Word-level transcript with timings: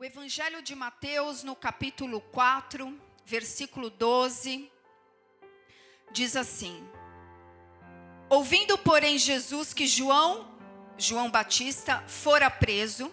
O 0.00 0.04
Evangelho 0.04 0.62
de 0.62 0.76
Mateus, 0.76 1.42
no 1.42 1.56
capítulo 1.56 2.20
4, 2.20 2.96
versículo 3.24 3.90
12, 3.90 4.70
diz 6.12 6.36
assim: 6.36 6.88
Ouvindo, 8.30 8.78
porém, 8.78 9.18
Jesus 9.18 9.74
que 9.74 9.88
João, 9.88 10.56
João 10.96 11.28
Batista, 11.28 12.04
fora 12.06 12.48
preso, 12.48 13.12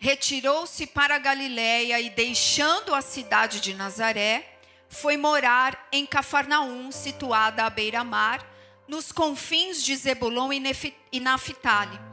retirou-se 0.00 0.88
para 0.88 1.14
a 1.14 1.20
Galiléia 1.20 2.00
e, 2.00 2.10
deixando 2.10 2.92
a 2.92 3.00
cidade 3.00 3.60
de 3.60 3.72
Nazaré, 3.72 4.58
foi 4.88 5.16
morar 5.16 5.86
em 5.92 6.04
Cafarnaum, 6.04 6.90
situada 6.90 7.62
à 7.62 7.70
beira-mar, 7.70 8.44
nos 8.88 9.12
confins 9.12 9.84
de 9.84 9.94
Zebulon 9.94 10.50
e 10.52 11.20
Naphtali, 11.20 12.09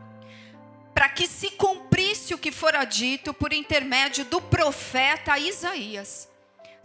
para 0.98 1.09
que 1.09 1.27
se 1.27 1.52
cumprisse 1.52 2.34
o 2.34 2.39
que 2.39 2.52
fora 2.52 2.84
dito 2.84 3.32
por 3.32 3.54
intermédio 3.54 4.25
do 4.25 4.41
profeta 4.41 5.38
Isaías: 5.38 6.28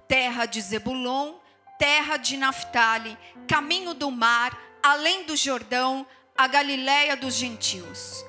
terra 0.06 0.44
de 0.44 0.60
Zebulon, 0.60 1.36
terra 1.78 2.18
de 2.18 2.36
Naphtali, 2.36 3.16
caminho 3.48 3.94
do 3.94 4.10
mar, 4.10 4.54
além 4.82 5.24
do 5.24 5.34
Jordão, 5.34 6.06
a 6.36 6.46
Galiléia 6.46 7.16
dos 7.16 7.36
gentios. 7.36 8.22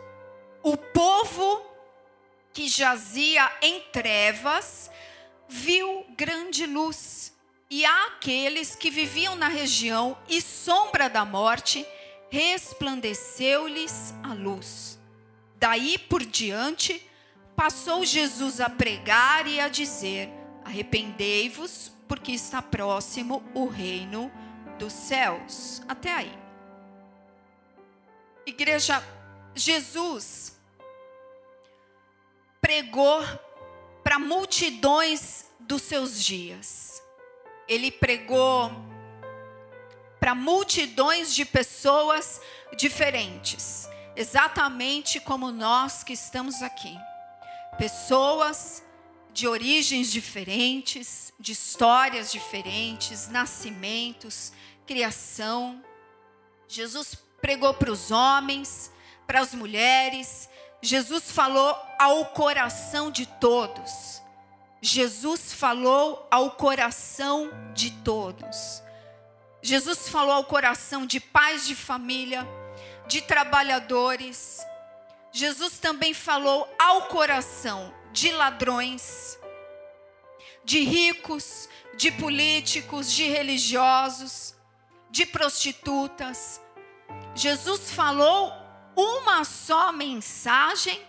O 0.63 0.77
povo 0.77 1.61
que 2.53 2.69
jazia 2.69 3.51
em 3.61 3.81
trevas 3.91 4.89
viu 5.49 6.05
grande 6.15 6.65
luz, 6.65 7.33
e 7.69 7.83
aqueles 7.83 8.73
que 8.73 8.89
viviam 8.89 9.35
na 9.35 9.49
região 9.49 10.17
e 10.29 10.41
sombra 10.41 11.09
da 11.09 11.25
morte, 11.25 11.85
resplandeceu-lhes 12.29 14.13
a 14.23 14.33
luz. 14.33 15.02
Daí 15.63 15.97
por 15.97 16.25
diante, 16.25 17.09
passou 17.55 18.03
Jesus 18.03 18.59
a 18.59 18.69
pregar 18.69 19.47
e 19.47 19.61
a 19.61 19.69
dizer: 19.69 20.29
Arrependei-vos, 20.65 21.89
porque 22.05 22.33
está 22.33 22.61
próximo 22.61 23.41
o 23.53 23.65
reino 23.65 24.29
dos 24.77 24.91
céus. 24.91 25.81
Até 25.87 26.11
aí. 26.11 26.37
Igreja, 28.45 29.01
Jesus 29.55 30.59
pregou 32.59 33.23
para 34.03 34.19
multidões 34.19 35.45
dos 35.61 35.81
seus 35.83 36.21
dias. 36.21 37.01
Ele 37.69 37.89
pregou 37.89 38.69
para 40.19 40.35
multidões 40.35 41.33
de 41.33 41.45
pessoas 41.45 42.41
diferentes, 42.75 43.87
exatamente 44.15 45.19
como 45.19 45.51
nós 45.51 46.03
que 46.03 46.13
estamos 46.13 46.61
aqui. 46.61 46.97
Pessoas 47.77 48.83
de 49.33 49.47
origens 49.47 50.11
diferentes, 50.11 51.33
de 51.39 51.53
histórias 51.53 52.31
diferentes, 52.31 53.27
nascimentos, 53.27 54.53
criação. 54.85 55.83
Jesus 56.67 57.17
pregou 57.41 57.73
para 57.73 57.91
os 57.91 58.11
homens, 58.11 58.91
para 59.25 59.39
as 59.39 59.53
mulheres. 59.53 60.47
Jesus 60.81 61.31
falou 61.31 61.75
ao 61.97 62.27
coração 62.27 63.09
de 63.09 63.25
todos. 63.25 64.21
Jesus 64.81 65.53
falou 65.53 66.27
ao 66.29 66.51
coração 66.51 67.49
de 67.73 67.89
todos. 67.89 68.83
Jesus 69.61 70.09
falou 70.09 70.33
ao 70.33 70.43
coração 70.43 71.05
de 71.05 71.21
pais 71.21 71.65
de 71.65 71.73
família, 71.73 72.45
de 73.13 73.21
trabalhadores. 73.21 74.59
Jesus 75.31 75.79
também 75.79 76.13
falou 76.13 76.67
ao 76.79 77.03
coração 77.03 77.93
de 78.11 78.31
ladrões, 78.31 79.39
de 80.63 80.79
ricos, 80.79 81.69
de 81.95 82.11
políticos, 82.11 83.11
de 83.11 83.23
religiosos, 83.23 84.55
de 85.11 85.27
prostitutas, 85.27 86.59
Jesus 87.35 87.91
falou 87.91 88.51
uma 88.95 89.43
só 89.43 89.91
mensagem 89.91 90.99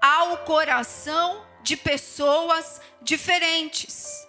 ao 0.00 0.38
coração 0.38 1.44
de 1.62 1.76
pessoas 1.76 2.80
diferentes. 3.02 4.26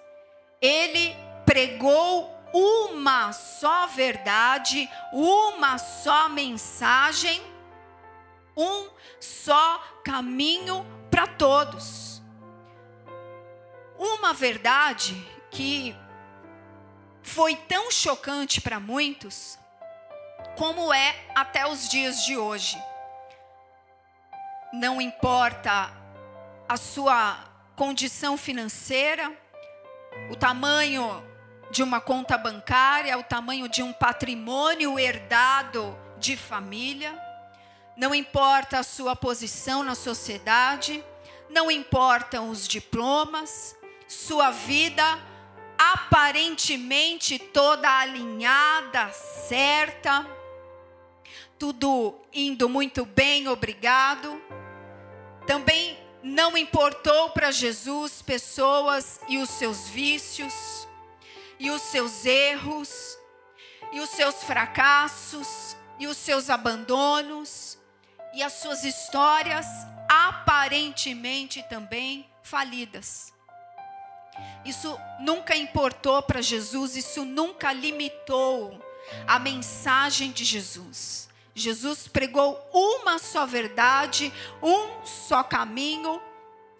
Ele 0.61 1.15
pregou 1.45 2.38
uma 2.53 3.31
só 3.31 3.87
verdade, 3.87 4.89
uma 5.11 5.77
só 5.77 6.29
mensagem, 6.29 7.41
um 8.55 8.89
só 9.19 9.79
caminho 10.03 10.85
para 11.09 11.27
todos. 11.27 12.21
Uma 13.97 14.33
verdade 14.33 15.15
que 15.51 15.95
foi 17.21 17.55
tão 17.55 17.91
chocante 17.91 18.61
para 18.61 18.79
muitos 18.79 19.57
como 20.57 20.93
é 20.93 21.15
até 21.35 21.65
os 21.67 21.87
dias 21.87 22.25
de 22.25 22.37
hoje. 22.37 22.77
Não 24.73 25.01
importa 25.01 25.91
a 26.67 26.77
sua 26.77 27.37
condição 27.75 28.37
financeira, 28.37 29.31
o 30.29 30.35
tamanho 30.35 31.23
de 31.71 31.83
uma 31.83 32.01
conta 32.01 32.37
bancária, 32.37 33.17
o 33.17 33.23
tamanho 33.23 33.67
de 33.67 33.83
um 33.83 33.93
patrimônio 33.93 34.97
herdado 34.97 35.97
de 36.17 36.35
família, 36.35 37.17
não 37.95 38.13
importa 38.15 38.79
a 38.79 38.83
sua 38.83 39.15
posição 39.15 39.83
na 39.83 39.95
sociedade, 39.95 41.03
não 41.49 41.69
importam 41.69 42.49
os 42.49 42.67
diplomas, 42.67 43.75
sua 44.07 44.51
vida 44.51 45.03
aparentemente 45.77 47.39
toda 47.39 47.89
alinhada, 47.89 49.11
certa, 49.13 50.25
tudo 51.57 52.15
indo 52.33 52.67
muito 52.67 53.05
bem, 53.05 53.47
obrigado. 53.47 54.41
Também 55.47 55.97
não 56.21 56.57
importou 56.57 57.29
para 57.29 57.51
Jesus 57.51 58.21
pessoas 58.21 59.21
e 59.27 59.37
os 59.37 59.49
seus 59.49 59.87
vícios, 59.87 60.78
e 61.59 61.69
os 61.69 61.81
seus 61.81 62.25
erros, 62.25 63.17
e 63.91 63.99
os 63.99 64.09
seus 64.11 64.43
fracassos, 64.43 65.75
e 65.99 66.07
os 66.07 66.17
seus 66.17 66.49
abandonos, 66.49 67.77
e 68.33 68.41
as 68.41 68.53
suas 68.53 68.83
histórias 68.83 69.65
aparentemente 70.07 71.61
também 71.63 72.29
falidas. 72.41 73.33
Isso 74.63 74.97
nunca 75.19 75.55
importou 75.55 76.21
para 76.21 76.41
Jesus, 76.41 76.95
isso 76.95 77.25
nunca 77.25 77.73
limitou 77.73 78.81
a 79.27 79.39
mensagem 79.39 80.31
de 80.31 80.45
Jesus. 80.45 81.27
Jesus 81.53 82.07
pregou 82.07 82.57
uma 82.73 83.19
só 83.19 83.45
verdade, 83.45 84.31
um 84.63 85.05
só 85.05 85.43
caminho 85.43 86.21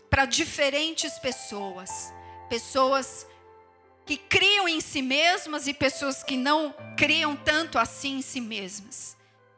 para 0.10 0.26
diferentes 0.26 1.18
pessoas. 1.20 2.14
Pessoas 2.48 3.28
que 4.10 4.18
criam 4.18 4.68
em 4.68 4.82
si 4.82 5.04
mesmas 5.04 5.68
e 5.68 5.74
pessoas 5.74 6.24
que 6.24 6.36
não 6.36 6.74
criam 6.98 7.36
tanto 7.36 7.78
assim 7.78 8.18
em 8.18 8.22
si 8.24 8.42
mesmas. 8.42 9.16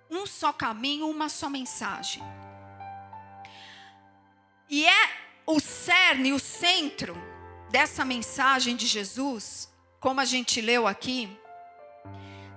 Um 0.10 0.26
só 0.26 0.52
caminho, 0.52 1.10
uma 1.10 1.30
só 1.30 1.48
mensagem. 1.48 2.22
E 4.70 4.86
é 4.86 5.10
o 5.46 5.58
cerne, 5.62 6.34
o 6.34 6.40
centro 6.40 7.16
dessa 7.70 8.04
mensagem 8.04 8.76
de 8.76 8.88
Jesus, 8.88 9.72
como 10.02 10.20
a 10.20 10.26
gente 10.26 10.60
leu 10.60 10.86
aqui. 10.86 11.30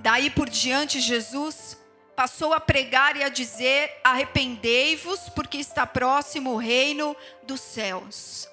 Daí 0.00 0.30
por 0.30 0.50
diante, 0.50 0.98
Jesus 1.00 1.78
passou 2.16 2.52
a 2.52 2.58
pregar 2.58 3.16
e 3.16 3.22
a 3.22 3.28
dizer: 3.28 4.00
Arrependei-vos, 4.02 5.28
porque 5.28 5.58
está 5.58 5.86
próximo 5.86 6.54
o 6.54 6.58
reino 6.58 7.16
dos 7.44 7.60
céus. 7.60 8.48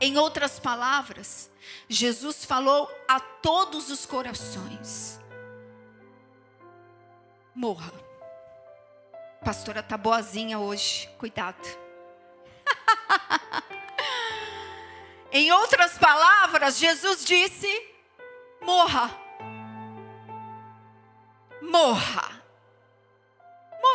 Em 0.00 0.16
outras 0.16 0.60
palavras, 0.60 1.50
Jesus 1.88 2.44
falou 2.44 2.90
a 3.06 3.20
todos 3.20 3.90
os 3.90 4.04
corações: 4.06 5.20
Morra. 7.54 7.92
pastora 9.44 9.82
tá 9.82 9.96
boazinha 9.96 10.58
hoje, 10.58 11.08
cuidado. 11.18 11.66
em 15.32 15.50
outras 15.52 15.96
palavras, 15.98 16.78
Jesus 16.78 17.24
disse: 17.24 17.68
Morra. 18.60 19.10
Morra 21.60 22.38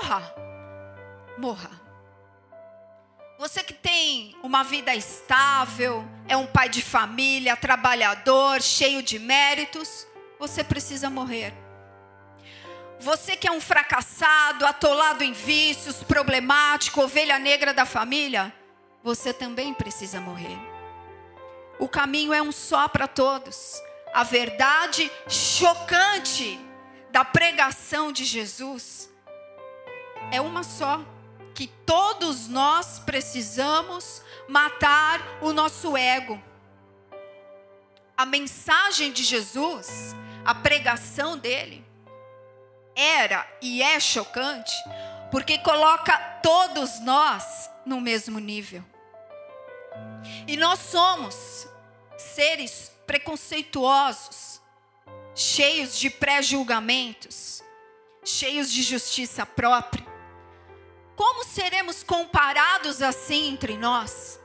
morra. 0.04 0.36
Morra. 1.38 1.83
Você 3.44 3.62
que 3.62 3.74
tem 3.74 4.38
uma 4.42 4.64
vida 4.64 4.96
estável, 4.96 6.08
é 6.30 6.38
um 6.38 6.48
pai 6.48 6.70
de 6.70 6.82
família, 6.82 7.58
trabalhador, 7.58 8.62
cheio 8.62 9.04
de 9.04 9.20
méritos, 9.20 10.08
você 10.40 10.64
precisa 10.64 11.10
morrer. 11.10 11.54
Você 13.02 13.36
que 13.36 13.46
é 13.46 13.52
um 13.52 13.60
fracassado, 13.60 14.66
atolado 14.66 15.26
em 15.26 15.34
vícios, 15.34 16.02
problemático, 16.02 17.02
ovelha 17.02 17.38
negra 17.38 17.74
da 17.74 17.86
família, 17.86 18.54
você 19.04 19.34
também 19.34 19.74
precisa 19.74 20.22
morrer. 20.22 20.58
O 21.78 21.90
caminho 21.90 22.32
é 22.32 22.42
um 22.42 22.54
só 22.54 22.88
para 22.88 23.10
todos. 23.10 23.74
A 24.14 24.24
verdade 24.24 25.12
chocante 25.28 26.58
da 27.12 27.26
pregação 27.26 28.10
de 28.10 28.24
Jesus 28.24 29.10
é 30.32 30.40
uma 30.40 30.64
só: 30.64 31.02
que 31.54 31.68
todos 31.68 32.48
nós 32.48 33.00
precisamos 33.00 34.22
matar 34.48 35.22
o 35.42 35.54
nosso 35.54 35.96
ego. 35.96 36.42
A 38.18 38.26
mensagem 38.26 39.12
de 39.12 39.24
Jesus, 39.24 40.16
a 40.46 40.54
pregação 40.54 41.38
dele, 41.38 41.86
era 42.96 43.48
e 43.62 43.82
é 43.82 44.00
chocante, 44.00 44.74
porque 45.32 45.58
coloca 45.60 46.18
todos 46.42 47.00
nós 47.00 47.70
no 47.86 48.00
mesmo 48.00 48.40
nível. 48.40 48.84
E 50.48 50.56
nós 50.58 50.80
somos 50.80 51.68
seres 52.18 52.92
preconceituosos, 53.06 54.62
cheios 55.36 55.98
de 55.98 56.10
pré-julgamentos, 56.10 57.64
cheios 58.24 58.72
de 58.72 58.82
justiça 58.82 59.46
própria. 59.46 60.13
Como 61.26 61.46
seremos 61.46 62.04
comparados 62.04 63.02
assim 63.02 63.48
entre 63.54 63.78
nós? 63.78 64.38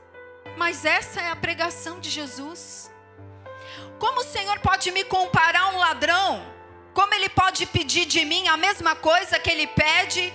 Mas 0.55 0.85
essa 0.85 1.19
é 1.19 1.29
a 1.29 1.35
pregação 1.35 1.99
de 1.99 2.09
Jesus. 2.09 2.89
Como 3.99 4.21
o 4.21 4.23
Senhor 4.23 4.57
pode 4.59 4.89
me 4.89 5.03
comparar 5.03 5.63
a 5.63 5.69
um 5.71 5.77
ladrão? 5.77 6.41
Como 6.93 7.13
ele 7.13 7.27
pode 7.27 7.65
pedir 7.65 8.05
de 8.05 8.23
mim 8.23 8.47
a 8.47 8.55
mesma 8.55 8.95
coisa 8.95 9.37
que 9.37 9.51
ele 9.51 9.67
pede 9.67 10.33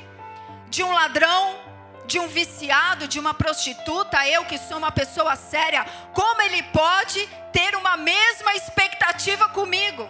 de 0.68 0.82
um 0.82 0.92
ladrão, 0.92 1.58
de 2.04 2.18
um 2.18 2.28
viciado, 2.28 3.08
de 3.08 3.18
uma 3.18 3.32
prostituta, 3.32 4.28
eu 4.28 4.44
que 4.44 4.58
sou 4.58 4.76
uma 4.76 4.92
pessoa 4.92 5.36
séria, 5.36 5.86
como 6.12 6.42
ele 6.42 6.62
pode 6.64 7.26
ter 7.54 7.74
uma 7.74 7.96
mesma 7.96 8.54
expectativa 8.54 9.48
comigo? 9.48 10.06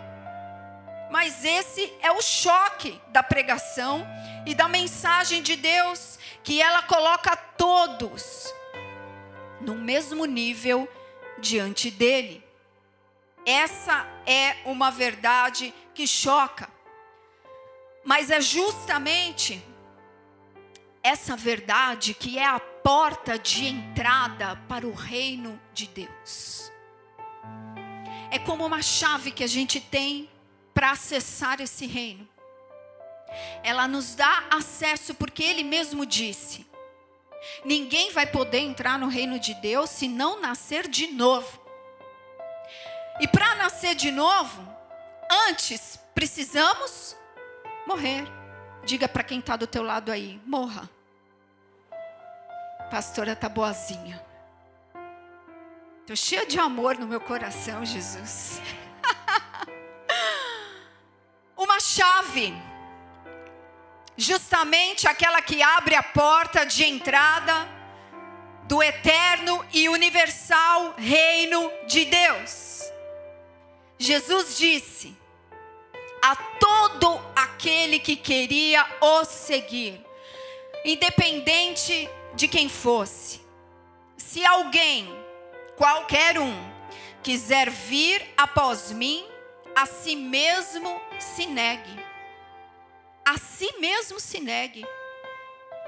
Mas 1.12 1.44
esse 1.44 1.92
é 2.02 2.10
o 2.10 2.20
choque 2.20 3.00
da 3.10 3.22
pregação 3.22 4.04
e 4.44 4.52
da 4.52 4.66
mensagem 4.66 5.42
de 5.42 5.54
Deus, 5.54 6.18
que 6.44 6.60
ela 6.60 6.82
coloca 6.82 7.34
todos 7.34 8.52
no 9.62 9.74
mesmo 9.74 10.26
nível 10.26 10.86
diante 11.38 11.90
dele. 11.90 12.44
Essa 13.46 14.06
é 14.26 14.58
uma 14.66 14.90
verdade 14.90 15.74
que 15.94 16.06
choca. 16.06 16.68
Mas 18.04 18.30
é 18.30 18.40
justamente 18.42 19.64
essa 21.02 21.34
verdade 21.34 22.12
que 22.12 22.38
é 22.38 22.44
a 22.44 22.60
porta 22.60 23.38
de 23.38 23.66
entrada 23.66 24.56
para 24.68 24.86
o 24.86 24.92
reino 24.92 25.58
de 25.72 25.86
Deus. 25.86 26.70
É 28.30 28.38
como 28.38 28.66
uma 28.66 28.82
chave 28.82 29.30
que 29.30 29.44
a 29.44 29.46
gente 29.46 29.80
tem 29.80 30.28
para 30.74 30.90
acessar 30.90 31.60
esse 31.62 31.86
reino. 31.86 32.28
Ela 33.62 33.88
nos 33.88 34.14
dá 34.14 34.44
acesso 34.50 35.14
porque 35.14 35.42
ele 35.42 35.62
mesmo 35.62 36.04
disse: 36.04 36.66
ninguém 37.64 38.12
vai 38.12 38.26
poder 38.26 38.58
entrar 38.58 38.98
no 38.98 39.08
reino 39.08 39.38
de 39.38 39.54
Deus 39.54 39.90
se 39.90 40.08
não 40.08 40.40
nascer 40.40 40.88
de 40.88 41.08
novo. 41.08 41.60
E 43.20 43.28
para 43.28 43.54
nascer 43.56 43.94
de 43.94 44.10
novo, 44.10 44.66
antes 45.48 45.98
precisamos 46.14 47.16
morrer. 47.86 48.26
Diga 48.84 49.08
para 49.08 49.22
quem 49.22 49.38
está 49.38 49.56
do 49.56 49.66
teu 49.66 49.82
lado 49.82 50.12
aí, 50.12 50.40
morra. 50.44 50.90
Pastora 52.90 53.34
tá 53.34 53.48
boazinha. 53.48 54.22
Estou 56.00 56.16
cheia 56.16 56.44
de 56.44 56.58
amor 56.58 56.98
no 56.98 57.06
meu 57.06 57.20
coração, 57.20 57.82
Jesus. 57.82 58.60
Uma 61.56 61.80
chave, 61.80 62.52
justamente 64.16 65.08
aquela 65.08 65.42
que 65.42 65.62
abre 65.62 65.94
a 65.94 66.02
porta 66.02 66.64
de 66.64 66.84
entrada 66.84 67.68
do 68.64 68.82
eterno 68.82 69.64
e 69.72 69.88
universal 69.88 70.94
reino 70.96 71.70
de 71.86 72.04
Deus. 72.04 72.82
Jesus 73.98 74.56
disse: 74.56 75.16
a 76.22 76.34
todo 76.36 77.20
aquele 77.36 77.98
que 77.98 78.16
queria 78.16 78.86
o 79.00 79.24
seguir, 79.24 80.00
independente 80.84 82.08
de 82.34 82.48
quem 82.48 82.68
fosse. 82.68 83.42
Se 84.16 84.44
alguém, 84.44 85.06
qualquer 85.76 86.38
um, 86.38 86.54
quiser 87.22 87.68
vir 87.68 88.22
após 88.36 88.90
mim, 88.90 89.24
a 89.76 89.86
si 89.86 90.16
mesmo 90.16 91.00
se 91.18 91.46
negue. 91.46 92.03
A 93.24 93.38
si 93.38 93.72
mesmo 93.78 94.20
se 94.20 94.40
negue. 94.40 94.84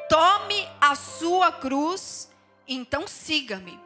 Tome 0.08 0.68
a 0.80 0.94
sua 0.94 1.52
cruz, 1.52 2.30
então 2.66 3.06
siga-me. 3.06 3.78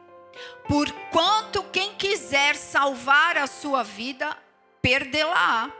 Porquanto 0.67 1.63
quem 1.71 1.95
quiser 1.95 2.55
salvar 2.55 3.37
a 3.37 3.47
sua 3.47 3.83
vida, 3.83 4.37
perdê-la-á 4.81 5.71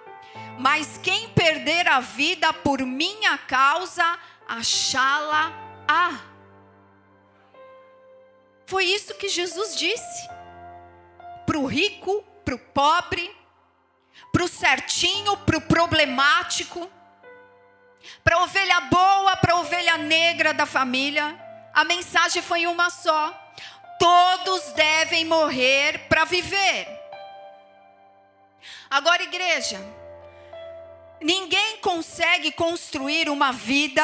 mas 0.58 1.00
quem 1.02 1.30
perder 1.30 1.88
a 1.88 2.00
vida 2.00 2.54
por 2.54 2.82
minha 2.82 3.38
causa, 3.38 4.18
achá-la-á. 4.48 6.22
Foi 8.66 8.86
isso 8.86 9.16
que 9.16 9.28
Jesus 9.28 9.76
disse. 9.76 10.30
Para 11.46 11.58
o 11.58 11.66
rico, 11.66 12.24
para 12.46 12.56
o 12.56 12.60
pobre, 12.60 13.36
para 14.32 14.44
o 14.44 14.48
certinho, 14.48 15.36
para 15.38 15.58
o 15.58 15.62
problemático, 15.62 16.90
para 18.24 18.36
a 18.36 18.44
ovelha 18.44 18.82
boa, 18.82 19.36
para 19.38 19.54
a 19.54 19.60
ovelha 19.60 19.98
negra 19.98 20.54
da 20.54 20.66
família. 20.66 21.40
A 21.74 21.84
mensagem 21.84 22.42
foi 22.42 22.68
uma 22.68 22.90
só: 22.90 23.34
todos 24.00 24.72
devem 24.74 25.26
morrer 25.26 26.08
para 26.10 26.26
viver. 26.26 26.88
Agora, 28.90 29.24
igreja, 29.24 29.80
Ninguém 31.22 31.78
consegue 31.78 32.52
construir 32.52 33.30
uma 33.30 33.52
vida 33.52 34.02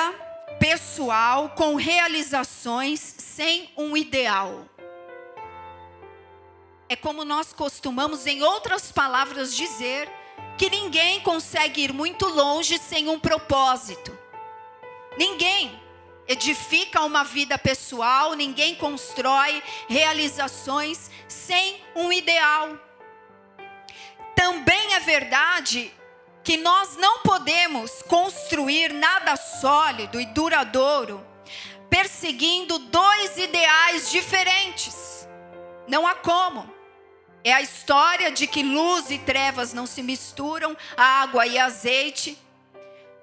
pessoal 0.60 1.50
com 1.50 1.74
realizações 1.74 3.00
sem 3.00 3.72
um 3.76 3.98
ideal. 3.98 4.68
É 6.88 6.95
como 6.95 7.26
nós 7.26 7.52
costumamos, 7.52 8.28
em 8.28 8.44
outras 8.44 8.92
palavras, 8.92 9.56
dizer 9.56 10.07
que 10.57 10.69
ninguém 10.69 11.19
consegue 11.21 11.81
ir 11.83 11.94
muito 11.94 12.28
longe 12.28 12.78
sem 12.78 13.07
um 13.07 13.19
propósito. 13.19 14.18
Ninguém 15.18 15.80
edifica 16.28 17.02
uma 17.04 17.23
vida 17.23 17.57
pessoal, 17.57 18.33
ninguém 18.33 18.76
constrói 18.76 19.61
realizações 19.87 21.09
sem 21.28 21.81
um 21.95 22.11
ideal. 22.11 22.78
Também 24.35 24.94
é 24.94 24.99
verdade 24.99 25.94
que 26.44 26.57
nós 26.57 26.95
não 26.97 27.19
podemos 27.19 28.02
construir 28.04 28.94
nada 28.94 29.35
sólido 29.35 30.19
e 30.19 30.26
duradouro 30.28 31.26
perseguindo 31.90 32.78
dois 32.80 33.37
ideais 33.37 34.11
diferentes. 34.11 35.28
Não 35.87 36.06
há 36.06 36.16
como. 36.16 36.77
É 37.47 37.54
a 37.54 37.61
história 37.61 38.30
de 38.30 38.45
que 38.45 38.61
luz 38.61 39.09
e 39.09 39.18
trevas 39.18 39.71
não 39.71 39.87
se 39.87 40.04
misturam, 40.04 40.75
água 40.97 41.47
e 41.47 41.57
azeite. 41.57 42.37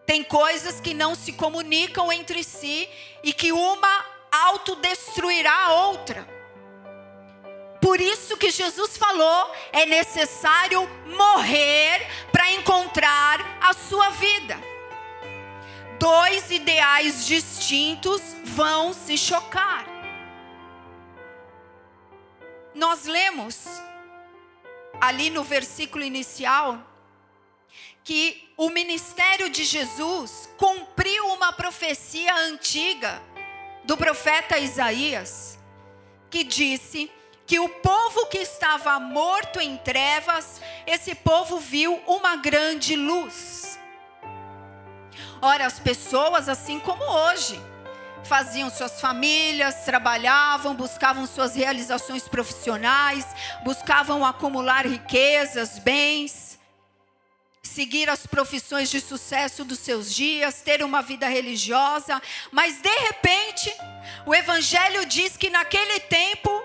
Tem 0.07 0.25
coisas 0.25 0.81
que 0.81 0.95
não 0.95 1.15
se 1.15 1.35
comunicam 1.35 2.11
entre 2.11 2.43
si 2.43 2.89
e 3.23 3.35
que 3.35 3.53
uma 3.53 4.07
autodestruirá 4.33 5.53
a 5.67 5.73
outra. 5.75 6.27
Por 7.83 8.01
isso 8.01 8.39
que 8.39 8.51
Jesus 8.51 8.97
falou: 8.97 9.55
é 9.71 9.85
necessário 9.85 10.89
morrer 11.05 12.09
para 12.33 12.51
encontrar 12.53 13.59
a 13.61 13.75
sua 13.75 14.09
vida. 14.09 14.59
Dois 15.99 16.51
ideais 16.51 17.27
distintos 17.27 18.23
vão 18.43 18.95
se 18.95 19.19
chocar. 19.19 19.85
Nós 22.75 23.05
lemos 23.05 23.85
ali 25.01 25.31
no 25.31 25.43
versículo 25.43 26.05
inicial 26.05 26.91
que 28.05 28.53
o 28.57 28.69
ministério 28.69 29.49
de 29.49 29.65
Jesus 29.65 30.49
cumpriu 30.59 31.27
uma 31.29 31.53
profecia 31.53 32.35
antiga 32.37 33.21
do 33.85 33.97
profeta 33.97 34.59
Isaías, 34.59 35.59
que 36.31 36.45
disse 36.45 37.11
que 37.47 37.59
o 37.59 37.69
povo 37.69 38.27
que 38.27 38.39
estava 38.39 38.99
morto 39.01 39.61
em 39.61 39.77
trevas, 39.79 40.61
esse 40.87 41.15
povo 41.15 41.59
viu 41.59 41.95
uma 42.07 42.37
grande 42.37 42.95
luz. 42.95 43.79
Ora, 45.41 45.67
as 45.67 45.79
pessoas, 45.79 46.49
assim 46.49 46.79
como 46.81 47.03
hoje, 47.05 47.61
faziam 48.25 48.71
suas 48.71 49.01
famílias, 49.01 49.85
trabalhavam, 49.85 50.75
buscavam 50.75 51.27
suas 51.27 51.55
realizações 51.55 52.29
profissionais, 52.29 53.27
buscavam 53.63 54.25
acumular 54.25 54.87
riquezas, 54.87 55.79
bens, 55.79 56.59
seguir 57.63 58.09
as 58.09 58.27
profissões 58.27 58.91
de 58.91 59.01
sucesso 59.01 59.65
dos 59.65 59.79
seus 59.79 60.15
dias, 60.15 60.63
ter 60.63 60.83
uma 60.83 61.03
vida 61.03 61.27
religiosa, 61.29 62.21
mas 62.51 62.81
de 62.81 62.99
repente, 63.07 63.75
o 64.27 64.35
Evangelho 64.35 65.07
diz 65.07 65.37
que 65.37 65.51
naquele 65.51 66.01
tempo, 66.01 66.63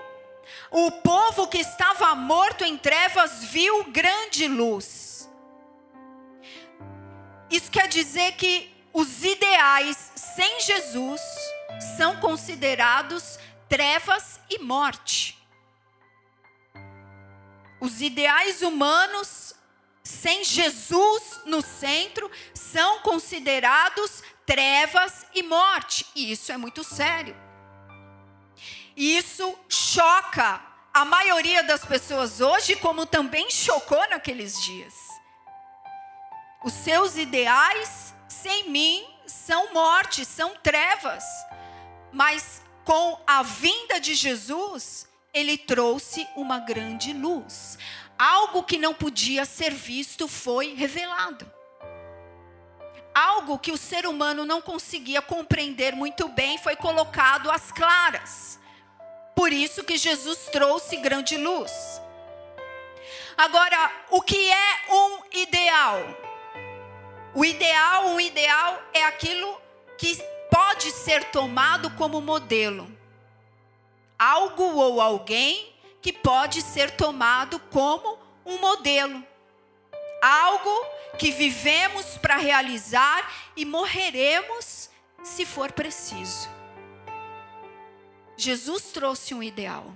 o 0.70 0.90
povo 0.90 1.48
que 1.48 1.58
estava 1.58 2.14
morto 2.14 2.64
em 2.64 2.76
trevas 2.76 3.44
viu 3.44 3.84
grande 3.90 4.46
luz. 4.46 5.28
Isso 7.50 7.70
quer 7.70 7.88
dizer 7.88 8.32
que 8.32 8.72
os 8.92 9.24
ideais 9.24 10.12
sem 10.14 10.60
Jesus 10.60 11.20
são 11.96 12.16
considerados 12.16 13.38
trevas 13.68 14.40
e 14.48 14.58
morte. 14.58 15.38
Os 17.80 18.02
ideais 18.02 18.62
humanos 18.62 19.54
sem 20.02 20.44
Jesus 20.44 21.40
no 21.46 21.62
centro 21.62 22.30
são 22.52 23.00
considerados 23.00 24.22
trevas 24.44 25.26
e 25.34 25.42
morte. 25.42 26.06
E 26.14 26.32
isso 26.32 26.52
é 26.52 26.56
muito 26.56 26.84
sério. 26.84 27.34
E 28.96 29.16
isso 29.16 29.56
choca 29.68 30.60
a 30.92 31.04
maioria 31.04 31.62
das 31.62 31.84
pessoas 31.84 32.40
hoje, 32.40 32.76
como 32.76 33.06
também 33.06 33.50
chocou 33.50 34.06
naqueles 34.10 34.60
dias. 34.60 34.94
Os 36.62 36.72
seus 36.72 37.16
ideais 37.16 38.12
sem 38.28 38.68
mim 38.68 39.06
são 39.26 39.72
morte, 39.72 40.24
são 40.24 40.54
trevas. 40.56 41.24
Mas 42.12 42.62
com 42.84 43.20
a 43.26 43.42
vinda 43.42 44.00
de 44.00 44.14
Jesus, 44.14 45.08
ele 45.32 45.56
trouxe 45.56 46.26
uma 46.34 46.58
grande 46.58 47.12
luz. 47.12 47.78
Algo 48.18 48.62
que 48.62 48.76
não 48.76 48.92
podia 48.92 49.44
ser 49.44 49.72
visto 49.72 50.28
foi 50.28 50.74
revelado. 50.74 51.50
Algo 53.14 53.58
que 53.58 53.72
o 53.72 53.76
ser 53.76 54.06
humano 54.06 54.44
não 54.44 54.60
conseguia 54.60 55.22
compreender 55.22 55.94
muito 55.94 56.28
bem 56.28 56.58
foi 56.58 56.76
colocado 56.76 57.50
às 57.50 57.72
claras. 57.72 58.58
Por 59.34 59.52
isso 59.52 59.84
que 59.84 59.96
Jesus 59.96 60.48
trouxe 60.52 60.96
grande 60.96 61.36
luz. 61.36 61.72
Agora, 63.36 63.90
o 64.10 64.20
que 64.20 64.50
é 64.50 64.92
um 64.92 65.22
ideal? 65.32 65.98
O 67.34 67.44
ideal, 67.44 68.06
um 68.08 68.20
ideal 68.20 68.82
é 68.92 69.04
aquilo 69.04 69.60
que 69.96 70.22
pode 70.50 70.90
ser 70.90 71.24
tomado 71.30 71.90
como 71.90 72.20
modelo. 72.20 72.90
Algo 74.18 74.62
ou 74.62 75.00
alguém 75.00 75.72
que 76.02 76.12
pode 76.12 76.62
ser 76.62 76.90
tomado 76.90 77.58
como 77.70 78.18
um 78.44 78.58
modelo. 78.58 79.24
Algo 80.22 80.86
que 81.18 81.30
vivemos 81.30 82.18
para 82.18 82.36
realizar 82.36 83.50
e 83.56 83.64
morreremos 83.64 84.90
se 85.22 85.44
for 85.44 85.72
preciso. 85.72 86.48
Jesus 88.36 88.84
trouxe 88.84 89.34
um 89.34 89.42
ideal, 89.42 89.94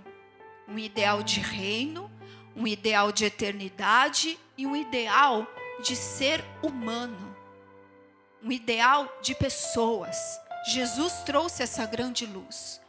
um 0.68 0.78
ideal 0.78 1.22
de 1.22 1.40
reino, 1.40 2.10
um 2.54 2.66
ideal 2.66 3.10
de 3.10 3.24
eternidade 3.24 4.38
e 4.56 4.66
um 4.66 4.76
ideal 4.76 5.46
de 5.80 5.96
ser 5.96 6.44
humano, 6.62 7.34
um 8.42 8.52
ideal 8.52 9.08
de 9.22 9.34
pessoas. 9.34 10.16
Jesus 10.66 11.12
trouxe 11.24 11.62
essa 11.62 11.84
grande 11.86 12.24
luz. 12.24 12.80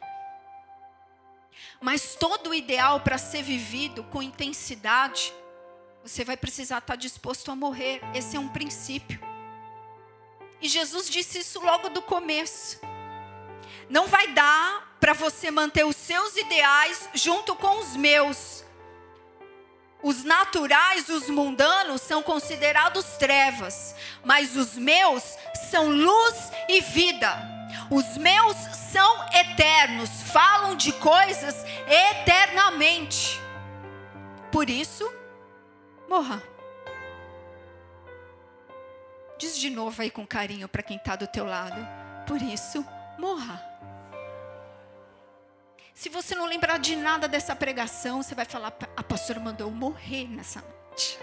Mas 1.82 2.15
todo 2.15 2.51
o 2.51 2.53
ideal 2.53 3.01
para 3.01 3.17
ser 3.17 3.44
vivido 3.44 4.03
com 4.05 4.24
intensidade, 4.24 5.34
você 6.03 6.24
vai 6.24 6.38
precisar 6.38 6.77
estar 6.77 6.96
disposto 6.96 7.51
a 7.51 7.55
morrer. 7.55 8.01
Esse 8.13 8.38
é 8.38 8.39
um 8.39 8.48
princípio. 8.48 9.20
E 10.62 10.70
Jesus 10.70 11.10
disse 11.10 11.39
isso 11.39 11.60
logo 11.60 11.89
do 11.89 12.01
começo. 12.01 12.79
Não 13.89 14.08
vai 14.08 14.27
dar 14.29 14.98
para 15.00 15.13
você 15.13 15.51
manter 15.51 15.86
os 15.86 15.96
seus 15.96 16.36
ideais 16.38 17.10
junto 17.13 17.55
com 17.55 17.79
os 17.79 17.96
meus. 17.96 18.63
Os 20.01 20.24
naturais, 20.24 21.10
os 21.10 21.29
mundanos, 21.29 22.01
são 22.01 22.24
considerados 22.24 23.05
trevas, 23.17 23.96
mas 24.24 24.55
os 24.55 24.75
meus 24.75 25.24
são 25.70 25.89
luz 25.89 26.51
e 26.70 26.79
vida. 26.82 27.55
Os 27.89 28.18
meus 28.18 28.56
são 28.56 29.25
eternos, 29.34 30.10
falam 30.32 30.75
de 30.75 30.92
coisas 30.94 31.63
eternamente. 31.88 33.39
Por 34.51 34.70
isso, 34.70 35.12
morra. 36.10 36.42
Diz 39.38 39.58
de 39.58 39.70
novo 39.70 40.01
aí 40.01 40.10
com 40.10 40.25
carinho 40.25 40.68
para 40.68 40.82
quem 40.82 40.98
está 40.98 41.15
do 41.15 41.27
teu 41.27 41.46
lado. 41.46 41.86
Por 42.25 42.42
isso, 42.42 42.86
morra. 43.20 43.63
Se 45.94 46.10
você 46.10 46.36
não 46.36 46.46
lembrar 46.46 46.77
de 46.77 46.96
nada 46.96 47.27
dessa 47.27 47.56
pregação, 47.56 48.22
você 48.22 48.34
vai 48.34 48.46
falar: 48.46 48.74
a 48.96 49.04
pastora 49.04 49.39
mandou 49.39 49.70
morrer 49.72 50.27
nessa 50.27 50.62
noite. 50.62 51.20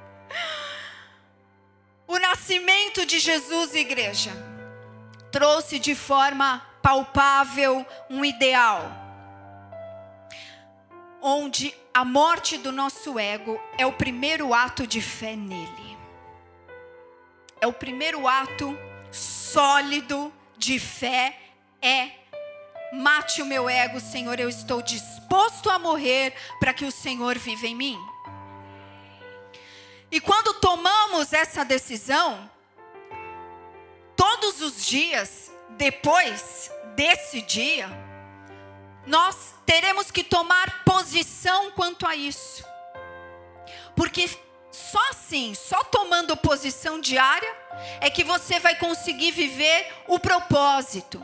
o 2.06 2.18
nascimento 2.18 3.04
de 3.04 3.18
Jesus, 3.18 3.74
igreja, 3.74 4.32
trouxe 5.30 5.78
de 5.78 5.94
forma 5.94 6.66
palpável 6.82 7.86
um 8.08 8.24
ideal, 8.24 8.90
onde 11.20 11.74
a 11.92 12.04
morte 12.04 12.56
do 12.56 12.72
nosso 12.72 13.18
ego 13.18 13.60
é 13.76 13.84
o 13.84 13.92
primeiro 13.92 14.54
ato 14.54 14.86
de 14.86 15.00
fé 15.00 15.36
nele. 15.36 15.98
É 17.60 17.66
o 17.66 17.72
primeiro 17.72 18.26
ato 18.26 18.76
sólido 19.10 20.32
de 20.56 20.78
fé 20.78 21.38
é 21.82 22.20
Mate 22.92 23.40
o 23.40 23.46
meu 23.46 23.68
ego, 23.68 24.00
Senhor, 24.00 24.40
eu 24.40 24.48
estou 24.48 24.82
disposto 24.82 25.70
a 25.70 25.78
morrer 25.78 26.34
para 26.58 26.74
que 26.74 26.84
o 26.84 26.90
Senhor 26.90 27.38
viva 27.38 27.66
em 27.66 27.74
mim. 27.74 27.98
E 30.10 30.20
quando 30.20 30.54
tomamos 30.54 31.32
essa 31.32 31.64
decisão, 31.64 32.50
todos 34.40 34.60
os 34.62 34.84
dias 34.84 35.50
depois 35.70 36.70
desse 36.94 37.42
dia, 37.42 37.88
nós 39.06 39.54
teremos 39.66 40.10
que 40.10 40.24
tomar 40.24 40.84
posição 40.84 41.70
quanto 41.72 42.06
a 42.06 42.16
isso. 42.16 42.64
Porque 43.94 44.28
só 44.70 45.10
assim, 45.10 45.54
só 45.54 45.84
tomando 45.84 46.36
posição 46.36 47.00
diária, 47.00 47.54
é 48.00 48.08
que 48.08 48.24
você 48.24 48.58
vai 48.58 48.74
conseguir 48.76 49.30
viver 49.30 49.86
o 50.08 50.18
propósito 50.18 51.22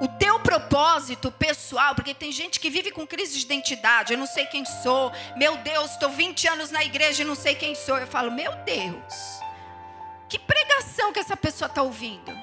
o 0.00 0.08
teu 0.08 0.40
propósito 0.40 1.30
pessoal, 1.30 1.94
porque 1.94 2.12
tem 2.12 2.32
gente 2.32 2.58
que 2.58 2.68
vive 2.68 2.90
com 2.90 3.06
crise 3.06 3.38
de 3.38 3.44
identidade, 3.44 4.12
eu 4.12 4.18
não 4.18 4.26
sei 4.26 4.44
quem 4.46 4.64
sou, 4.64 5.12
meu 5.36 5.56
Deus, 5.58 5.92
estou 5.92 6.10
20 6.10 6.48
anos 6.48 6.70
na 6.72 6.84
igreja 6.84 7.22
e 7.22 7.24
não 7.24 7.36
sei 7.36 7.54
quem 7.54 7.76
sou. 7.76 7.96
Eu 7.96 8.06
falo, 8.08 8.32
meu 8.32 8.52
Deus, 8.64 9.14
que 10.34 10.38
pregação 10.40 11.12
que 11.12 11.20
essa 11.20 11.36
pessoa 11.36 11.68
está 11.68 11.80
ouvindo? 11.82 12.36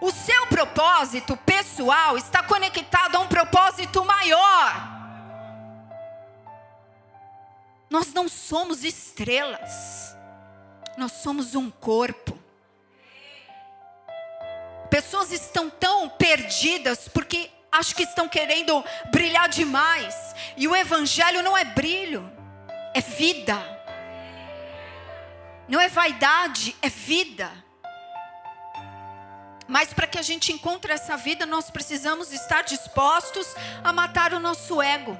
O 0.00 0.12
seu 0.12 0.46
propósito 0.46 1.36
pessoal 1.38 2.16
está 2.16 2.44
conectado 2.44 3.16
a 3.16 3.18
um 3.18 3.26
propósito 3.26 4.04
maior. 4.04 4.72
Nós 7.90 8.12
não 8.12 8.28
somos 8.28 8.84
estrelas, 8.84 10.16
nós 10.96 11.10
somos 11.10 11.56
um 11.56 11.68
corpo. 11.72 12.38
Pessoas 14.88 15.32
estão 15.32 15.68
tão 15.68 16.08
perdidas 16.08 17.08
porque 17.08 17.50
acho 17.72 17.96
que 17.96 18.04
estão 18.04 18.28
querendo 18.28 18.84
brilhar 19.10 19.48
demais. 19.48 20.14
E 20.56 20.68
o 20.68 20.76
evangelho 20.76 21.42
não 21.42 21.58
é 21.58 21.64
brilho, 21.64 22.30
é 22.94 23.00
vida. 23.00 23.77
Não 25.68 25.80
é 25.80 25.88
vaidade, 25.88 26.74
é 26.80 26.88
vida. 26.88 27.50
Mas 29.66 29.92
para 29.92 30.06
que 30.06 30.18
a 30.18 30.22
gente 30.22 30.50
encontre 30.50 30.92
essa 30.92 31.16
vida, 31.16 31.44
nós 31.44 31.70
precisamos 31.70 32.32
estar 32.32 32.62
dispostos 32.62 33.54
a 33.84 33.92
matar 33.92 34.32
o 34.32 34.40
nosso 34.40 34.80
ego. 34.80 35.16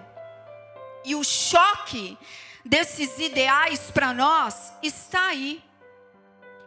E 1.04 1.14
o 1.14 1.22
choque 1.22 2.16
desses 2.64 3.18
ideais 3.18 3.90
para 3.90 4.14
nós 4.14 4.72
está 4.82 5.26
aí. 5.26 5.62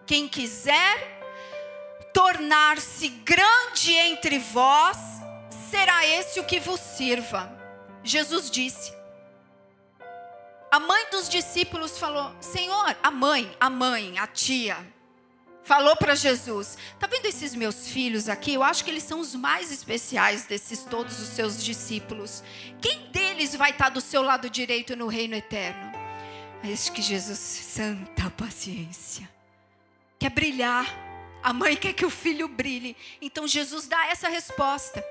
Quem 0.05 0.27
quiser 0.27 1.19
tornar-se 2.13 3.07
grande 3.09 3.93
entre 3.93 4.38
vós, 4.38 4.97
será 5.71 6.05
esse 6.05 6.39
o 6.39 6.43
que 6.43 6.59
vos 6.59 6.79
sirva. 6.79 7.51
Jesus 8.03 8.51
disse. 8.51 9.00
A 10.71 10.79
mãe 10.79 11.05
dos 11.11 11.27
discípulos 11.27 11.99
falou: 11.99 12.33
Senhor, 12.39 12.95
a 13.03 13.11
mãe, 13.11 13.53
a 13.59 13.69
mãe, 13.69 14.17
a 14.17 14.25
tia, 14.25 14.77
falou 15.63 15.97
para 15.97 16.15
Jesus: 16.15 16.77
Tá 16.97 17.07
vendo 17.07 17.25
esses 17.25 17.53
meus 17.53 17.89
filhos 17.89 18.29
aqui? 18.29 18.53
Eu 18.53 18.63
acho 18.63 18.85
que 18.85 18.89
eles 18.89 19.03
são 19.03 19.19
os 19.19 19.35
mais 19.35 19.69
especiais 19.69 20.45
desses 20.45 20.85
todos 20.85 21.19
os 21.19 21.27
seus 21.27 21.61
discípulos. 21.61 22.41
Quem 22.81 23.11
deles 23.11 23.53
vai 23.53 23.71
estar 23.71 23.89
do 23.89 23.99
seu 23.99 24.21
lado 24.21 24.49
direito 24.49 24.95
no 24.95 25.07
reino 25.07 25.35
eterno? 25.35 25.91
Acho 26.63 26.93
que 26.93 27.01
Jesus, 27.01 27.37
santa 27.37 28.29
paciência, 28.29 29.29
quer 30.17 30.29
brilhar. 30.29 30.87
A 31.43 31.51
mãe 31.51 31.75
quer 31.75 31.93
que 31.93 32.05
o 32.05 32.09
filho 32.09 32.47
brilhe. 32.47 32.95
Então 33.19 33.45
Jesus 33.45 33.87
dá 33.87 34.07
essa 34.07 34.29
resposta. 34.29 35.03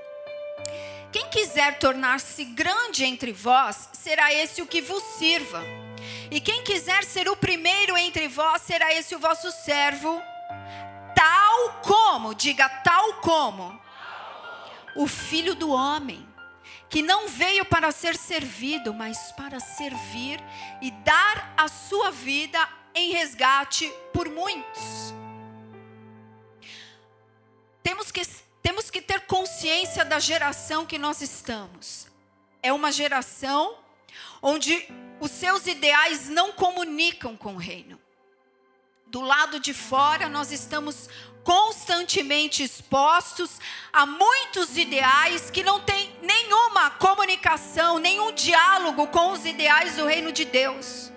Quem 1.13 1.29
quiser 1.29 1.79
tornar-se 1.79 2.45
grande 2.45 3.05
entre 3.05 3.33
vós, 3.33 3.89
será 3.93 4.33
esse 4.33 4.63
o 4.63 4.67
que 4.67 4.81
vos 4.81 5.03
sirva. 5.19 5.63
E 6.31 6.41
quem 6.41 6.63
quiser 6.63 7.05
ser 7.05 7.29
o 7.29 7.37
primeiro 7.37 7.97
entre 7.97 8.29
vós, 8.29 8.63
será 8.63 8.95
esse 8.95 9.15
o 9.15 9.19
vosso 9.19 9.51
servo 9.51 10.23
tal 11.15 11.81
como, 11.83 12.35
diga 12.35 12.69
tal 12.69 13.15
como, 13.15 13.79
o 14.97 15.07
filho 15.07 15.55
do 15.55 15.71
homem, 15.71 16.27
que 16.89 17.03
não 17.03 17.29
veio 17.29 17.65
para 17.65 17.93
ser 17.93 18.17
servido, 18.17 18.95
mas 18.95 19.31
para 19.33 19.61
servir 19.61 20.43
e 20.81 20.91
dar 20.91 21.53
a 21.57 21.69
sua 21.69 22.11
vida 22.11 22.67
em 22.95 23.13
resgate 23.13 23.93
por 24.13 24.29
muitos. 24.29 25.15
Temos 27.83 28.11
que, 28.11 28.23
temos 28.63 28.91
que 28.91 29.01
ter 29.01 29.21
consciência 29.21 30.05
da 30.05 30.19
geração 30.19 30.87
que 30.87 30.99
nós 30.99 31.21
estamos. 31.21 32.07
É 32.63 32.73
uma 32.73 32.93
geração 32.93 33.79
onde 34.43 34.87
os 35.21 35.31
seus 35.31 35.67
ideais 35.67 36.29
não 36.29 36.53
comunicam 36.53 37.37
com 37.37 37.55
o 37.55 37.59
reino 37.59 37.99
do 39.07 39.21
lado 39.21 39.59
de 39.59 39.75
fora, 39.75 40.29
nós 40.29 40.53
estamos 40.53 41.09
constantemente 41.43 42.63
expostos 42.63 43.59
a 43.93 44.07
muitos 44.07 44.77
ideais 44.77 45.51
que 45.51 45.65
não 45.65 45.81
têm 45.81 46.15
nenhuma 46.23 46.91
comunicação, 46.91 47.99
nenhum 47.99 48.33
diálogo 48.33 49.09
com 49.09 49.33
os 49.33 49.45
ideais 49.45 49.97
do 49.97 50.07
reino 50.07 50.31
de 50.31 50.45
Deus 50.45 51.11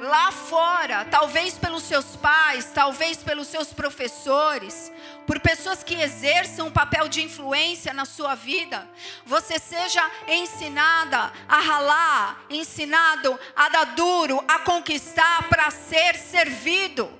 lá 0.00 0.30
fora, 0.30 1.04
talvez 1.04 1.58
pelos 1.58 1.82
seus 1.82 2.16
pais, 2.16 2.70
talvez 2.72 3.18
pelos 3.18 3.48
seus 3.48 3.72
professores, 3.72 4.92
por 5.26 5.40
pessoas 5.40 5.82
que 5.82 5.94
exerçam 5.94 6.68
um 6.68 6.70
papel 6.70 7.08
de 7.08 7.22
influência 7.22 7.92
na 7.92 8.04
sua 8.04 8.34
vida, 8.34 8.88
você 9.26 9.58
seja 9.58 10.02
ensinada 10.26 11.32
a 11.48 11.60
ralar, 11.60 12.44
ensinado 12.48 13.38
a 13.54 13.68
dar 13.68 13.84
duro, 13.94 14.42
a 14.46 14.60
conquistar 14.60 15.48
para 15.48 15.70
ser 15.70 16.14
servido. 16.16 17.10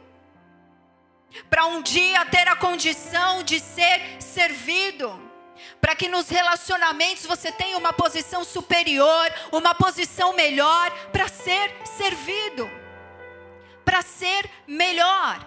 Para 1.50 1.66
um 1.66 1.82
dia 1.82 2.24
ter 2.26 2.48
a 2.48 2.56
condição 2.56 3.42
de 3.42 3.60
ser 3.60 4.16
servido 4.20 5.27
para 5.80 5.94
que 5.94 6.08
nos 6.08 6.28
relacionamentos 6.28 7.26
você 7.26 7.50
tenha 7.52 7.76
uma 7.76 7.92
posição 7.92 8.44
superior, 8.44 9.32
uma 9.52 9.74
posição 9.74 10.32
melhor, 10.34 10.90
para 11.12 11.28
ser 11.28 11.74
servido, 11.84 12.70
para 13.84 14.02
ser 14.02 14.50
melhor. 14.66 15.46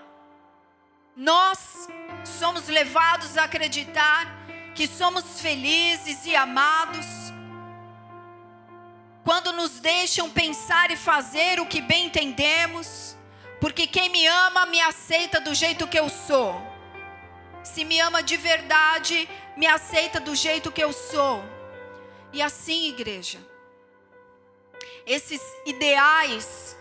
Nós 1.16 1.88
somos 2.24 2.68
levados 2.68 3.38
a 3.38 3.44
acreditar 3.44 4.28
que 4.74 4.88
somos 4.88 5.42
felizes 5.42 6.26
e 6.26 6.36
amados 6.36 7.22
quando 9.24 9.54
nos 9.54 9.80
deixam 9.80 10.30
pensar 10.30 10.90
e 10.92 10.96
fazer 10.96 11.60
o 11.60 11.66
que 11.66 11.82
bem 11.82 12.08
entendemos, 12.08 13.16
porque 13.60 13.86
quem 13.86 14.10
me 14.10 14.26
ama 14.26 14.66
me 14.66 14.82
aceita 14.82 15.40
do 15.40 15.54
jeito 15.54 15.88
que 15.88 16.00
eu 16.00 16.10
sou. 16.10 16.62
Se 17.64 17.86
me 17.86 18.00
ama 18.00 18.24
de 18.24 18.36
verdade, 18.38 19.30
me 19.56 19.68
aceita 19.68 20.20
do 20.20 20.36
jeito 20.36 20.72
que 20.72 20.84
eu 20.84 20.94
sou. 20.94 21.44
E 22.34 22.42
assim, 22.42 22.88
igreja, 22.90 23.40
esses 25.06 25.42
ideais 25.66 26.78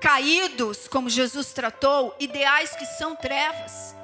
caídos, 0.00 0.86
como 0.88 1.08
Jesus 1.08 1.52
tratou, 1.52 2.14
ideais 2.18 2.74
que 2.76 2.86
são 2.86 3.16
trevas, 3.16 3.94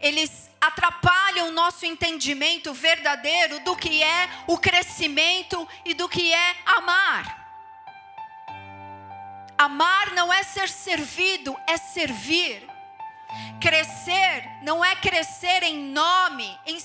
eles 0.00 0.48
atrapalham 0.60 1.48
o 1.48 1.52
nosso 1.52 1.84
entendimento 1.84 2.72
verdadeiro 2.72 3.60
do 3.60 3.76
que 3.76 4.02
é 4.02 4.28
o 4.46 4.56
crescimento 4.58 5.66
e 5.84 5.94
do 5.94 6.08
que 6.08 6.32
é 6.32 6.56
amar. 6.64 7.38
Amar 9.56 10.12
não 10.14 10.32
é 10.32 10.42
ser 10.44 10.68
servido, 10.68 11.56
é 11.66 11.76
servir. 11.76 12.68
Crescer 13.60 14.48
não 14.62 14.84
é 14.84 14.94
crescer 14.96 15.62
em 15.64 15.78
nome, 15.78 16.58
em, 16.64 16.78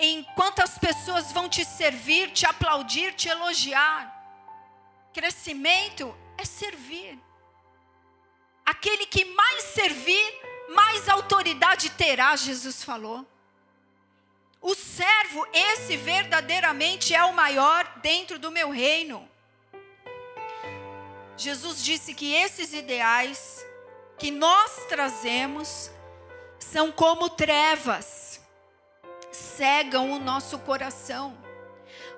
em 0.00 0.24
quantas 0.34 0.78
pessoas 0.78 1.30
vão 1.30 1.48
te 1.48 1.64
servir, 1.64 2.32
te 2.32 2.46
aplaudir, 2.46 3.14
te 3.14 3.28
elogiar. 3.28 4.16
Crescimento 5.12 6.16
é 6.38 6.44
servir. 6.44 7.18
Aquele 8.64 9.04
que 9.06 9.24
mais 9.24 9.64
servir, 9.64 10.40
mais 10.70 11.08
autoridade 11.08 11.90
terá, 11.90 12.34
Jesus 12.34 12.82
falou. 12.82 13.26
O 14.62 14.74
servo, 14.74 15.46
esse 15.52 15.96
verdadeiramente 15.96 17.14
é 17.14 17.24
o 17.24 17.32
maior 17.32 17.84
dentro 18.00 18.38
do 18.38 18.50
meu 18.50 18.70
reino. 18.70 19.28
Jesus 21.36 21.82
disse 21.82 22.14
que 22.14 22.34
esses 22.34 22.72
ideais 22.74 23.66
que 24.18 24.30
nós 24.30 24.84
trazemos 24.86 25.90
são 26.58 26.92
como 26.92 27.30
trevas, 27.30 28.19
cegam 29.30 30.12
o 30.12 30.18
nosso 30.18 30.58
coração. 30.58 31.36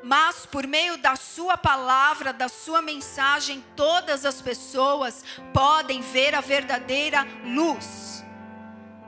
Mas 0.03 0.46
por 0.46 0.66
meio 0.66 0.96
da 0.98 1.16
Sua 1.16 1.57
palavra, 1.57 2.33
da 2.33 2.48
Sua 2.48 2.83
mensagem, 2.83 3.64
todas 3.77 4.25
as 4.25 4.40
pessoas 4.40 5.25
podem 5.53 6.01
ver 6.01 6.35
a 6.35 6.40
verdadeira 6.40 7.27
luz. 7.44 8.25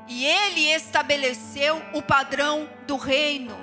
E 0.07 0.25
Ele 0.25 0.73
estabeleceu 0.73 1.83
o 1.93 2.03
padrão 2.03 2.69
do 2.87 2.97
reino. 2.97 3.57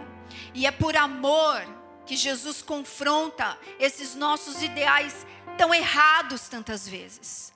E 0.53 0.65
é 0.65 0.71
por 0.71 0.97
amor 0.97 1.61
que 2.05 2.17
Jesus 2.17 2.61
confronta 2.61 3.57
esses 3.79 4.15
nossos 4.15 4.61
ideais 4.61 5.25
tão 5.57 5.73
errados 5.73 6.49
tantas 6.49 6.87
vezes 6.87 7.51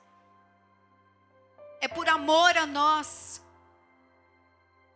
é 1.86 1.88
por 1.88 2.10
amor 2.10 2.58
a 2.58 2.66
nós 2.66 3.06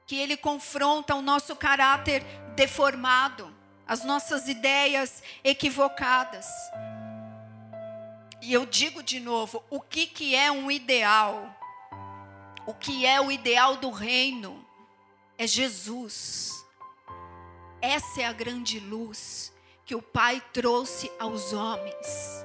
que 0.10 0.16
Ele 0.16 0.36
confronta 0.36 1.14
o 1.14 1.22
nosso 1.22 1.56
caráter 1.56 2.24
deformado, 2.56 3.56
as 3.86 4.04
nossas 4.04 4.48
ideias 4.48 5.22
equivocadas. 5.44 6.48
E 8.42 8.52
eu 8.52 8.66
digo 8.66 9.04
de 9.04 9.20
novo: 9.20 9.64
o 9.70 9.80
que, 9.80 10.08
que 10.08 10.34
é 10.34 10.52
um 10.52 10.72
ideal? 10.72 11.56
O 12.66 12.74
que 12.74 13.06
é 13.06 13.22
o 13.22 13.32
ideal 13.32 13.78
do 13.78 13.92
reino? 13.92 14.66
É 15.38 15.46
Jesus. 15.46 16.66
Essa 17.80 18.24
é 18.24 18.26
a 18.26 18.34
grande 18.34 18.80
luz 18.80 19.54
que 19.86 19.94
o 19.94 20.02
Pai 20.02 20.42
trouxe 20.52 21.12
aos 21.20 21.54
homens. 21.54 22.44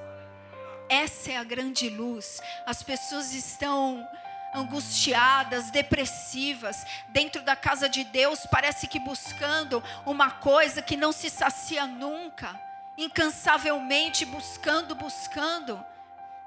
Essa 0.87 1.31
é 1.31 1.37
a 1.37 1.43
grande 1.43 1.89
luz. 1.89 2.39
As 2.67 2.83
pessoas 2.83 3.33
estão 3.33 4.07
angustiadas, 4.55 5.69
depressivas, 5.69 6.85
dentro 7.09 7.41
da 7.41 7.55
casa 7.55 7.89
de 7.89 8.03
Deus, 8.05 8.39
parece 8.49 8.87
que 8.87 8.97
buscando 8.99 9.83
uma 10.05 10.31
coisa 10.31 10.81
que 10.81 10.95
não 10.95 11.11
se 11.11 11.29
sacia 11.29 11.85
nunca, 11.85 12.59
incansavelmente 12.97 14.25
buscando, 14.25 14.95
buscando. 14.95 15.83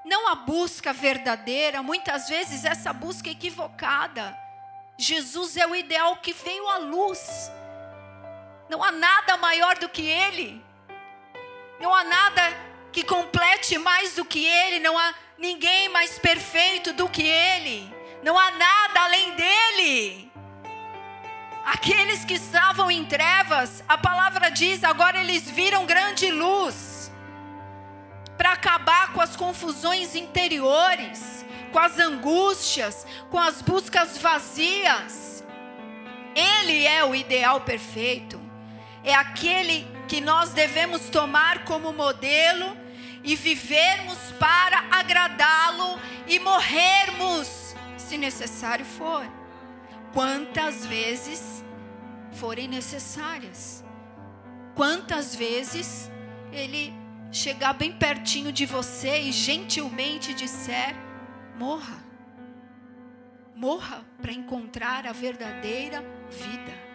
Não 0.03 0.27
a 0.27 0.35
busca 0.35 0.91
verdadeira, 0.91 1.83
muitas 1.83 2.27
vezes 2.27 2.65
essa 2.65 2.91
busca 2.91 3.29
equivocada. 3.29 4.35
Jesus 4.97 5.55
é 5.55 5.67
o 5.67 5.75
ideal 5.75 6.17
que 6.17 6.33
veio 6.33 6.67
à 6.67 6.77
luz. 6.77 7.51
Não 8.67 8.83
há 8.83 8.91
nada 8.91 9.37
maior 9.37 9.77
do 9.77 9.87
que 9.87 10.01
Ele. 10.01 10.63
Não 11.79 11.93
há 11.93 12.03
nada 12.03 12.41
que 12.91 13.03
complete 13.03 13.77
mais 13.77 14.15
do 14.15 14.25
que 14.25 14.45
Ele. 14.45 14.79
Não 14.79 14.97
há 14.97 15.13
ninguém 15.37 15.89
mais 15.89 16.17
perfeito 16.17 16.91
do 16.93 17.07
que 17.07 17.23
Ele 17.23 17.98
não 18.21 18.37
há 18.37 18.51
nada 18.51 19.01
além 19.01 19.35
dele. 19.35 20.31
Aqueles 21.65 22.25
que 22.25 22.33
estavam 22.33 22.89
em 22.89 23.05
trevas, 23.05 23.83
a 23.87 23.97
palavra 23.97 24.49
diz, 24.49 24.83
agora 24.83 25.19
eles 25.19 25.49
viram 25.49 25.85
grande 25.85 26.31
luz 26.31 27.11
para 28.37 28.53
acabar 28.53 29.13
com 29.13 29.21
as 29.21 29.35
confusões 29.35 30.15
interiores, 30.15 31.45
com 31.71 31.79
as 31.79 31.99
angústias, 31.99 33.05
com 33.29 33.37
as 33.37 33.61
buscas 33.61 34.17
vazias. 34.17 35.43
Ele 36.35 36.85
é 36.85 37.03
o 37.03 37.13
ideal 37.13 37.61
perfeito, 37.61 38.39
é 39.03 39.13
aquele 39.13 39.87
que 40.07 40.21
nós 40.21 40.51
devemos 40.51 41.09
tomar 41.09 41.65
como 41.65 41.93
modelo 41.93 42.75
e 43.23 43.35
vivermos 43.35 44.17
para 44.39 44.85
agradá-lo 44.91 45.99
e 46.25 46.39
morrermos 46.39 47.68
se 48.09 48.17
necessário 48.17 48.85
for. 48.85 49.23
Quantas 50.13 50.85
vezes 50.85 51.63
forem 52.31 52.67
necessárias. 52.67 53.83
Quantas 54.75 55.35
vezes 55.35 56.09
ele 56.51 56.91
chegar 57.31 57.73
bem 57.73 57.91
pertinho 57.91 58.51
de 58.51 58.65
você 58.65 59.19
e 59.19 59.31
gentilmente 59.31 60.33
disser: 60.33 60.95
morra. 61.55 62.03
Morra 63.55 64.03
para 64.21 64.31
encontrar 64.31 65.05
a 65.05 65.11
verdadeira 65.11 66.03
vida 66.31 66.88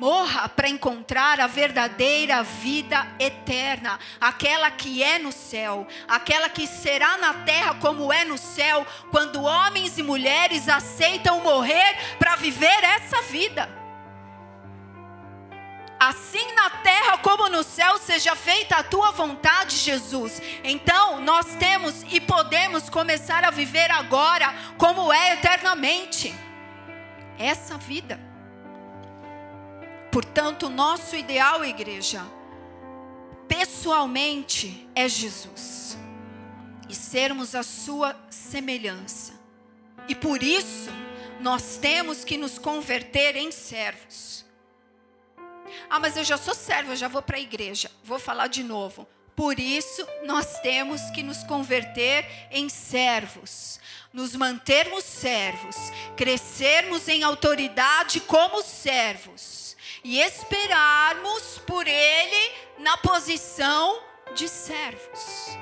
morra 0.00 0.48
para 0.48 0.68
encontrar 0.68 1.38
a 1.40 1.46
verdadeira 1.46 2.42
vida 2.42 3.06
eterna, 3.18 4.00
aquela 4.18 4.70
que 4.70 5.02
é 5.02 5.18
no 5.18 5.30
céu, 5.30 5.86
aquela 6.08 6.48
que 6.48 6.66
será 6.66 7.18
na 7.18 7.34
terra 7.34 7.74
como 7.74 8.10
é 8.10 8.24
no 8.24 8.38
céu, 8.38 8.86
quando 9.10 9.42
homens 9.42 9.98
e 9.98 10.02
mulheres 10.02 10.68
aceitam 10.70 11.42
morrer 11.42 12.16
para 12.18 12.34
viver 12.36 12.82
essa 12.82 13.20
vida. 13.22 13.68
Assim 16.00 16.50
na 16.54 16.70
terra 16.70 17.18
como 17.18 17.50
no 17.50 17.62
céu 17.62 17.98
seja 17.98 18.34
feita 18.34 18.76
a 18.76 18.82
tua 18.82 19.10
vontade, 19.10 19.76
Jesus. 19.76 20.40
Então, 20.64 21.20
nós 21.20 21.56
temos 21.56 22.02
e 22.10 22.18
podemos 22.18 22.88
começar 22.88 23.44
a 23.44 23.50
viver 23.50 23.90
agora 23.90 24.54
como 24.78 25.12
é 25.12 25.34
eternamente. 25.34 26.34
Essa 27.38 27.76
vida. 27.76 28.29
Portanto, 30.10 30.68
nosso 30.68 31.14
ideal, 31.14 31.64
igreja, 31.64 32.20
pessoalmente 33.46 34.88
é 34.94 35.08
Jesus 35.08 35.96
e 36.88 36.94
sermos 36.94 37.54
a 37.54 37.62
sua 37.62 38.16
semelhança. 38.28 39.32
E 40.08 40.14
por 40.14 40.42
isso, 40.42 40.90
nós 41.40 41.76
temos 41.76 42.24
que 42.24 42.36
nos 42.36 42.58
converter 42.58 43.36
em 43.36 43.52
servos. 43.52 44.44
Ah, 45.88 46.00
mas 46.00 46.16
eu 46.16 46.24
já 46.24 46.36
sou 46.36 46.54
servo, 46.54 46.90
eu 46.90 46.96
já 46.96 47.06
vou 47.06 47.22
para 47.22 47.36
a 47.36 47.40
igreja. 47.40 47.88
Vou 48.02 48.18
falar 48.18 48.48
de 48.48 48.64
novo. 48.64 49.06
Por 49.36 49.60
isso, 49.60 50.04
nós 50.24 50.58
temos 50.58 51.00
que 51.10 51.22
nos 51.22 51.44
converter 51.44 52.26
em 52.50 52.68
servos, 52.68 53.78
nos 54.12 54.34
mantermos 54.34 55.04
servos, 55.04 55.76
crescermos 56.16 57.06
em 57.06 57.22
autoridade 57.22 58.20
como 58.20 58.62
servos 58.62 59.69
e 60.02 60.20
esperarmos 60.20 61.58
por 61.66 61.86
Ele 61.86 62.52
na 62.78 62.96
posição 62.96 64.02
de 64.34 64.48
servos. 64.48 65.58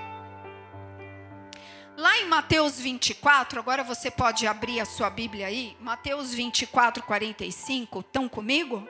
Lá 1.96 2.16
em 2.18 2.26
Mateus 2.26 2.78
24, 2.78 3.58
agora 3.58 3.82
você 3.82 4.08
pode 4.08 4.46
abrir 4.46 4.78
a 4.78 4.84
sua 4.84 5.10
Bíblia 5.10 5.48
aí, 5.48 5.76
Mateus 5.80 6.32
24, 6.32 7.02
45, 7.02 8.00
estão 8.00 8.28
comigo? 8.28 8.88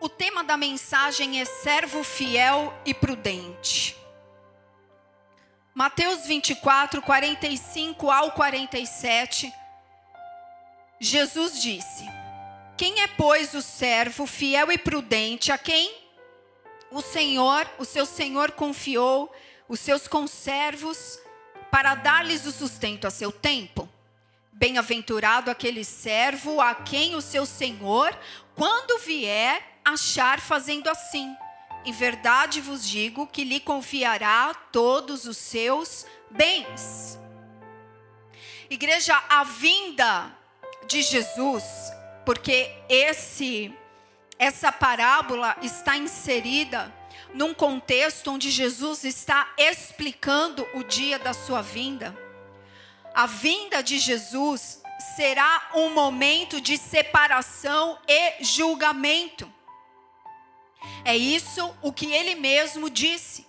O 0.00 0.08
tema 0.08 0.42
da 0.42 0.56
mensagem 0.56 1.40
é 1.40 1.44
servo 1.44 2.02
fiel 2.02 2.74
e 2.84 2.92
prudente. 2.92 3.96
Mateus 5.78 6.24
24, 6.24 7.02
45 7.02 8.10
ao 8.10 8.32
47, 8.32 9.52
Jesus 10.98 11.60
disse: 11.60 12.02
Quem 12.78 13.02
é, 13.02 13.06
pois, 13.06 13.52
o 13.52 13.60
servo 13.60 14.24
fiel 14.26 14.72
e 14.72 14.78
prudente 14.78 15.52
a 15.52 15.58
quem 15.58 15.94
o 16.90 17.02
Senhor, 17.02 17.68
o 17.78 17.84
seu 17.84 18.06
Senhor 18.06 18.52
confiou 18.52 19.30
os 19.68 19.78
seus 19.78 20.08
conservos 20.08 21.18
para 21.70 21.94
dar-lhes 21.94 22.46
o 22.46 22.52
sustento 22.52 23.06
a 23.06 23.10
seu 23.10 23.30
tempo? 23.30 23.86
Bem-aventurado 24.50 25.50
aquele 25.50 25.84
servo 25.84 26.58
a 26.58 26.74
quem 26.74 27.14
o 27.14 27.20
seu 27.20 27.44
Senhor, 27.44 28.18
quando 28.54 28.98
vier, 29.00 29.62
achar 29.84 30.40
fazendo 30.40 30.88
assim. 30.88 31.36
Em 31.86 31.92
verdade 31.92 32.60
vos 32.60 32.86
digo 32.86 33.28
que 33.28 33.44
lhe 33.44 33.60
confiará 33.60 34.52
todos 34.72 35.24
os 35.24 35.36
seus 35.36 36.04
bens. 36.28 37.16
Igreja, 38.68 39.16
a 39.28 39.44
vinda 39.44 40.36
de 40.88 41.00
Jesus, 41.00 41.62
porque 42.24 42.68
esse 42.88 43.72
essa 44.38 44.70
parábola 44.70 45.56
está 45.62 45.96
inserida 45.96 46.92
num 47.32 47.54
contexto 47.54 48.32
onde 48.32 48.50
Jesus 48.50 49.04
está 49.04 49.48
explicando 49.56 50.66
o 50.74 50.82
dia 50.82 51.20
da 51.20 51.32
sua 51.32 51.62
vinda. 51.62 52.14
A 53.14 53.26
vinda 53.26 53.80
de 53.82 53.98
Jesus 53.98 54.82
será 55.14 55.70
um 55.74 55.94
momento 55.94 56.60
de 56.60 56.76
separação 56.76 57.98
e 58.08 58.44
julgamento. 58.44 59.55
É 61.04 61.16
isso 61.16 61.76
o 61.82 61.92
que 61.92 62.12
ele 62.12 62.34
mesmo 62.34 62.90
disse, 62.90 63.46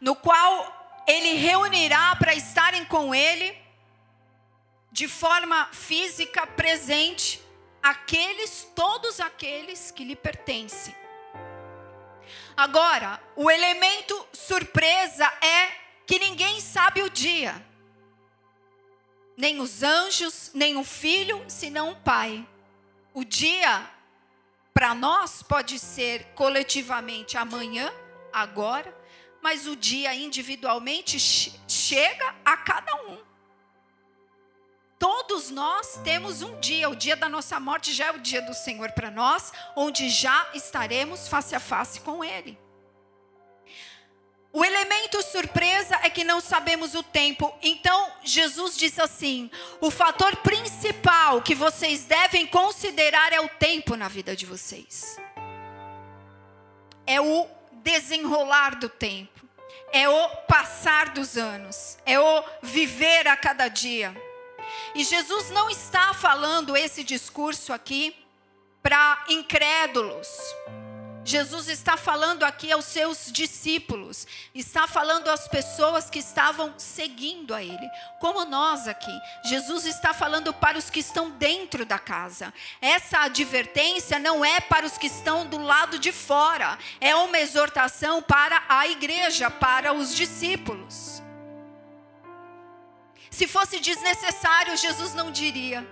no 0.00 0.14
qual 0.16 1.02
ele 1.06 1.34
reunirá 1.34 2.14
para 2.16 2.34
estarem 2.34 2.84
com 2.84 3.14
ele 3.14 3.56
de 4.92 5.06
forma 5.06 5.66
física 5.72 6.46
presente 6.46 7.40
aqueles, 7.82 8.68
todos 8.74 9.20
aqueles 9.20 9.90
que 9.90 10.04
lhe 10.04 10.16
pertencem. 10.16 10.94
Agora, 12.56 13.20
o 13.36 13.50
elemento 13.50 14.28
surpresa 14.32 15.26
é 15.40 15.68
que 16.06 16.18
ninguém 16.18 16.60
sabe 16.60 17.02
o 17.02 17.10
dia. 17.10 17.64
Nem 19.36 19.60
os 19.60 19.82
anjos, 19.82 20.50
nem 20.52 20.76
o 20.76 20.84
filho, 20.84 21.42
senão 21.48 21.92
o 21.92 21.96
pai. 21.96 22.46
O 23.14 23.24
dia 23.24 23.88
para 24.72 24.94
nós 24.94 25.42
pode 25.42 25.78
ser 25.78 26.24
coletivamente 26.34 27.36
amanhã, 27.36 27.92
agora, 28.32 28.96
mas 29.42 29.66
o 29.66 29.74
dia 29.74 30.14
individualmente 30.14 31.18
chega 31.66 32.34
a 32.44 32.56
cada 32.56 32.94
um. 33.02 33.18
Todos 35.00 35.50
nós 35.50 35.98
temos 36.04 36.42
um 36.42 36.60
dia, 36.60 36.90
o 36.90 36.94
dia 36.94 37.16
da 37.16 37.26
nossa 37.26 37.58
morte 37.58 37.90
já 37.90 38.08
é 38.08 38.10
o 38.10 38.20
dia 38.20 38.42
do 38.42 38.52
Senhor 38.52 38.92
para 38.92 39.10
nós, 39.10 39.50
onde 39.74 40.10
já 40.10 40.50
estaremos 40.52 41.26
face 41.26 41.54
a 41.54 41.60
face 41.60 42.00
com 42.02 42.22
Ele. 42.22 42.58
O 44.52 44.64
elemento 44.64 45.22
surpresa 45.22 45.98
é 46.02 46.10
que 46.10 46.24
não 46.24 46.40
sabemos 46.40 46.94
o 46.94 47.02
tempo. 47.02 47.54
Então, 47.62 48.12
Jesus 48.24 48.76
diz 48.76 48.98
assim: 48.98 49.48
o 49.80 49.90
fator 49.90 50.34
principal 50.36 51.40
que 51.40 51.54
vocês 51.54 52.04
devem 52.04 52.46
considerar 52.46 53.32
é 53.32 53.40
o 53.40 53.48
tempo 53.48 53.94
na 53.94 54.08
vida 54.08 54.34
de 54.34 54.46
vocês. 54.46 55.16
É 57.06 57.20
o 57.20 57.46
desenrolar 57.72 58.74
do 58.74 58.88
tempo, 58.88 59.48
é 59.92 60.08
o 60.08 60.28
passar 60.48 61.10
dos 61.10 61.36
anos, 61.36 61.96
é 62.04 62.18
o 62.18 62.44
viver 62.60 63.28
a 63.28 63.36
cada 63.36 63.68
dia. 63.68 64.14
E 64.94 65.04
Jesus 65.04 65.50
não 65.50 65.70
está 65.70 66.12
falando 66.12 66.76
esse 66.76 67.04
discurso 67.04 67.72
aqui 67.72 68.16
para 68.82 69.24
incrédulos 69.28 70.28
Jesus 71.22 71.68
está 71.68 71.96
falando 71.96 72.44
aqui 72.44 72.72
aos 72.72 72.86
seus 72.86 73.30
discípulos, 73.30 74.26
está 74.54 74.86
falando 74.86 75.28
às 75.28 75.46
pessoas 75.46 76.08
que 76.08 76.18
estavam 76.18 76.74
seguindo 76.78 77.54
a 77.54 77.62
Ele, 77.62 77.88
como 78.18 78.44
nós 78.46 78.88
aqui. 78.88 79.12
Jesus 79.44 79.84
está 79.84 80.14
falando 80.14 80.52
para 80.54 80.78
os 80.78 80.88
que 80.88 81.00
estão 81.00 81.30
dentro 81.30 81.84
da 81.84 81.98
casa. 81.98 82.52
Essa 82.80 83.20
advertência 83.20 84.18
não 84.18 84.44
é 84.44 84.60
para 84.60 84.86
os 84.86 84.96
que 84.96 85.08
estão 85.08 85.46
do 85.46 85.58
lado 85.58 85.98
de 85.98 86.10
fora, 86.10 86.78
é 87.00 87.14
uma 87.14 87.38
exortação 87.38 88.22
para 88.22 88.62
a 88.68 88.88
igreja, 88.88 89.50
para 89.50 89.92
os 89.92 90.14
discípulos. 90.14 91.22
Se 93.30 93.46
fosse 93.46 93.78
desnecessário, 93.78 94.76
Jesus 94.76 95.14
não 95.14 95.30
diria. 95.30 95.86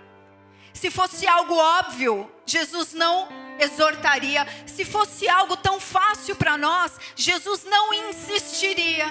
Se 0.73 0.91
fosse 0.91 1.27
algo 1.27 1.55
óbvio, 1.55 2.31
Jesus 2.47 2.93
não 2.93 3.48
exortaria. 3.59 4.47
Se 4.67 4.85
fosse 4.85 5.29
algo 5.29 5.57
tão 5.57 5.81
fácil 5.81 6.37
para 6.37 6.57
nós, 6.57 6.99
Jesus 7.15 7.65
não 7.65 7.93
insistiria. 7.93 9.07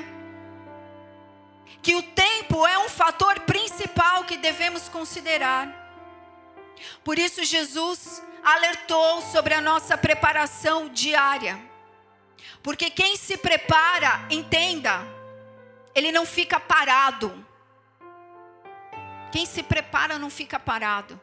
Que 1.81 1.95
o 1.95 2.03
tempo 2.03 2.65
é 2.65 2.77
um 2.79 2.89
fator 2.89 3.39
principal 3.41 4.23
que 4.23 4.37
devemos 4.37 4.89
considerar. 4.89 5.67
Por 7.03 7.17
isso, 7.17 7.43
Jesus 7.43 8.21
alertou 8.43 9.21
sobre 9.21 9.53
a 9.53 9.61
nossa 9.61 9.97
preparação 9.97 10.89
diária. 10.89 11.59
Porque 12.63 12.89
quem 12.89 13.15
se 13.15 13.37
prepara, 13.37 14.25
entenda, 14.29 15.01
ele 15.93 16.11
não 16.11 16.25
fica 16.25 16.59
parado. 16.59 17.45
Quem 19.31 19.45
se 19.45 19.63
prepara 19.63 20.17
não 20.17 20.29
fica 20.29 20.59
parado. 20.59 21.19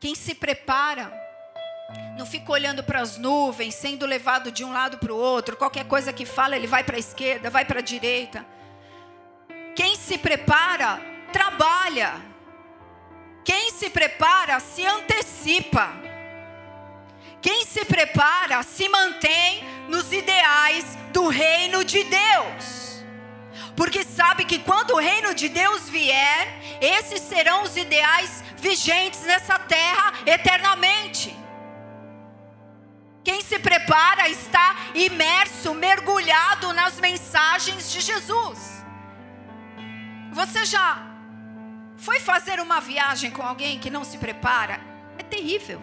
Quem 0.00 0.14
se 0.14 0.34
prepara 0.34 1.21
Não 2.16 2.26
fica 2.26 2.52
olhando 2.52 2.84
para 2.84 3.00
as 3.00 3.16
nuvens, 3.16 3.74
sendo 3.74 4.06
levado 4.06 4.52
de 4.52 4.64
um 4.64 4.72
lado 4.72 4.98
para 4.98 5.12
o 5.12 5.16
outro. 5.16 5.56
Qualquer 5.56 5.84
coisa 5.84 6.12
que 6.12 6.24
fala, 6.24 6.56
ele 6.56 6.66
vai 6.66 6.84
para 6.84 6.96
a 6.96 7.00
esquerda, 7.00 7.50
vai 7.50 7.64
para 7.64 7.80
a 7.80 7.82
direita. 7.82 8.44
Quem 9.74 9.96
se 9.96 10.18
prepara, 10.18 11.00
trabalha. 11.32 12.14
Quem 13.44 13.72
se 13.72 13.90
prepara, 13.90 14.60
se 14.60 14.84
antecipa. 14.86 15.90
Quem 17.40 17.64
se 17.64 17.84
prepara, 17.84 18.62
se 18.62 18.88
mantém 18.88 19.64
nos 19.88 20.12
ideais 20.12 20.96
do 21.12 21.28
reino 21.28 21.84
de 21.84 22.04
Deus. 22.04 23.02
Porque 23.74 24.04
sabe 24.04 24.44
que 24.44 24.58
quando 24.60 24.92
o 24.92 24.98
reino 24.98 25.34
de 25.34 25.48
Deus 25.48 25.88
vier, 25.88 26.60
esses 26.80 27.20
serão 27.20 27.62
os 27.62 27.76
ideais 27.76 28.44
vigentes 28.58 29.22
nessa 29.22 29.58
terra 29.58 30.12
eternamente. 30.24 31.41
Quem 33.24 33.40
se 33.40 33.58
prepara 33.58 34.28
está 34.28 34.76
imerso, 34.94 35.74
mergulhado 35.74 36.72
nas 36.72 36.98
mensagens 36.98 37.90
de 37.92 38.00
Jesus. 38.00 38.84
Você 40.32 40.64
já 40.64 41.00
foi 41.96 42.18
fazer 42.18 42.58
uma 42.58 42.80
viagem 42.80 43.30
com 43.30 43.42
alguém 43.42 43.78
que 43.78 43.90
não 43.90 44.04
se 44.04 44.18
prepara? 44.18 44.80
É 45.18 45.22
terrível. 45.22 45.80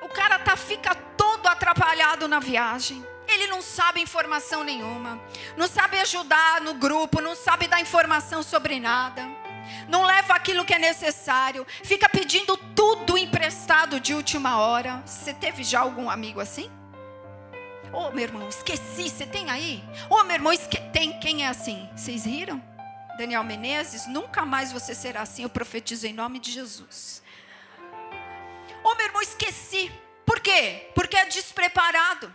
O 0.00 0.08
cara 0.08 0.38
tá, 0.38 0.56
fica 0.56 0.94
todo 0.94 1.46
atrapalhado 1.46 2.26
na 2.26 2.40
viagem. 2.40 3.06
Ele 3.28 3.46
não 3.46 3.62
sabe 3.62 4.00
informação 4.00 4.64
nenhuma, 4.64 5.18
não 5.56 5.68
sabe 5.68 5.98
ajudar 6.00 6.60
no 6.60 6.74
grupo, 6.74 7.20
não 7.20 7.36
sabe 7.36 7.68
dar 7.68 7.80
informação 7.80 8.42
sobre 8.42 8.80
nada 8.80 9.41
não 9.88 10.04
leva 10.04 10.34
aquilo 10.34 10.64
que 10.64 10.74
é 10.74 10.78
necessário, 10.78 11.66
fica 11.84 12.08
pedindo 12.08 12.56
tudo 12.56 13.18
emprestado 13.18 14.00
de 14.00 14.14
última 14.14 14.58
hora. 14.58 15.02
Você 15.04 15.32
teve 15.32 15.62
já 15.64 15.80
algum 15.80 16.10
amigo 16.10 16.40
assim? 16.40 16.70
Ô 17.92 18.06
oh, 18.06 18.10
meu 18.10 18.24
irmão, 18.24 18.48
esqueci, 18.48 19.10
você 19.10 19.26
tem 19.26 19.50
aí? 19.50 19.84
Ô 20.08 20.14
oh, 20.14 20.24
meu 20.24 20.34
irmão, 20.34 20.52
esque... 20.52 20.78
tem 20.92 21.18
quem 21.20 21.44
é 21.44 21.48
assim? 21.48 21.88
Vocês 21.94 22.24
riram? 22.24 22.62
Daniel 23.18 23.44
Menezes, 23.44 24.06
nunca 24.06 24.46
mais 24.46 24.72
você 24.72 24.94
será 24.94 25.20
assim, 25.20 25.42
eu 25.42 25.50
profetizo 25.50 26.06
em 26.06 26.12
nome 26.14 26.38
de 26.38 26.50
Jesus. 26.50 27.22
Ô 28.82 28.88
oh, 28.88 28.94
meu 28.94 29.06
irmão, 29.06 29.20
esqueci. 29.20 29.92
Por 30.24 30.40
quê? 30.40 30.90
Porque 30.94 31.16
é 31.16 31.26
despreparado. 31.26 32.34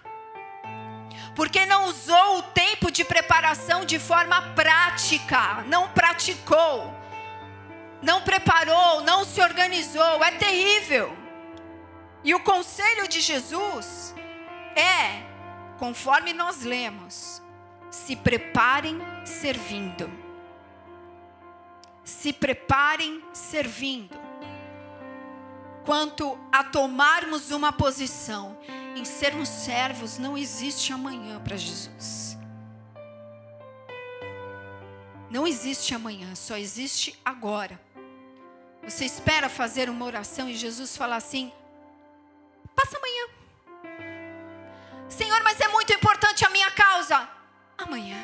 Porque 1.36 1.66
não 1.66 1.86
usou 1.86 2.40
o 2.40 2.44
tempo 2.44 2.92
de 2.92 3.04
preparação 3.04 3.84
de 3.84 3.98
forma 3.98 4.42
prática, 4.54 5.64
não 5.68 5.90
praticou 5.90 6.97
não 8.02 8.22
preparou, 8.22 9.02
não 9.02 9.26
se 9.26 9.42
organizou, 9.42 10.24
é 10.24 10.32
terrível. 10.32 11.16
E 12.24 12.34
o 12.36 12.40
conselho 12.40 13.08
de 13.08 13.22
Jesus 13.22 14.14
é, 14.76 15.24
conforme 15.78 16.34
nós 16.34 16.64
lemos, 16.64 17.42
se 17.90 18.16
preparem 18.16 19.00
servindo. 19.26 20.10
Se 22.04 22.32
preparem 22.32 23.24
servindo. 23.34 24.18
Quanto 25.86 26.38
a 26.52 26.64
tomarmos 26.64 27.52
uma 27.52 27.72
posição 27.72 28.58
em 28.96 29.06
sermos 29.06 29.48
servos, 29.48 30.18
não 30.18 30.38
existe 30.38 30.92
amanhã 30.92 31.40
para 31.40 31.56
Jesus. 31.56 32.38
Não 35.30 35.46
existe 35.46 35.94
amanhã, 35.94 36.36
só 36.36 36.58
existe 36.58 37.20
agora. 37.24 37.87
Você 38.88 39.04
espera 39.04 39.50
fazer 39.50 39.90
uma 39.90 40.06
oração 40.06 40.50
e 40.50 40.56
Jesus 40.56 40.96
fala 40.96 41.18
assim: 41.18 41.52
passa 42.74 42.98
amanhã. 42.98 43.28
Senhor, 45.10 45.44
mas 45.44 45.60
é 45.60 45.68
muito 45.68 45.92
importante 45.92 46.46
a 46.46 46.50
minha 46.50 46.72
causa. 46.72 47.28
Amanhã. 47.78 48.18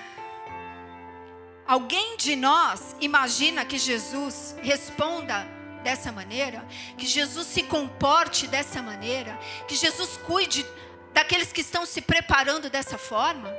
Alguém 1.68 2.16
de 2.16 2.38
nós 2.38 2.96
imagina 3.02 3.66
que 3.66 3.78
Jesus 3.78 4.56
responda 4.62 5.46
dessa 5.84 6.14
maneira, 6.14 6.66
que 6.98 7.06
Jesus 7.06 7.48
se 7.48 7.64
comporte 7.64 8.48
dessa 8.48 8.82
maneira, 8.82 9.38
que 9.68 9.76
Jesus 9.76 10.18
cuide 10.26 10.66
daqueles 11.12 11.52
que 11.52 11.62
estão 11.62 11.86
se 11.86 12.02
preparando 12.02 12.70
dessa 12.70 12.98
forma? 12.98 13.54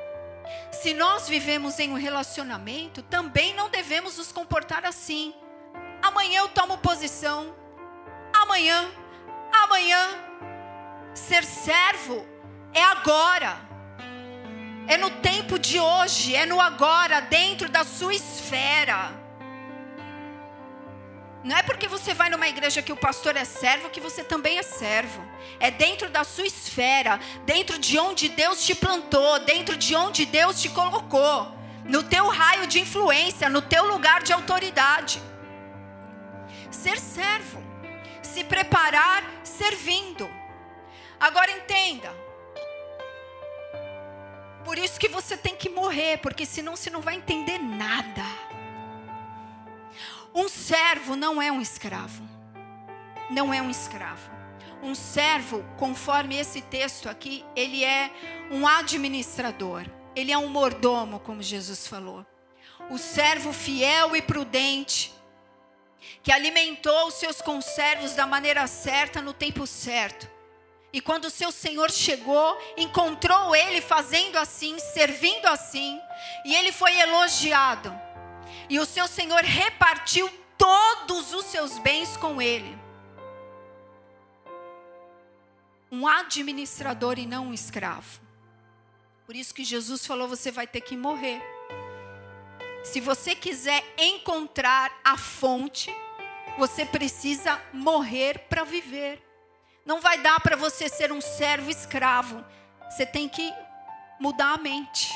Se 0.72 0.94
nós 0.94 1.28
vivemos 1.28 1.78
em 1.78 1.90
um 1.90 1.98
relacionamento, 1.98 3.02
também 3.02 3.54
não 3.54 3.68
devemos 3.68 4.16
nos 4.16 4.32
comportar 4.32 4.86
assim. 4.86 5.34
Amanhã 6.04 6.40
eu 6.40 6.48
tomo 6.48 6.76
posição. 6.76 7.54
Amanhã, 8.30 8.90
amanhã. 9.62 10.02
Ser 11.14 11.42
servo 11.44 12.26
é 12.74 12.82
agora. 12.84 13.56
É 14.86 14.98
no 14.98 15.08
tempo 15.08 15.58
de 15.58 15.80
hoje, 15.80 16.36
é 16.36 16.44
no 16.44 16.60
agora, 16.60 17.20
dentro 17.20 17.70
da 17.70 17.84
sua 17.84 18.14
esfera. 18.14 19.12
Não 21.42 21.56
é 21.56 21.62
porque 21.62 21.88
você 21.88 22.12
vai 22.12 22.28
numa 22.28 22.48
igreja 22.48 22.82
que 22.82 22.92
o 22.92 22.96
pastor 22.96 23.34
é 23.34 23.46
servo 23.46 23.88
que 23.88 24.00
você 24.00 24.22
também 24.22 24.58
é 24.58 24.62
servo. 24.62 25.26
É 25.58 25.70
dentro 25.70 26.10
da 26.10 26.22
sua 26.22 26.46
esfera, 26.46 27.18
dentro 27.46 27.78
de 27.78 27.98
onde 27.98 28.28
Deus 28.28 28.62
te 28.62 28.74
plantou, 28.74 29.38
dentro 29.38 29.74
de 29.74 29.96
onde 29.96 30.26
Deus 30.26 30.60
te 30.60 30.68
colocou, 30.68 31.50
no 31.82 32.02
teu 32.02 32.28
raio 32.28 32.66
de 32.66 32.78
influência, 32.78 33.48
no 33.48 33.62
teu 33.62 33.86
lugar 33.86 34.22
de 34.22 34.34
autoridade 34.34 35.22
ser 36.74 36.98
servo, 36.98 37.62
se 38.22 38.44
preparar 38.44 39.24
servindo. 39.42 40.28
Agora 41.18 41.50
entenda. 41.50 42.12
Por 44.64 44.78
isso 44.78 44.98
que 44.98 45.08
você 45.08 45.36
tem 45.36 45.54
que 45.54 45.68
morrer, 45.68 46.18
porque 46.18 46.44
senão 46.44 46.74
você 46.74 46.90
não 46.90 47.00
vai 47.00 47.14
entender 47.14 47.58
nada. 47.58 48.24
Um 50.34 50.48
servo 50.48 51.14
não 51.14 51.40
é 51.40 51.52
um 51.52 51.60
escravo. 51.60 52.22
Não 53.30 53.54
é 53.54 53.62
um 53.62 53.70
escravo. 53.70 54.30
Um 54.82 54.94
servo, 54.94 55.64
conforme 55.78 56.36
esse 56.36 56.60
texto 56.60 57.08
aqui, 57.08 57.44
ele 57.54 57.84
é 57.84 58.10
um 58.50 58.66
administrador. 58.66 59.86
Ele 60.16 60.32
é 60.32 60.38
um 60.38 60.48
mordomo, 60.48 61.20
como 61.20 61.42
Jesus 61.42 61.86
falou. 61.86 62.26
O 62.90 62.98
servo 62.98 63.52
fiel 63.52 64.14
e 64.16 64.20
prudente 64.20 65.13
que 66.22 66.32
alimentou 66.32 67.08
os 67.08 67.14
seus 67.14 67.40
conservos 67.40 68.14
da 68.14 68.26
maneira 68.26 68.66
certa 68.66 69.20
no 69.20 69.32
tempo 69.32 69.66
certo. 69.66 70.28
E 70.92 71.00
quando 71.00 71.24
o 71.24 71.30
seu 71.30 71.50
senhor 71.50 71.90
chegou, 71.90 72.56
encontrou 72.76 73.54
ele 73.54 73.80
fazendo 73.80 74.36
assim, 74.36 74.78
servindo 74.78 75.46
assim, 75.46 76.00
e 76.44 76.54
ele 76.54 76.70
foi 76.70 76.96
elogiado. 76.98 77.92
E 78.68 78.78
o 78.78 78.86
seu 78.86 79.08
senhor 79.08 79.42
repartiu 79.42 80.30
todos 80.56 81.34
os 81.34 81.46
seus 81.46 81.78
bens 81.78 82.16
com 82.16 82.40
ele. 82.40 82.78
Um 85.90 86.06
administrador 86.06 87.18
e 87.18 87.26
não 87.26 87.48
um 87.48 87.54
escravo. 87.54 88.20
Por 89.26 89.34
isso 89.34 89.54
que 89.54 89.64
Jesus 89.64 90.06
falou: 90.06 90.28
você 90.28 90.50
vai 90.50 90.66
ter 90.66 90.80
que 90.80 90.96
morrer. 90.96 91.53
Se 92.84 93.00
você 93.00 93.34
quiser 93.34 93.82
encontrar 93.96 94.92
a 95.02 95.16
fonte, 95.16 95.90
você 96.58 96.84
precisa 96.84 97.60
morrer 97.72 98.40
para 98.40 98.62
viver. 98.62 99.20
Não 99.86 100.02
vai 100.02 100.20
dar 100.20 100.38
para 100.40 100.54
você 100.54 100.88
ser 100.88 101.10
um 101.10 101.20
servo 101.20 101.70
escravo. 101.70 102.44
Você 102.90 103.06
tem 103.06 103.26
que 103.26 103.50
mudar 104.20 104.52
a 104.52 104.58
mente, 104.58 105.10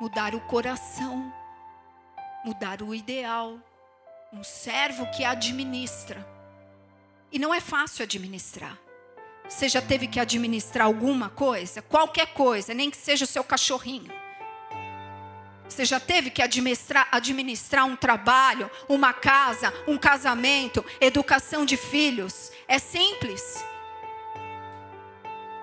mudar 0.00 0.34
o 0.34 0.40
coração, 0.40 1.32
mudar 2.44 2.80
o 2.82 2.94
ideal. 2.94 3.60
Um 4.32 4.42
servo 4.42 5.06
que 5.10 5.22
administra. 5.22 6.26
E 7.30 7.38
não 7.38 7.52
é 7.52 7.60
fácil 7.60 8.04
administrar. 8.04 8.78
Você 9.46 9.68
já 9.68 9.82
teve 9.82 10.06
que 10.06 10.18
administrar 10.18 10.86
alguma 10.86 11.28
coisa? 11.28 11.82
Qualquer 11.82 12.32
coisa, 12.32 12.72
nem 12.72 12.90
que 12.90 12.96
seja 12.96 13.26
o 13.26 13.28
seu 13.28 13.44
cachorrinho. 13.44 14.21
Você 15.72 15.86
já 15.86 15.98
teve 15.98 16.28
que 16.28 16.42
administrar, 16.42 17.08
administrar 17.10 17.86
um 17.86 17.96
trabalho, 17.96 18.70
uma 18.86 19.14
casa, 19.14 19.72
um 19.86 19.96
casamento, 19.96 20.84
educação 21.00 21.64
de 21.64 21.78
filhos? 21.78 22.52
É 22.68 22.78
simples. 22.78 23.64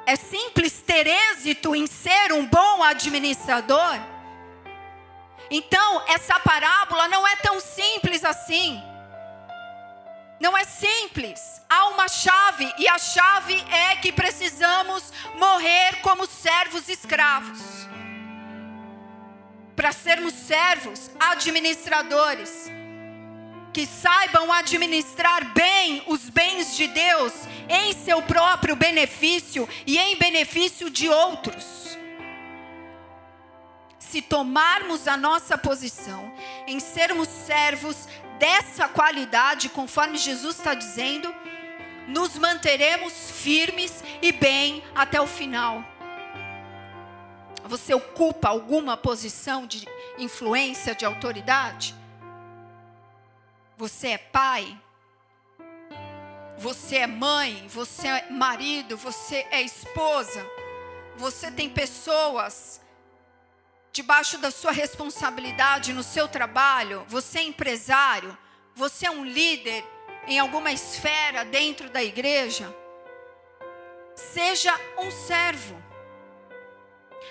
É 0.08 0.16
simples 0.16 0.82
ter 0.82 1.06
êxito 1.06 1.76
em 1.76 1.86
ser 1.86 2.34
um 2.34 2.44
bom 2.48 2.82
administrador? 2.82 4.00
Então, 5.52 6.04
essa 6.08 6.40
parábola 6.40 7.08
não 7.08 7.28
é 7.28 7.36
tão 7.36 7.60
simples 7.60 8.26
assim. 8.26 8.82
Não 10.40 10.58
é 10.58 10.64
simples. 10.64 11.62
Há 11.70 11.90
uma 11.90 12.08
chave, 12.08 12.74
e 12.80 12.88
a 12.88 12.98
chave 12.98 13.64
é 13.72 13.96
que 13.98 14.12
precisamos 14.12 15.14
morrer 15.36 16.02
como 16.02 16.26
servos 16.26 16.90
escravos 16.90 17.89
para 19.80 19.94
sermos 19.94 20.34
servos, 20.34 21.10
administradores. 21.18 22.70
que 23.72 23.86
saibam 23.86 24.52
administrar 24.52 25.54
bem 25.54 26.04
os 26.08 26.30
bens 26.30 26.76
de 26.76 26.88
Deus 26.88 27.32
em 27.70 27.94
seu 27.94 28.22
próprio 28.24 28.76
benefício 28.76 29.70
e 29.86 29.98
em 29.98 30.18
benefício 30.18 30.90
de 30.90 31.08
outros. 31.08 31.98
Se 34.00 34.22
tomarmos 34.22 35.08
a 35.08 35.16
nossa 35.16 35.58
posição 35.58 36.34
em 36.68 36.80
sermos 36.82 37.30
servos 37.30 38.08
dessa 38.38 38.90
qualidade, 38.90 39.70
conforme 39.70 40.18
Jesus 40.18 40.58
está 40.58 40.74
dizendo, 40.74 41.34
nos 42.08 42.38
manteremos 42.38 43.14
firmes 43.32 44.04
e 44.22 44.34
bem 44.34 44.84
até 44.94 45.22
o 45.22 45.28
final. 45.28 45.89
Você 47.70 47.94
ocupa 47.94 48.50
alguma 48.50 48.98
posição 48.98 49.68
de 49.68 49.88
influência, 50.18 50.96
de 50.96 51.06
autoridade? 51.06 51.94
Você 53.78 54.08
é 54.08 54.18
pai? 54.18 54.76
Você 56.58 56.96
é 56.98 57.06
mãe? 57.06 57.68
Você 57.68 58.08
é 58.08 58.32
marido? 58.32 58.98
Você 58.98 59.46
é 59.52 59.62
esposa? 59.62 60.44
Você 61.16 61.52
tem 61.52 61.70
pessoas 61.70 62.82
debaixo 63.92 64.40
da 64.40 64.50
sua 64.50 64.72
responsabilidade 64.72 65.94
no 65.94 66.02
seu 66.02 66.28
trabalho? 66.28 67.06
Você 67.08 67.38
é 67.38 67.44
empresário? 67.44 68.36
Você 68.74 69.06
é 69.06 69.12
um 69.12 69.24
líder 69.24 69.86
em 70.26 70.40
alguma 70.40 70.72
esfera 70.72 71.46
dentro 71.46 71.88
da 71.88 72.04
igreja? 72.04 72.76
Seja 74.16 74.76
um 74.98 75.12
servo. 75.12 75.89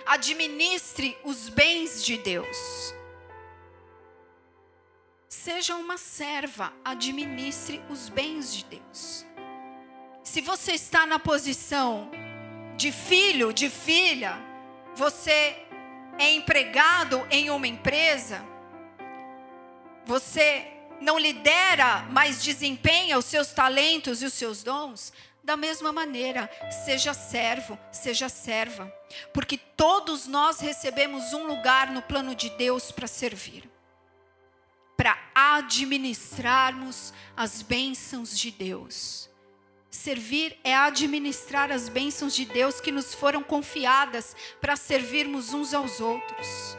Administre 0.08 1.18
os 1.22 1.50
bens 1.50 2.02
de 2.02 2.16
Deus. 2.16 2.94
Seja 5.28 5.76
uma 5.76 5.98
serva, 5.98 6.72
administre 6.82 7.82
os 7.90 8.08
bens 8.08 8.54
de 8.54 8.64
Deus. 8.64 9.26
Se 10.24 10.40
você 10.40 10.72
está 10.72 11.04
na 11.04 11.18
posição 11.18 12.10
de 12.74 12.90
filho, 12.90 13.52
de 13.52 13.68
filha, 13.68 14.38
você 14.94 15.62
é 16.18 16.32
empregado 16.32 17.26
em 17.30 17.50
uma 17.50 17.66
empresa, 17.66 18.42
você 20.06 20.72
não 21.02 21.18
lidera, 21.18 22.06
mas 22.10 22.42
desempenha 22.42 23.18
os 23.18 23.26
seus 23.26 23.52
talentos 23.52 24.22
e 24.22 24.24
os 24.24 24.32
seus 24.32 24.62
dons, 24.62 25.12
da 25.42 25.56
mesma 25.56 25.92
maneira, 25.92 26.50
seja 26.84 27.14
servo, 27.14 27.78
seja 27.90 28.28
serva, 28.28 28.92
porque 29.32 29.56
todos 29.56 30.26
nós 30.26 30.60
recebemos 30.60 31.32
um 31.32 31.46
lugar 31.46 31.90
no 31.90 32.02
plano 32.02 32.34
de 32.34 32.50
Deus 32.50 32.92
para 32.92 33.06
servir 33.06 33.68
para 34.98 35.16
administrarmos 35.32 37.14
as 37.36 37.62
bênçãos 37.62 38.36
de 38.36 38.50
Deus. 38.50 39.30
Servir 39.88 40.58
é 40.64 40.74
administrar 40.74 41.70
as 41.70 41.88
bênçãos 41.88 42.34
de 42.34 42.44
Deus 42.44 42.80
que 42.80 42.90
nos 42.90 43.14
foram 43.14 43.40
confiadas 43.40 44.34
para 44.60 44.74
servirmos 44.74 45.54
uns 45.54 45.72
aos 45.72 46.00
outros. 46.00 46.76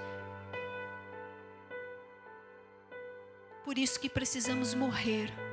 Por 3.63 3.77
isso 3.77 3.97
que 3.97 4.09
precisamos 4.09 4.73
morrer. 4.73 5.48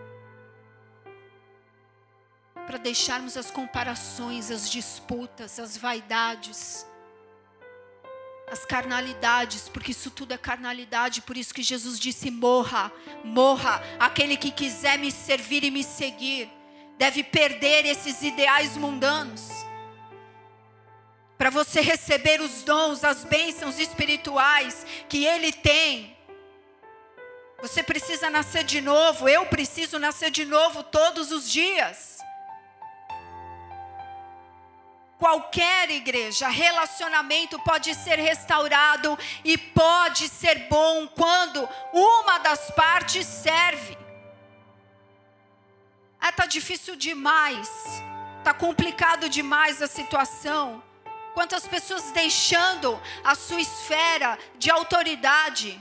Para 2.66 2.78
deixarmos 2.78 3.36
as 3.36 3.50
comparações, 3.50 4.50
as 4.50 4.68
disputas, 4.70 5.58
as 5.58 5.76
vaidades 5.76 6.86
as 8.48 8.64
carnalidades, 8.64 9.68
porque 9.68 9.90
isso 9.90 10.10
tudo 10.10 10.32
é 10.32 10.38
carnalidade, 10.38 11.20
por 11.22 11.36
isso 11.36 11.52
que 11.52 11.62
Jesus 11.62 11.98
disse: 11.98 12.30
morra, 12.30 12.92
morra. 13.24 13.82
Aquele 13.98 14.36
que 14.36 14.50
quiser 14.50 14.98
me 14.98 15.10
servir 15.10 15.64
e 15.64 15.70
me 15.70 15.82
seguir, 15.82 16.48
deve 16.96 17.24
perder 17.24 17.84
esses 17.84 18.22
ideais 18.22 18.76
mundanos. 18.76 19.50
Para 21.36 21.50
você 21.50 21.80
receber 21.80 22.40
os 22.40 22.62
dons, 22.62 23.04
as 23.04 23.24
bênçãos 23.24 23.78
espirituais 23.78 24.86
que 25.08 25.26
Ele 25.26 25.52
tem, 25.52 26.16
você 27.60 27.82
precisa 27.82 28.30
nascer 28.30 28.62
de 28.62 28.80
novo. 28.80 29.28
Eu 29.28 29.44
preciso 29.46 29.98
nascer 29.98 30.30
de 30.30 30.44
novo 30.44 30.84
todos 30.84 31.32
os 31.32 31.50
dias. 31.50 32.15
Qualquer 35.18 35.90
igreja, 35.90 36.48
relacionamento 36.48 37.58
pode 37.60 37.94
ser 37.94 38.18
restaurado 38.18 39.18
e 39.42 39.56
pode 39.56 40.28
ser 40.28 40.68
bom 40.68 41.06
quando 41.08 41.66
uma 41.92 42.38
das 42.38 42.70
partes 42.72 43.26
serve. 43.26 43.96
Ah, 46.20 46.32
tá 46.32 46.44
difícil 46.44 46.96
demais. 46.96 47.68
Tá 48.44 48.52
complicado 48.52 49.28
demais 49.28 49.80
a 49.80 49.86
situação. 49.86 50.82
Quantas 51.32 51.66
pessoas 51.66 52.10
deixando 52.12 53.00
a 53.24 53.34
sua 53.34 53.60
esfera 53.60 54.38
de 54.58 54.70
autoridade. 54.70 55.80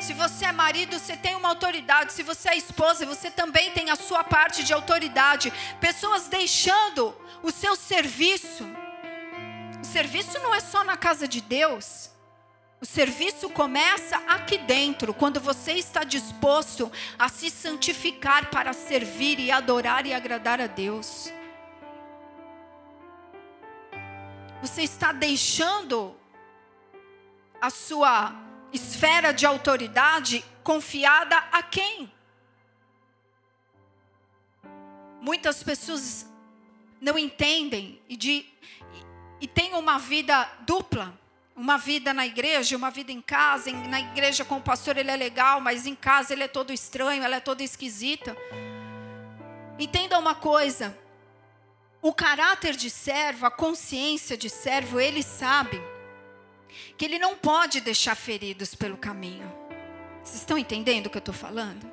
Se 0.00 0.14
você 0.14 0.46
é 0.46 0.52
marido, 0.52 0.98
você 0.98 1.14
tem 1.14 1.36
uma 1.36 1.50
autoridade. 1.50 2.14
Se 2.14 2.22
você 2.22 2.48
é 2.48 2.56
esposa, 2.56 3.04
você 3.04 3.30
também 3.30 3.70
tem 3.72 3.90
a 3.90 3.96
sua 3.96 4.24
parte 4.24 4.64
de 4.64 4.72
autoridade. 4.72 5.52
Pessoas 5.78 6.26
deixando 6.26 7.14
o 7.42 7.50
seu 7.50 7.76
serviço. 7.76 8.64
O 9.78 9.84
serviço 9.84 10.38
não 10.38 10.54
é 10.54 10.60
só 10.60 10.82
na 10.82 10.96
casa 10.96 11.28
de 11.28 11.42
Deus. 11.42 12.10
O 12.80 12.86
serviço 12.86 13.50
começa 13.50 14.16
aqui 14.26 14.56
dentro, 14.56 15.12
quando 15.12 15.38
você 15.38 15.72
está 15.72 16.02
disposto 16.02 16.90
a 17.18 17.28
se 17.28 17.50
santificar 17.50 18.48
para 18.50 18.72
servir 18.72 19.38
e 19.38 19.50
adorar 19.50 20.06
e 20.06 20.14
agradar 20.14 20.62
a 20.62 20.66
Deus. 20.66 21.30
Você 24.62 24.80
está 24.80 25.12
deixando 25.12 26.16
a 27.60 27.68
sua 27.68 28.49
esfera 28.72 29.32
de 29.32 29.46
autoridade 29.46 30.44
confiada 30.62 31.36
a 31.52 31.62
quem? 31.62 32.10
Muitas 35.20 35.62
pessoas 35.62 36.26
não 37.00 37.18
entendem 37.18 38.00
e, 38.08 38.16
de, 38.16 38.30
e, 38.30 38.46
e 39.42 39.46
têm 39.46 39.74
uma 39.74 39.98
vida 39.98 40.48
dupla. 40.60 41.18
Uma 41.56 41.76
vida 41.76 42.14
na 42.14 42.26
igreja, 42.26 42.74
uma 42.74 42.90
vida 42.90 43.12
em 43.12 43.20
casa. 43.20 43.70
Na 43.70 44.00
igreja 44.00 44.46
com 44.46 44.56
o 44.56 44.62
pastor 44.62 44.96
ele 44.96 45.10
é 45.10 45.16
legal, 45.16 45.60
mas 45.60 45.86
em 45.86 45.94
casa 45.94 46.32
ele 46.32 46.44
é 46.44 46.48
todo 46.48 46.72
estranho, 46.72 47.22
ela 47.22 47.36
é 47.36 47.40
toda 47.40 47.62
esquisita. 47.62 48.34
Entenda 49.78 50.18
uma 50.18 50.34
coisa: 50.34 50.96
o 52.00 52.14
caráter 52.14 52.74
de 52.74 52.88
servo, 52.88 53.44
a 53.44 53.50
consciência 53.50 54.38
de 54.38 54.48
servo, 54.48 54.98
ele 54.98 55.22
sabe 55.22 55.78
que 56.96 57.04
ele 57.04 57.18
não 57.18 57.36
pode 57.36 57.80
deixar 57.80 58.14
feridos 58.14 58.74
pelo 58.74 58.96
caminho. 58.96 59.50
Vocês 60.22 60.40
estão 60.40 60.58
entendendo 60.58 61.06
o 61.06 61.10
que 61.10 61.16
eu 61.16 61.20
estou 61.20 61.34
falando? 61.34 61.90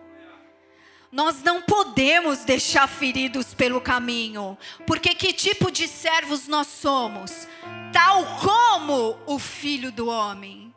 Nós 1.11 1.41
não 1.41 1.61
podemos 1.61 2.39
deixar 2.43 2.87
feridos 2.87 3.53
pelo 3.53 3.79
caminho, 3.79 4.57
porque 4.85 5.15
que 5.15 5.31
tipo 5.31 5.71
de 5.71 5.87
servos 5.87 6.47
nós 6.47 6.67
somos? 6.67 7.47
Tal 7.93 8.25
como 8.39 9.17
o 9.25 9.39
Filho 9.39 9.91
do 9.91 10.07
Homem. 10.07 10.73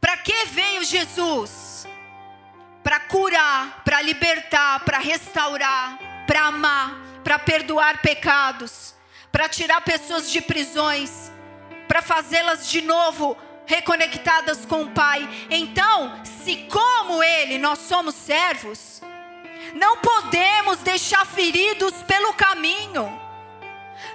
Para 0.00 0.16
que 0.18 0.46
veio 0.46 0.84
Jesus? 0.84 1.86
Para 2.84 3.00
curar, 3.00 3.82
para 3.84 4.00
libertar, 4.00 4.84
para 4.84 4.98
restaurar, 4.98 6.24
para 6.26 6.42
amar, 6.44 6.96
para 7.24 7.38
perdoar 7.40 8.00
pecados, 8.00 8.94
para 9.32 9.48
tirar 9.48 9.80
pessoas 9.80 10.30
de 10.30 10.40
prisões, 10.40 11.32
para 11.96 12.02
fazê-las 12.02 12.68
de 12.68 12.82
novo 12.82 13.34
reconectadas 13.64 14.66
com 14.66 14.82
o 14.82 14.90
Pai. 14.90 15.26
Então, 15.48 16.20
se 16.44 16.68
como 16.70 17.22
Ele 17.22 17.56
nós 17.56 17.78
somos 17.78 18.14
servos, 18.14 19.00
não 19.74 19.96
podemos 19.96 20.78
deixar 20.80 21.24
feridos 21.24 21.94
pelo 22.02 22.34
caminho. 22.34 23.10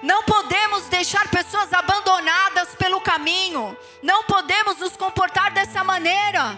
Não 0.04 0.22
podemos 0.22 0.84
deixar 0.90 1.28
pessoas 1.30 1.74
abandonadas 1.74 2.76
pelo 2.76 3.02
caminho. 3.02 3.76
Não 4.04 4.26
podemos 4.26 4.78
nos 4.78 4.96
comportar 4.96 5.52
dessa 5.52 5.84
maneira. 5.84 6.56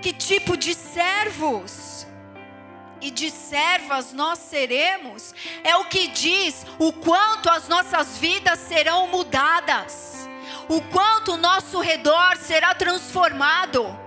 Que 0.00 0.10
tipo 0.10 0.56
de 0.56 0.72
servos 0.74 1.95
e 3.06 3.10
de 3.10 3.30
servas 3.30 4.12
nós 4.12 4.38
seremos? 4.38 5.34
É 5.62 5.76
o 5.76 5.84
que 5.84 6.08
diz 6.08 6.66
o 6.78 6.92
quanto 6.92 7.48
as 7.48 7.68
nossas 7.68 8.18
vidas 8.18 8.58
serão 8.58 9.06
mudadas, 9.08 10.28
o 10.68 10.80
quanto 10.82 11.34
o 11.34 11.36
nosso 11.36 11.80
redor 11.80 12.36
será 12.36 12.74
transformado 12.74 14.06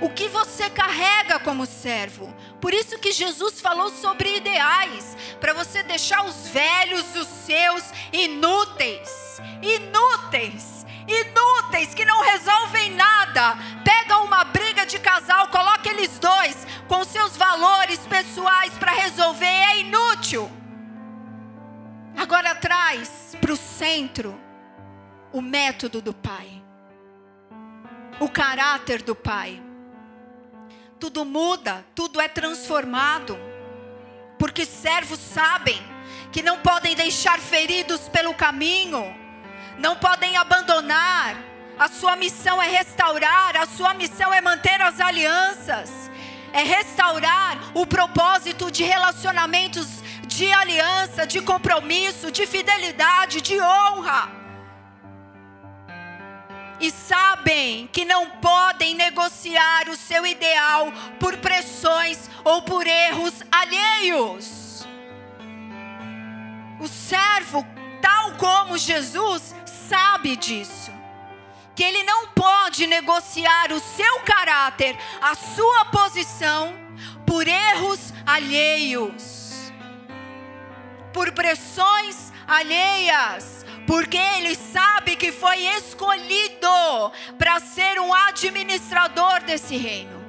o 0.00 0.10
que 0.10 0.28
você 0.28 0.68
carrega 0.68 1.38
como 1.38 1.64
servo. 1.64 2.34
Por 2.60 2.74
isso 2.74 2.98
que 2.98 3.12
Jesus 3.12 3.60
falou 3.60 3.90
sobre 3.90 4.36
ideais, 4.36 5.16
para 5.40 5.52
você 5.52 5.82
deixar 5.82 6.24
os 6.24 6.48
velhos, 6.48 7.14
os 7.14 7.28
seus, 7.28 7.84
inúteis, 8.12 9.40
inúteis, 9.62 10.84
inúteis, 11.06 11.94
que 11.94 12.04
não 12.04 12.20
resolvem 12.22 12.90
nada. 12.90 13.56
Pega 13.84 14.18
uma 14.18 14.44
valores 17.54 18.00
pessoais 18.00 18.72
para 18.74 18.90
resolver 18.90 19.46
é 19.46 19.78
inútil. 19.78 20.50
Agora 22.16 22.54
traz 22.54 23.36
para 23.40 23.52
o 23.52 23.56
centro 23.56 24.38
o 25.32 25.40
método 25.40 26.00
do 26.00 26.12
Pai, 26.12 26.62
o 28.18 28.28
caráter 28.28 29.02
do 29.02 29.14
Pai. 29.14 29.62
Tudo 30.98 31.24
muda, 31.24 31.84
tudo 31.94 32.20
é 32.20 32.26
transformado, 32.26 33.38
porque 34.38 34.64
servos 34.64 35.20
sabem 35.20 35.80
que 36.32 36.42
não 36.42 36.58
podem 36.58 36.96
deixar 36.96 37.38
feridos 37.38 38.08
pelo 38.08 38.34
caminho, 38.34 39.14
não 39.78 39.96
podem 39.96 40.36
abandonar. 40.36 41.36
A 41.78 41.88
sua 41.88 42.14
missão 42.16 42.62
é 42.62 42.68
restaurar, 42.68 43.56
a 43.56 43.66
sua 43.66 43.94
missão 43.94 44.32
é 44.32 44.40
manter 44.40 44.80
as 44.80 45.00
alianças 45.00 46.03
é 46.54 46.62
restaurar 46.62 47.58
o 47.74 47.86
propósito 47.86 48.70
de 48.70 48.82
relacionamentos 48.82 50.02
de 50.26 50.50
aliança, 50.50 51.26
de 51.26 51.42
compromisso, 51.42 52.30
de 52.30 52.46
fidelidade, 52.46 53.42
de 53.42 53.60
honra 53.60 54.44
e 56.80 56.90
sabem 56.90 57.88
que 57.92 58.04
não 58.04 58.28
podem 58.30 58.94
negociar 58.94 59.88
o 59.88 59.96
seu 59.96 60.26
ideal 60.26 60.92
por 61.18 61.36
pressões 61.38 62.28
ou 62.44 62.62
por 62.62 62.86
erros 62.86 63.42
alheios. 63.50 64.86
O 66.80 66.86
servo, 66.86 67.64
tal 68.02 68.32
como 68.32 68.76
Jesus, 68.76 69.54
sabe 69.64 70.36
disso. 70.36 70.92
Que 71.74 71.82
ele 71.82 72.02
não 72.04 72.28
pode 72.28 72.86
negociar 72.86 73.72
o 73.72 73.80
seu 73.80 74.20
caráter, 74.20 74.96
a 75.20 75.34
sua 75.34 75.86
posição, 75.86 76.74
por 77.26 77.46
erros 77.48 78.12
alheios, 78.26 79.72
por 81.12 81.32
pressões 81.32 82.32
alheias 82.46 83.64
porque 83.86 84.16
ele 84.16 84.54
sabe 84.54 85.16
que 85.16 85.30
foi 85.32 85.58
escolhido 85.76 87.12
para 87.38 87.60
ser 87.60 87.98
um 88.00 88.12
administrador 88.12 89.42
desse 89.42 89.76
reino. 89.76 90.24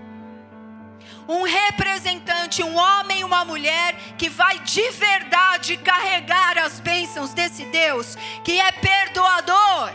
Um 1.28 1.42
representante, 1.42 2.62
um 2.62 2.76
homem 2.76 3.24
uma 3.24 3.44
mulher 3.44 3.96
que 4.18 4.30
vai 4.30 4.60
de 4.60 4.92
verdade 4.92 5.78
carregar 5.78 6.58
as 6.60 6.80
bênçãos 6.80 7.34
desse 7.34 7.66
Deus, 7.66 8.16
que 8.44 8.60
é 8.60 8.72
perdoador, 8.72 9.92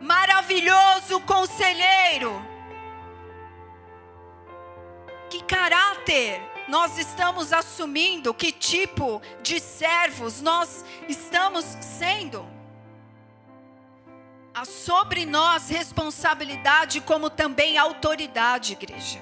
maravilhoso 0.00 1.20
conselheiro. 1.20 2.42
Que 5.28 5.42
caráter 5.42 6.42
nós 6.68 6.98
estamos 6.98 7.52
assumindo, 7.52 8.32
que 8.32 8.52
tipo 8.52 9.20
de 9.42 9.60
servos 9.60 10.40
nós 10.40 10.84
estamos 11.08 11.64
sendo. 11.80 12.46
Há 14.54 14.64
sobre 14.64 15.24
nós 15.24 15.68
responsabilidade, 15.68 17.00
como 17.00 17.30
também 17.30 17.78
autoridade, 17.78 18.72
igreja. 18.72 19.20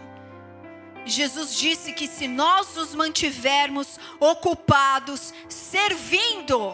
Jesus 1.05 1.55
disse 1.55 1.93
que 1.93 2.07
se 2.07 2.29
nós 2.29 2.75
nos 2.77 2.95
mantivermos 2.95 3.99
ocupados, 4.21 5.33
servindo, 5.49 6.73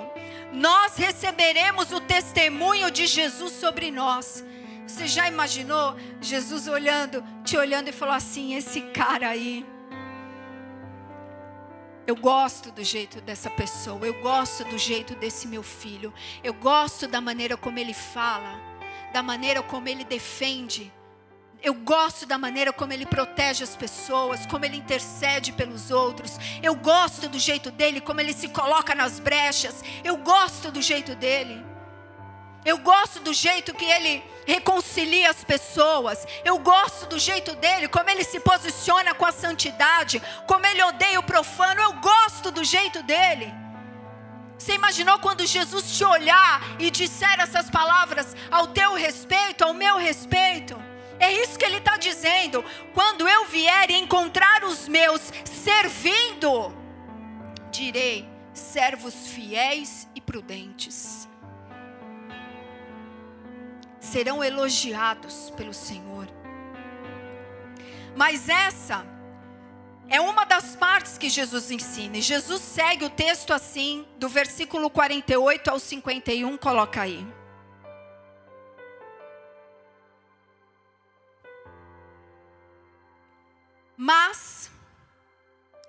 nós 0.54 0.96
receberemos 0.96 1.90
o 1.90 2.00
testemunho 2.00 2.90
de 2.90 3.06
Jesus 3.06 3.52
sobre 3.52 3.90
nós. 3.90 4.44
Você 4.86 5.08
já 5.08 5.26
imaginou 5.26 5.96
Jesus 6.20 6.68
olhando, 6.68 7.24
te 7.42 7.56
olhando 7.56 7.88
e 7.88 7.92
falou 7.92 8.14
assim: 8.14 8.54
esse 8.54 8.80
cara 8.92 9.28
aí, 9.30 9.66
eu 12.06 12.14
gosto 12.14 12.70
do 12.70 12.84
jeito 12.84 13.20
dessa 13.20 13.50
pessoa, 13.50 14.06
eu 14.06 14.20
gosto 14.22 14.64
do 14.64 14.78
jeito 14.78 15.14
desse 15.16 15.48
meu 15.48 15.62
filho, 15.62 16.14
eu 16.42 16.54
gosto 16.54 17.08
da 17.08 17.20
maneira 17.20 17.56
como 17.56 17.78
ele 17.78 17.94
fala, 17.94 18.60
da 19.12 19.22
maneira 19.22 19.62
como 19.62 19.88
ele 19.88 20.04
defende. 20.04 20.92
Eu 21.64 21.72
gosto 21.72 22.26
da 22.26 22.36
maneira 22.36 22.74
como 22.74 22.92
ele 22.92 23.06
protege 23.06 23.64
as 23.64 23.74
pessoas, 23.74 24.44
como 24.44 24.66
ele 24.66 24.76
intercede 24.76 25.50
pelos 25.50 25.90
outros. 25.90 26.38
Eu 26.62 26.74
gosto 26.74 27.26
do 27.26 27.38
jeito 27.38 27.70
dele, 27.70 28.02
como 28.02 28.20
ele 28.20 28.34
se 28.34 28.48
coloca 28.48 28.94
nas 28.94 29.18
brechas. 29.18 29.82
Eu 30.04 30.18
gosto 30.18 30.70
do 30.70 30.82
jeito 30.82 31.14
dele. 31.14 31.64
Eu 32.66 32.76
gosto 32.76 33.18
do 33.20 33.32
jeito 33.32 33.72
que 33.72 33.86
ele 33.86 34.22
reconcilia 34.46 35.30
as 35.30 35.42
pessoas. 35.42 36.26
Eu 36.44 36.58
gosto 36.58 37.06
do 37.06 37.18
jeito 37.18 37.54
dele, 37.56 37.88
como 37.88 38.10
ele 38.10 38.24
se 38.24 38.40
posiciona 38.40 39.14
com 39.14 39.24
a 39.24 39.32
santidade, 39.32 40.20
como 40.46 40.66
ele 40.66 40.82
odeia 40.82 41.18
o 41.18 41.22
profano. 41.22 41.80
Eu 41.80 41.94
gosto 41.94 42.50
do 42.50 42.62
jeito 42.62 43.02
dele. 43.02 43.50
Você 44.58 44.74
imaginou 44.74 45.18
quando 45.18 45.46
Jesus 45.46 45.96
te 45.96 46.04
olhar 46.04 46.62
e 46.78 46.90
disser 46.90 47.40
essas 47.40 47.70
palavras 47.70 48.36
ao 48.50 48.66
teu 48.66 48.92
respeito, 48.92 49.64
ao 49.64 49.72
meu 49.72 49.96
respeito? 49.96 50.93
É 51.24 51.32
isso 51.42 51.58
que 51.58 51.64
ele 51.64 51.78
está 51.78 51.96
dizendo. 51.96 52.64
Quando 52.92 53.26
eu 53.26 53.46
vier 53.46 53.90
e 53.90 53.94
encontrar 53.94 54.62
os 54.64 54.86
meus 54.86 55.32
servindo, 55.44 56.74
direi: 57.70 58.28
servos 58.52 59.28
fiéis 59.28 60.08
e 60.14 60.20
prudentes 60.20 61.28
serão 64.04 64.44
elogiados 64.44 65.50
pelo 65.56 65.74
Senhor. 65.74 66.28
Mas 68.14 68.48
essa 68.48 69.04
é 70.08 70.20
uma 70.20 70.44
das 70.44 70.76
partes 70.76 71.18
que 71.18 71.28
Jesus 71.28 71.70
ensina. 71.70 72.18
E 72.18 72.22
Jesus 72.22 72.60
segue 72.62 73.06
o 73.06 73.10
texto 73.10 73.52
assim, 73.52 74.06
do 74.18 74.28
versículo 74.28 74.88
48 74.90 75.68
ao 75.68 75.80
51, 75.80 76.56
coloca 76.58 77.00
aí. 77.00 77.26
Mas, 84.06 84.70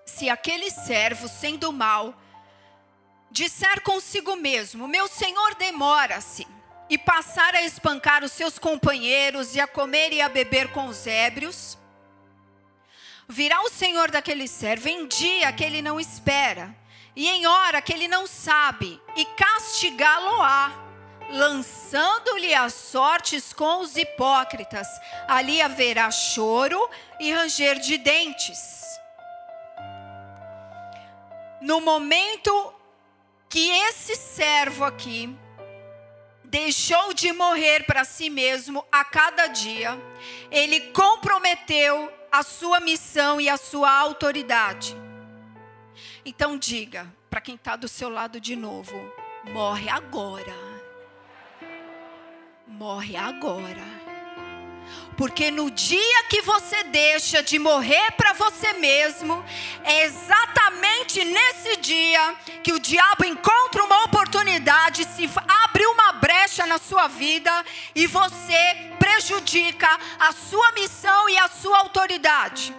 se 0.05 0.29
aquele 0.29 0.71
servo, 0.71 1.27
sendo 1.27 1.73
mal, 1.73 2.15
disser 3.29 3.81
consigo 3.81 4.37
mesmo: 4.37 4.87
Meu 4.87 5.05
senhor 5.09 5.53
demora-se, 5.55 6.47
e 6.89 6.97
passar 6.97 7.53
a 7.53 7.61
espancar 7.63 8.23
os 8.23 8.31
seus 8.31 8.57
companheiros 8.57 9.53
e 9.53 9.59
a 9.59 9.67
comer 9.67 10.13
e 10.13 10.21
a 10.21 10.29
beber 10.29 10.71
com 10.71 10.87
os 10.87 11.05
ébrios, 11.05 11.77
virá 13.27 13.61
o 13.63 13.69
Senhor 13.69 14.09
daquele 14.09 14.47
servo 14.47 14.87
em 14.87 15.05
dia 15.07 15.51
que 15.51 15.65
ele 15.65 15.81
não 15.81 15.99
espera, 15.99 16.73
e 17.17 17.27
em 17.27 17.45
hora 17.45 17.81
que 17.81 17.91
ele 17.91 18.07
não 18.07 18.25
sabe, 18.25 18.97
e 19.17 19.25
castigá-lo-á, 19.25 20.71
lançando-lhe 21.31 22.53
as 22.53 22.73
sortes 22.73 23.51
com 23.51 23.81
os 23.81 23.97
hipócritas. 23.97 24.87
Ali 25.27 25.61
haverá 25.61 26.09
choro 26.11 26.89
e 27.19 27.31
ranger 27.31 27.79
de 27.79 27.97
dentes. 27.97 28.99
No 31.61 31.81
momento 31.81 32.73
que 33.49 33.69
esse 33.69 34.15
servo 34.15 34.83
aqui 34.83 35.35
deixou 36.43 37.13
de 37.13 37.31
morrer 37.33 37.85
para 37.85 38.03
si 38.03 38.29
mesmo 38.29 38.85
a 38.91 39.03
cada 39.03 39.47
dia, 39.47 39.97
ele 40.51 40.79
comprometeu 40.91 42.11
a 42.31 42.43
sua 42.43 42.79
missão 42.79 43.39
e 43.39 43.49
a 43.49 43.57
sua 43.57 43.91
autoridade. 43.91 44.95
Então 46.25 46.57
diga 46.57 47.11
para 47.29 47.41
quem 47.41 47.55
está 47.55 47.75
do 47.75 47.87
seu 47.87 48.09
lado 48.09 48.39
de 48.39 48.55
novo: 48.55 48.95
morre 49.51 49.89
agora. 49.89 50.55
Morre 52.67 53.15
agora. 53.15 54.04
Porque 55.17 55.49
no 55.49 55.71
dia 55.71 56.23
que 56.29 56.41
você 56.41 56.83
deixa 56.85 57.41
de 57.41 57.57
morrer 57.57 58.11
para 58.11 58.33
você 58.33 58.73
mesmo, 58.73 59.43
é 59.83 60.03
exatamente 60.03 61.23
nesse 61.23 61.77
dia 61.77 62.35
que 62.61 62.73
o 62.73 62.79
diabo 62.79 63.23
encontra 63.23 63.83
uma 63.83 64.03
oportunidade, 64.03 65.05
se 65.05 65.29
abre 65.63 65.85
uma 65.85 66.13
brecha 66.13 66.65
na 66.65 66.77
sua 66.77 67.07
vida 67.07 67.51
e 67.93 68.07
você 68.07 68.93
prejudica 68.99 69.87
a 70.19 70.31
sua 70.31 70.71
missão 70.73 71.29
e 71.29 71.37
a 71.37 71.47
sua 71.47 71.79
autoridade. 71.79 72.75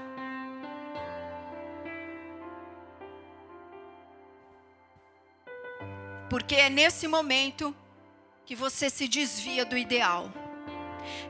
Porque 6.28 6.56
é 6.56 6.68
nesse 6.68 7.06
momento 7.06 7.74
que 8.44 8.54
você 8.54 8.90
se 8.90 9.08
desvia 9.08 9.64
do 9.64 9.76
ideal. 9.76 10.30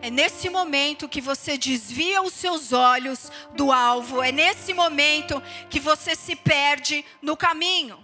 É 0.01 0.11
nesse 0.11 0.49
momento 0.49 1.09
que 1.09 1.21
você 1.21 1.57
desvia 1.57 2.23
os 2.23 2.33
seus 2.33 2.73
olhos 2.73 3.31
do 3.55 3.73
alvo, 3.73 4.23
é 4.23 4.33
nesse 4.33 4.73
momento 4.73 5.43
que 5.71 5.81
você 5.81 6.15
se 6.15 6.37
perde 6.37 7.05
no 7.21 7.37
caminho. 7.37 7.99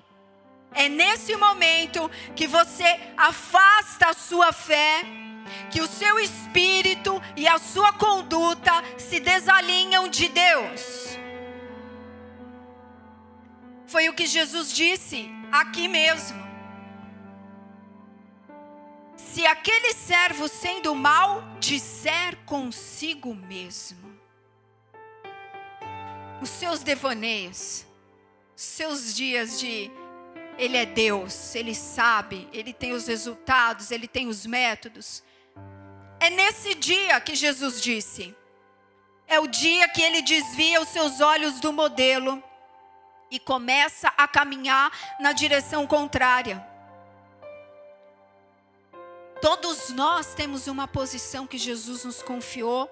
É 0.75 0.89
nesse 0.89 1.37
momento 1.37 2.11
que 2.35 2.47
você 2.47 2.99
afasta 3.17 4.09
a 4.09 4.15
sua 4.15 4.53
fé, 4.53 5.05
que 5.71 5.81
o 5.81 5.87
seu 5.87 6.19
espírito 6.19 7.21
e 7.37 7.47
a 7.47 7.59
sua 7.59 7.93
conduta 7.93 8.73
se 8.97 9.21
desalinham 9.21 10.09
de 10.09 10.29
Deus. 10.29 11.19
Foi 13.87 14.09
o 14.09 14.15
que 14.15 14.27
Jesus 14.27 14.73
disse 14.73 15.31
aqui 15.51 15.87
mesmo. 15.87 16.42
Se 19.17 19.47
aquele 19.47 19.93
servo 19.93 20.49
sendo 20.49 20.95
mal 20.95 21.43
disser 21.59 22.37
consigo 22.45 23.35
mesmo, 23.35 24.13
os 26.41 26.49
seus 26.49 26.83
devaneios, 26.83 27.87
seus 28.57 29.15
dias 29.15 29.61
de 29.61 29.91
ele 30.59 30.77
é 30.77 30.85
Deus, 30.85 31.55
ele 31.55 31.75
sabe, 31.75 32.49
ele 32.53 32.73
tem 32.73 32.93
os 32.93 33.07
resultados, 33.07 33.91
ele 33.91 34.07
tem 34.07 34.29
os 34.29 34.45
métodos. 34.45 35.23
É 36.21 36.29
nesse 36.29 36.75
dia 36.75 37.21
que 37.21 37.35
Jesus 37.35 37.81
disse: 37.81 38.35
é 39.27 39.41
o 39.41 39.47
dia 39.47 39.89
que 39.89 40.03
ele 40.03 40.21
desvia 40.23 40.81
os 40.81 40.89
seus 40.89 41.21
olhos 41.21 41.59
do 41.59 41.73
modelo 41.73 42.43
e 43.31 43.39
começa 43.39 44.13
a 44.17 44.29
caminhar 44.29 44.93
na 45.19 45.33
direção 45.33 45.87
contrária. 45.87 46.72
Todos 49.43 49.89
nós 49.89 50.35
temos 50.35 50.69
uma 50.69 50.87
posição 50.87 51.49
que 51.49 51.59
Jesus 51.59 52.05
nos 52.05 52.23
confiou 52.23 52.89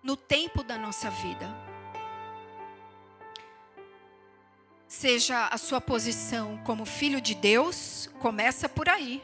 no 0.00 0.16
tempo 0.16 0.62
da 0.62 0.78
nossa 0.78 1.10
vida. 1.10 1.52
Seja 4.86 5.48
a 5.48 5.58
sua 5.58 5.80
posição 5.80 6.62
como 6.64 6.86
filho 6.86 7.20
de 7.20 7.34
Deus, 7.34 8.08
começa 8.20 8.68
por 8.68 8.88
aí. 8.88 9.20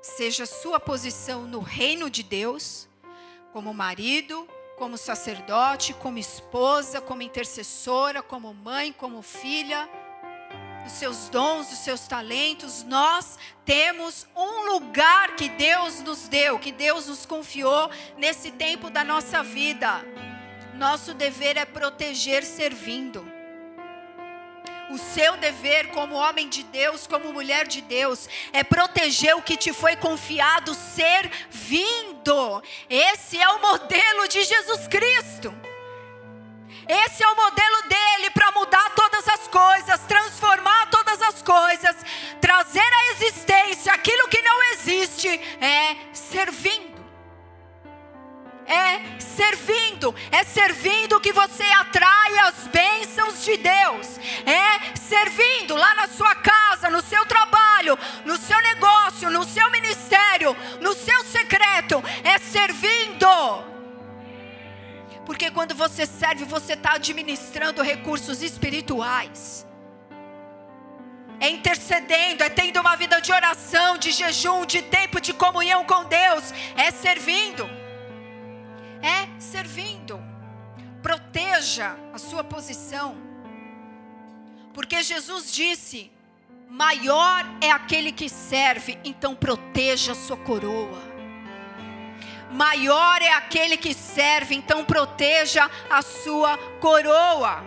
Seja 0.00 0.44
a 0.44 0.46
sua 0.46 0.80
posição 0.80 1.42
no 1.42 1.60
reino 1.60 2.08
de 2.08 2.22
Deus, 2.22 2.88
como 3.52 3.74
marido, 3.74 4.48
como 4.78 4.96
sacerdote, 4.96 5.92
como 5.92 6.16
esposa, 6.16 7.02
como 7.02 7.20
intercessora, 7.20 8.22
como 8.22 8.54
mãe, 8.54 8.94
como 8.94 9.20
filha, 9.20 9.90
os 10.86 10.92
seus 10.92 11.28
dons, 11.28 11.70
os 11.72 11.78
seus 11.78 12.06
talentos, 12.06 12.82
nós 12.82 13.38
temos 13.64 14.26
um 14.34 14.72
lugar 14.72 15.36
que 15.36 15.48
Deus 15.48 16.00
nos 16.00 16.28
deu, 16.28 16.58
que 16.58 16.72
Deus 16.72 17.06
nos 17.06 17.26
confiou 17.26 17.90
nesse 18.16 18.50
tempo 18.50 18.88
da 18.90 19.04
nossa 19.04 19.42
vida. 19.42 20.04
Nosso 20.74 21.12
dever 21.12 21.56
é 21.56 21.64
proteger 21.64 22.44
servindo. 22.44 23.26
O 24.90 24.96
seu 24.96 25.36
dever 25.36 25.90
como 25.90 26.14
homem 26.14 26.48
de 26.48 26.62
Deus, 26.62 27.06
como 27.06 27.32
mulher 27.32 27.66
de 27.66 27.82
Deus, 27.82 28.26
é 28.52 28.64
proteger 28.64 29.36
o 29.36 29.42
que 29.42 29.56
te 29.56 29.72
foi 29.72 29.96
confiado 29.96 30.74
servindo. 30.74 32.62
Esse 32.88 33.38
é 33.38 33.48
o 33.50 33.60
modelo 33.60 34.26
de 34.28 34.42
Jesus 34.44 34.88
Cristo. 34.88 35.67
Esse 36.88 37.22
é 37.22 37.28
o 37.28 37.36
modelo 37.36 37.82
dele 37.82 38.30
para 38.30 38.50
mudar 38.52 38.90
todas 38.94 39.28
as 39.28 39.46
coisas, 39.46 40.00
transformar 40.08 40.86
todas 40.86 41.20
as 41.20 41.42
coisas, 41.42 41.96
trazer 42.40 42.80
à 42.80 43.12
existência 43.12 43.92
aquilo 43.92 44.26
que 44.28 44.40
não 44.40 44.62
existe, 44.72 45.28
é 45.60 45.96
servindo. 46.14 46.98
É 48.66 49.18
servindo, 49.18 50.14
é 50.30 50.44
servindo 50.44 51.20
que 51.20 51.32
você 51.32 51.64
atrai 51.64 52.38
as 52.40 52.66
bênçãos 52.66 53.42
de 53.42 53.56
Deus, 53.56 54.20
é 54.44 54.94
servindo 54.94 55.74
lá 55.74 55.94
na 55.94 56.06
sua 56.08 56.34
casa, 56.34 56.90
no 56.90 57.00
seu 57.00 57.24
trabalho, 57.24 57.98
no 58.26 58.36
seu 58.36 58.60
negócio, 58.60 59.30
no 59.30 59.42
seu 59.44 59.70
ministério, 59.70 60.54
no 60.82 60.92
seu 60.92 61.24
secreto, 61.24 62.02
é 62.22 62.38
servindo. 62.38 63.77
Porque 65.28 65.48
quando 65.52 65.76
você 65.76 66.04
serve, 66.06 66.44
você 66.44 66.72
está 66.72 66.94
administrando 66.94 67.82
recursos 67.82 68.42
espirituais. 68.42 69.64
É 71.38 71.48
intercedendo, 71.48 72.42
é 72.42 72.50
tendo 72.50 72.80
uma 72.80 72.96
vida 72.96 73.20
de 73.20 73.30
oração, 73.30 73.96
de 73.96 74.10
jejum, 74.10 74.66
de 74.66 74.82
tempo 74.82 75.20
de 75.20 75.32
comunhão 75.32 75.84
com 75.84 76.02
Deus, 76.06 76.52
é 76.76 76.90
servindo 76.90 77.78
é 79.02 79.28
servindo. 79.40 80.20
Proteja 81.02 81.96
a 82.12 82.18
sua 82.18 82.42
posição. 82.42 83.16
Porque 84.72 85.02
Jesus 85.02 85.52
disse: 85.52 86.10
maior 86.68 87.44
é 87.60 87.70
aquele 87.70 88.12
que 88.12 88.28
serve, 88.28 88.98
então 89.04 89.34
proteja 89.34 90.12
a 90.12 90.14
sua 90.14 90.36
coroa. 90.36 91.07
Maior 92.50 93.20
é 93.20 93.32
aquele 93.32 93.76
que 93.76 93.92
serve, 93.92 94.54
então 94.54 94.84
proteja 94.84 95.70
a 95.90 96.02
sua 96.02 96.56
coroa. 96.80 97.64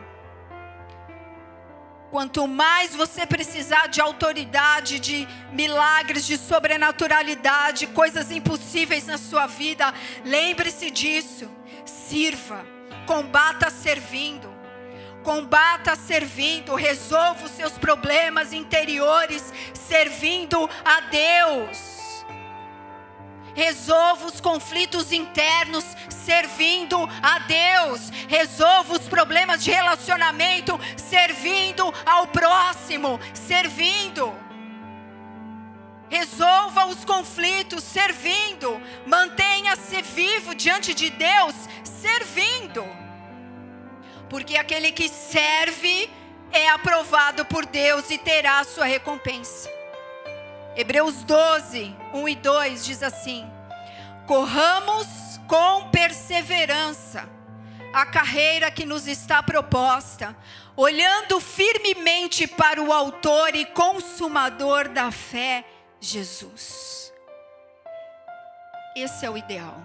Quanto 2.10 2.46
mais 2.46 2.94
você 2.94 3.26
precisar 3.26 3.88
de 3.88 4.02
autoridade, 4.02 5.00
de 5.00 5.26
milagres, 5.54 6.26
de 6.26 6.38
sobrenaturalidade, 6.38 7.88
coisas 7.88 8.32
impossíveis 8.32 9.08
na 9.08 9.18
sua 9.18 9.48
vida, 9.48 9.94
lembre-se 10.26 10.92
disso. 10.92 11.50
Sirva, 11.86 12.66
combata 13.06 13.70
servindo. 13.70 14.52
Combata 15.24 15.96
servindo, 15.96 16.76
resolva 16.76 17.46
os 17.46 17.52
seus 17.52 17.78
problemas 17.78 18.52
interiores 18.52 19.54
servindo 19.74 20.70
a 20.84 21.00
Deus. 21.02 22.01
Resolva 23.54 24.28
os 24.28 24.40
conflitos 24.40 25.12
internos 25.12 25.86
servindo 26.10 26.98
a 27.22 27.40
Deus. 27.40 28.10
Resolva 28.28 28.94
os 28.94 29.08
problemas 29.08 29.64
de 29.64 29.72
relacionamento 29.72 30.80
servindo 30.96 31.94
ao 32.06 32.28
próximo, 32.28 33.20
servindo. 33.34 34.34
Resolva 36.10 36.88
os 36.88 37.06
conflitos 37.06 37.84
servindo. 37.84 38.82
Mantenha-se 39.06 40.02
vivo 40.02 40.54
diante 40.54 40.94
de 40.94 41.10
Deus 41.10 41.56
servindo. 41.84 42.86
Porque 44.30 44.58
aquele 44.58 44.92
que 44.92 45.08
serve 45.10 46.10
é 46.52 46.70
aprovado 46.70 47.46
por 47.46 47.66
Deus 47.66 48.10
e 48.10 48.18
terá 48.18 48.60
a 48.60 48.64
sua 48.64 48.86
recompensa. 48.86 49.81
Hebreus 50.76 51.24
12, 51.24 51.96
1 52.14 52.30
e 52.30 52.36
2 52.36 52.86
diz 52.86 53.04
assim: 53.04 53.50
Corramos 54.26 55.08
com 55.48 55.90
perseverança 55.90 57.28
a 57.94 58.06
carreira 58.06 58.72
que 58.72 58.86
nos 58.86 59.06
está 59.08 59.44
proposta, 59.44 60.36
olhando 60.76 61.42
firmemente 61.42 62.48
para 62.48 62.82
o 62.82 62.94
Autor 62.94 63.54
e 63.54 63.66
Consumador 63.66 64.88
da 64.88 65.12
fé, 65.12 65.66
Jesus. 66.00 67.14
Esse 68.96 69.26
é 69.26 69.30
o 69.30 69.38
ideal. 69.38 69.76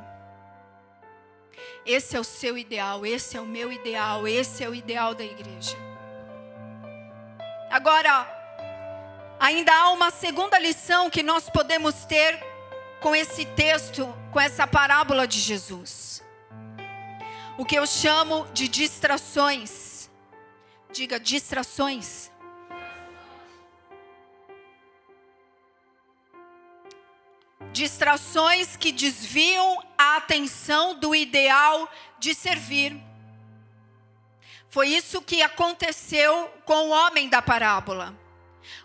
Esse 1.84 2.16
é 2.16 2.20
o 2.20 2.24
seu 2.24 2.58
ideal, 2.58 3.06
esse 3.06 3.36
é 3.36 3.40
o 3.40 3.46
meu 3.46 3.72
ideal, 3.72 4.26
esse 4.26 4.62
é 4.64 4.68
o 4.68 4.74
ideal 4.74 5.14
da 5.14 5.24
igreja. 5.24 5.76
Agora, 7.70 8.35
Ainda 9.38 9.72
há 9.72 9.90
uma 9.90 10.10
segunda 10.10 10.58
lição 10.58 11.10
que 11.10 11.22
nós 11.22 11.50
podemos 11.50 12.04
ter 12.04 12.42
com 13.00 13.14
esse 13.14 13.44
texto, 13.44 14.06
com 14.32 14.40
essa 14.40 14.66
parábola 14.66 15.26
de 15.26 15.38
Jesus. 15.38 16.24
O 17.58 17.64
que 17.64 17.76
eu 17.76 17.86
chamo 17.86 18.46
de 18.52 18.66
distrações. 18.68 20.10
Diga 20.90 21.20
distrações. 21.20 22.30
Distrações 27.72 28.76
que 28.76 28.90
desviam 28.90 29.82
a 29.98 30.16
atenção 30.16 30.98
do 30.98 31.14
ideal 31.14 31.88
de 32.18 32.34
servir. 32.34 32.98
Foi 34.70 34.88
isso 34.88 35.20
que 35.20 35.42
aconteceu 35.42 36.48
com 36.64 36.88
o 36.88 36.90
homem 36.90 37.28
da 37.28 37.42
parábola. 37.42 38.25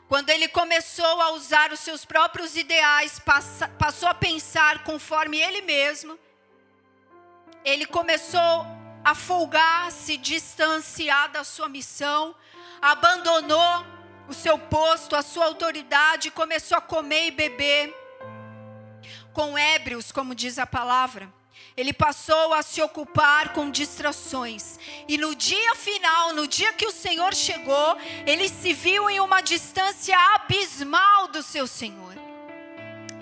Quando 0.08 0.30
ele 0.30 0.48
começou 0.48 1.22
a 1.22 1.32
usar 1.32 1.72
os 1.72 1.80
seus 1.80 2.06
próprios 2.06 2.56
ideais, 2.56 3.20
passou 3.80 4.08
a 4.10 4.14
pensar 4.14 4.84
conforme 4.84 5.40
ele 5.40 5.62
mesmo, 5.62 6.20
ele 7.64 7.86
começou 7.86 8.66
a 9.04 9.16
folgar, 9.16 9.92
se 9.92 10.18
distanciar 10.18 11.32
da 11.32 11.44
sua 11.44 11.70
missão, 11.70 12.36
abandonou 12.82 13.86
o 14.28 14.34
seu 14.34 14.58
posto, 14.58 15.16
a 15.16 15.22
sua 15.22 15.46
autoridade, 15.46 16.32
começou 16.32 16.78
a 16.78 16.82
comer 16.82 17.28
e 17.28 17.32
beber 17.32 17.96
com 19.34 19.58
ébrios, 19.58 20.12
como 20.12 20.36
diz 20.36 20.60
a 20.60 20.68
palavra. 20.68 21.32
Ele 21.76 21.94
passou 21.94 22.54
a 22.54 22.62
se 22.62 22.82
ocupar 22.82 23.54
com 23.54 23.70
distrações. 23.70 24.80
E 25.08 25.18
no 25.18 25.36
dia 25.36 25.76
final, 25.76 26.34
no 26.34 26.48
dia 26.48 26.74
que 26.74 26.86
o 26.86 26.92
Senhor 26.92 27.34
chegou, 27.34 27.98
ele 28.26 28.50
se 28.50 28.74
viu 28.74 29.10
em 29.10 29.20
uma 29.20 29.42
distância 29.42 30.18
abismal 30.36 31.28
do 31.30 31.42
seu 31.42 31.66
Senhor. 31.68 32.16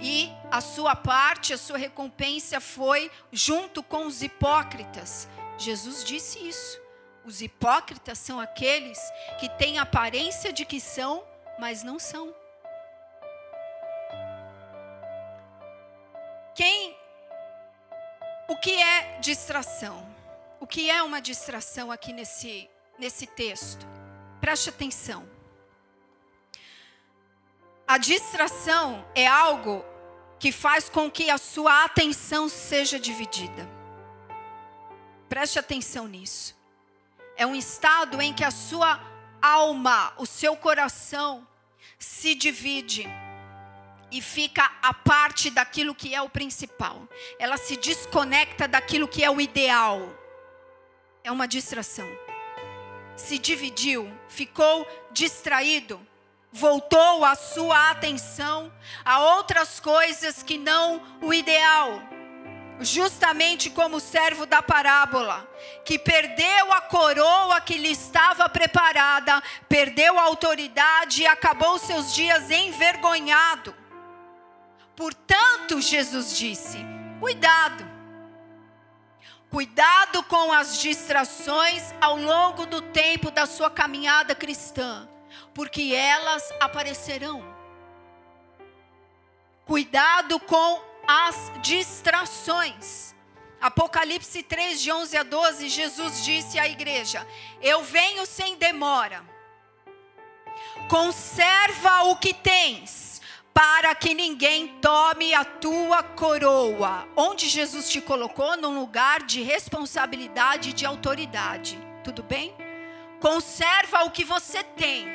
E 0.02 0.32
a 0.50 0.62
sua 0.62 0.96
parte, 0.96 1.54
a 1.54 1.58
sua 1.58 1.78
recompensa 1.78 2.60
foi 2.60 3.12
junto 3.32 3.84
com 3.84 4.06
os 4.06 4.22
hipócritas. 4.22 5.28
Jesus 5.58 6.04
disse 6.04 6.40
isso. 6.48 6.80
Os 7.26 7.42
hipócritas 7.42 8.18
são 8.18 8.40
aqueles 8.40 8.98
que 9.40 9.50
têm 9.50 9.78
aparência 9.78 10.54
de 10.54 10.66
que 10.66 10.80
são, 10.80 11.24
mas 11.60 11.84
não 11.84 12.00
são. 12.00 12.34
Quem 16.56 16.99
o 18.50 18.58
que 18.58 18.82
é 18.82 19.20
distração? 19.20 20.06
O 20.60 20.68
que 20.68 20.90
é 20.90 21.02
uma 21.02 21.22
distração 21.22 21.92
aqui 21.92 22.12
nesse 22.12 22.70
nesse 22.98 23.26
texto? 23.26 23.88
Preste 24.42 24.70
atenção. 24.70 25.30
A 27.88 27.98
distração 27.98 29.06
é 29.16 29.26
algo 29.26 29.86
que 30.38 30.52
faz 30.52 30.90
com 30.90 31.10
que 31.10 31.30
a 31.30 31.38
sua 31.38 31.86
atenção 31.86 32.50
seja 32.50 33.00
dividida. 33.00 33.70
Preste 35.28 35.60
atenção 35.60 36.08
nisso. 36.08 36.58
É 37.38 37.46
um 37.46 37.56
estado 37.56 38.22
em 38.22 38.34
que 38.34 38.44
a 38.44 38.52
sua 38.52 39.00
alma, 39.42 40.14
o 40.18 40.26
seu 40.26 40.56
coração 40.56 41.48
se 41.98 42.36
divide 42.36 43.08
e 44.12 44.22
fica 44.22 44.70
a 44.82 44.94
parte 44.94 45.50
daquilo 45.50 45.96
que 45.96 46.14
é 46.14 46.22
o 46.22 46.30
principal. 46.30 47.08
Ela 47.38 47.58
se 47.58 47.78
desconecta 47.78 48.68
daquilo 48.68 49.08
que 49.08 49.24
é 49.24 49.30
o 49.30 49.40
ideal. 49.40 50.14
É 51.24 51.32
uma 51.32 51.48
distração. 51.48 52.08
Se 53.16 53.38
dividiu, 53.38 54.12
ficou 54.28 54.88
distraído, 55.12 56.00
voltou 56.52 57.26
a 57.26 57.36
sua 57.36 57.92
atenção 57.92 58.72
a 59.04 59.20
outras 59.36 59.80
coisas 59.80 60.42
que 60.42 60.58
não 60.58 61.02
o 61.22 61.34
ideal 61.34 62.02
justamente 62.80 63.70
como 63.70 63.98
o 63.98 64.00
servo 64.00 64.46
da 64.46 64.62
parábola, 64.62 65.48
que 65.84 66.00
perdeu 66.00 66.72
a 66.72 66.82
coroa 66.82 67.60
que 67.62 67.78
lhe 67.78 67.92
estava 67.92 68.48
preparada, 68.48 69.42
perdeu 69.68 70.18
a 70.18 70.24
autoridade 70.24 71.24
e 71.24 71.28
acabou 71.28 71.78
seus 71.78 72.14
dias 72.14 72.50
envergonhado. 72.50 73.76
Portanto, 75.00 75.80
Jesus 75.80 76.38
disse: 76.38 76.78
cuidado, 77.22 77.90
cuidado 79.50 80.22
com 80.24 80.52
as 80.52 80.78
distrações 80.78 81.82
ao 82.02 82.18
longo 82.18 82.66
do 82.66 82.82
tempo 82.82 83.32
da 83.32 83.46
sua 83.46 83.72
caminhada 83.72 84.36
cristã, 84.36 85.08
porque 85.54 85.94
elas 85.96 86.44
aparecerão. 86.60 87.42
Cuidado 89.64 90.38
com 90.38 90.84
as 91.08 91.50
distrações. 91.62 93.16
Apocalipse 93.62 94.44
3, 94.44 94.82
de 94.82 94.92
11 94.92 95.16
a 95.16 95.24
12, 95.24 95.70
Jesus 95.70 96.26
disse 96.26 96.60
à 96.60 96.68
igreja: 96.68 97.26
Eu 97.62 97.84
venho 97.84 98.26
sem 98.26 98.58
demora. 98.58 99.24
Conserva 100.90 102.04
o 102.04 102.18
que 102.18 102.34
tens, 102.34 103.09
para 103.54 103.94
que 103.96 104.14
ninguém 104.14 104.80
tome 104.80 105.34
a 105.34 105.44
tua 105.44 106.02
coroa. 106.04 107.08
Onde 107.16 107.50
Jesus 107.50 107.90
te 107.90 108.00
colocou? 108.00 108.56
Num 108.58 108.80
lugar 108.80 109.24
de 109.24 109.42
responsabilidade 109.42 110.70
e 110.70 110.74
de 110.74 110.86
autoridade. 110.86 111.78
Tudo 112.04 112.24
bem? 112.24 112.56
Conserva 113.20 114.06
o 114.06 114.12
que 114.12 114.24
você 114.24 114.64
tem, 114.64 115.06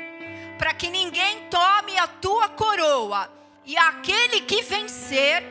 para 0.59 0.74
que 0.74 0.91
ninguém 0.91 1.49
tome 1.49 1.97
a 1.99 2.07
tua 2.07 2.49
coroa. 2.51 3.30
E 3.64 3.78
aquele 3.78 4.43
que 4.43 4.61
vencer, 4.61 5.43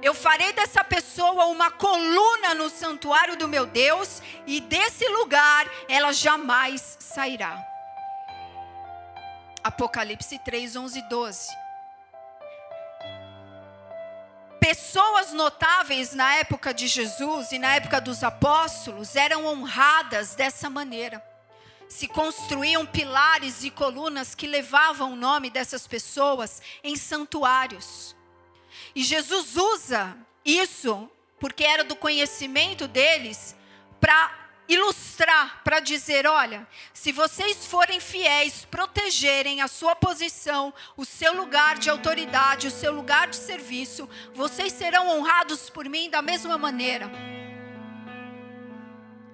eu 0.00 0.14
farei 0.14 0.54
dessa 0.54 0.82
pessoa 0.82 1.46
uma 1.46 1.70
coluna 1.70 2.54
no 2.54 2.70
santuário 2.70 3.36
do 3.36 3.46
meu 3.46 3.66
Deus, 3.66 4.22
e 4.46 4.58
desse 4.58 5.06
lugar 5.08 5.68
ela 5.86 6.12
jamais 6.12 6.96
sairá. 6.98 7.62
Apocalipse 9.62 10.38
3, 10.38 10.76
11 10.76 10.98
e 10.98 11.02
12. 11.10 11.65
Pessoas 14.66 15.32
notáveis 15.32 16.12
na 16.12 16.34
época 16.38 16.74
de 16.74 16.88
Jesus 16.88 17.52
e 17.52 17.58
na 17.58 17.76
época 17.76 18.00
dos 18.00 18.24
apóstolos 18.24 19.14
eram 19.14 19.46
honradas 19.46 20.34
dessa 20.34 20.68
maneira. 20.68 21.24
Se 21.88 22.08
construíam 22.08 22.84
pilares 22.84 23.62
e 23.62 23.70
colunas 23.70 24.34
que 24.34 24.44
levavam 24.44 25.12
o 25.12 25.16
nome 25.16 25.50
dessas 25.50 25.86
pessoas 25.86 26.60
em 26.82 26.96
santuários. 26.96 28.16
E 28.92 29.04
Jesus 29.04 29.56
usa 29.56 30.16
isso, 30.44 31.08
porque 31.38 31.62
era 31.62 31.84
do 31.84 31.94
conhecimento 31.94 32.88
deles, 32.88 33.54
para 34.00 34.45
ilustrar, 34.68 35.62
para 35.62 35.80
dizer: 35.80 36.26
olha, 36.26 36.66
se 36.92 37.12
vocês 37.12 37.66
forem 37.66 38.00
fiéis, 38.00 38.64
protegerem 38.64 39.60
a 39.60 39.68
sua 39.68 39.94
posição, 39.96 40.72
o 40.96 41.04
seu 41.04 41.34
lugar 41.34 41.78
de 41.78 41.90
autoridade, 41.90 42.66
o 42.66 42.70
seu 42.70 42.92
lugar 42.92 43.28
de 43.28 43.36
serviço, 43.36 44.08
vocês 44.34 44.72
serão 44.72 45.08
honrados 45.08 45.70
por 45.70 45.88
mim 45.88 46.10
da 46.10 46.22
mesma 46.22 46.56
maneira. 46.58 47.10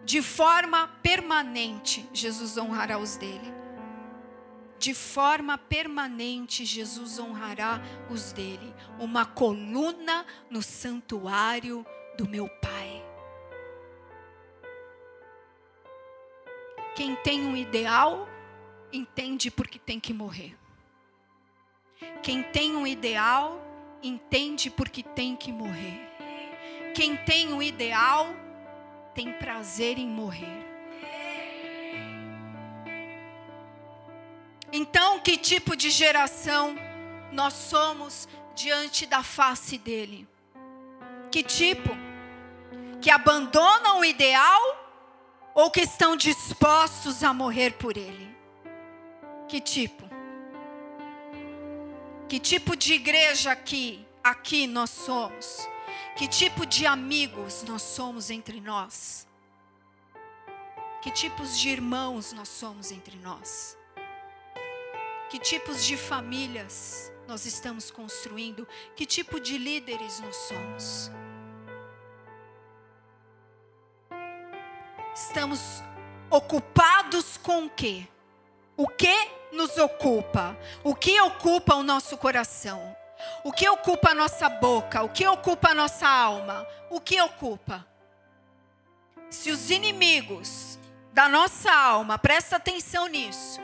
De 0.04 0.20
forma 0.20 0.88
permanente, 1.02 2.08
Jesus 2.12 2.56
honrará 2.58 2.98
os 2.98 3.16
dele 3.16 3.62
de 4.82 4.94
forma 4.94 5.56
permanente 5.56 6.64
Jesus 6.64 7.16
honrará 7.20 7.80
os 8.10 8.32
dele, 8.32 8.74
uma 8.98 9.24
coluna 9.24 10.26
no 10.50 10.60
santuário 10.60 11.86
do 12.18 12.28
meu 12.28 12.48
Pai. 12.48 13.11
Quem 16.94 17.16
tem 17.16 17.42
um 17.42 17.56
ideal, 17.56 18.28
entende 18.92 19.50
porque 19.50 19.78
tem 19.78 19.98
que 19.98 20.12
morrer. 20.12 20.56
Quem 22.22 22.42
tem 22.42 22.76
um 22.76 22.86
ideal, 22.86 23.60
entende 24.02 24.70
porque 24.70 25.02
tem 25.02 25.34
que 25.34 25.50
morrer. 25.50 26.00
Quem 26.94 27.16
tem 27.16 27.52
um 27.52 27.62
ideal, 27.62 28.28
tem 29.14 29.32
prazer 29.32 29.98
em 29.98 30.06
morrer. 30.06 30.66
Então, 34.70 35.20
que 35.20 35.36
tipo 35.36 35.76
de 35.76 35.90
geração 35.90 36.76
nós 37.30 37.54
somos 37.54 38.28
diante 38.54 39.06
da 39.06 39.22
face 39.22 39.78
dele? 39.78 40.28
Que 41.30 41.42
tipo? 41.42 41.90
Que 43.00 43.10
abandonam 43.10 44.00
o 44.00 44.04
ideal 44.04 44.81
ou 45.54 45.70
que 45.70 45.80
estão 45.80 46.16
dispostos 46.16 47.22
a 47.22 47.32
morrer 47.32 47.72
por 47.74 47.96
ele? 47.96 48.34
Que 49.48 49.60
tipo? 49.60 50.08
Que 52.28 52.40
tipo 52.40 52.74
de 52.74 52.94
igreja 52.94 53.52
aqui, 53.52 54.06
aqui 54.24 54.66
nós 54.66 54.90
somos? 54.90 55.68
Que 56.16 56.26
tipo 56.26 56.64
de 56.64 56.86
amigos 56.86 57.62
nós 57.64 57.82
somos 57.82 58.30
entre 58.30 58.60
nós? 58.60 59.26
Que 61.02 61.10
tipos 61.10 61.58
de 61.58 61.68
irmãos 61.68 62.32
nós 62.32 62.48
somos 62.48 62.90
entre 62.90 63.16
nós? 63.18 63.76
Que 65.28 65.38
tipos 65.38 65.84
de 65.84 65.96
famílias 65.96 67.12
nós 67.26 67.44
estamos 67.44 67.90
construindo? 67.90 68.66
Que 68.94 69.04
tipo 69.04 69.40
de 69.40 69.58
líderes 69.58 70.20
nós 70.20 70.36
somos? 70.36 71.21
Estamos 75.14 75.82
ocupados 76.30 77.36
com 77.36 77.66
o 77.66 77.70
quê? 77.70 78.08
O 78.76 78.88
que 78.88 79.28
nos 79.52 79.76
ocupa? 79.76 80.56
O 80.82 80.94
que 80.94 81.20
ocupa 81.20 81.74
o 81.74 81.82
nosso 81.82 82.16
coração? 82.16 82.96
O 83.44 83.52
que 83.52 83.68
ocupa 83.68 84.10
a 84.10 84.14
nossa 84.14 84.48
boca? 84.48 85.02
O 85.02 85.10
que 85.10 85.26
ocupa 85.26 85.70
a 85.70 85.74
nossa 85.74 86.08
alma? 86.08 86.66
O 86.90 86.98
que 86.98 87.20
ocupa? 87.20 87.86
Se 89.28 89.50
os 89.50 89.70
inimigos 89.70 90.78
da 91.12 91.28
nossa 91.28 91.70
alma, 91.70 92.18
presta 92.18 92.56
atenção 92.56 93.06
nisso, 93.06 93.60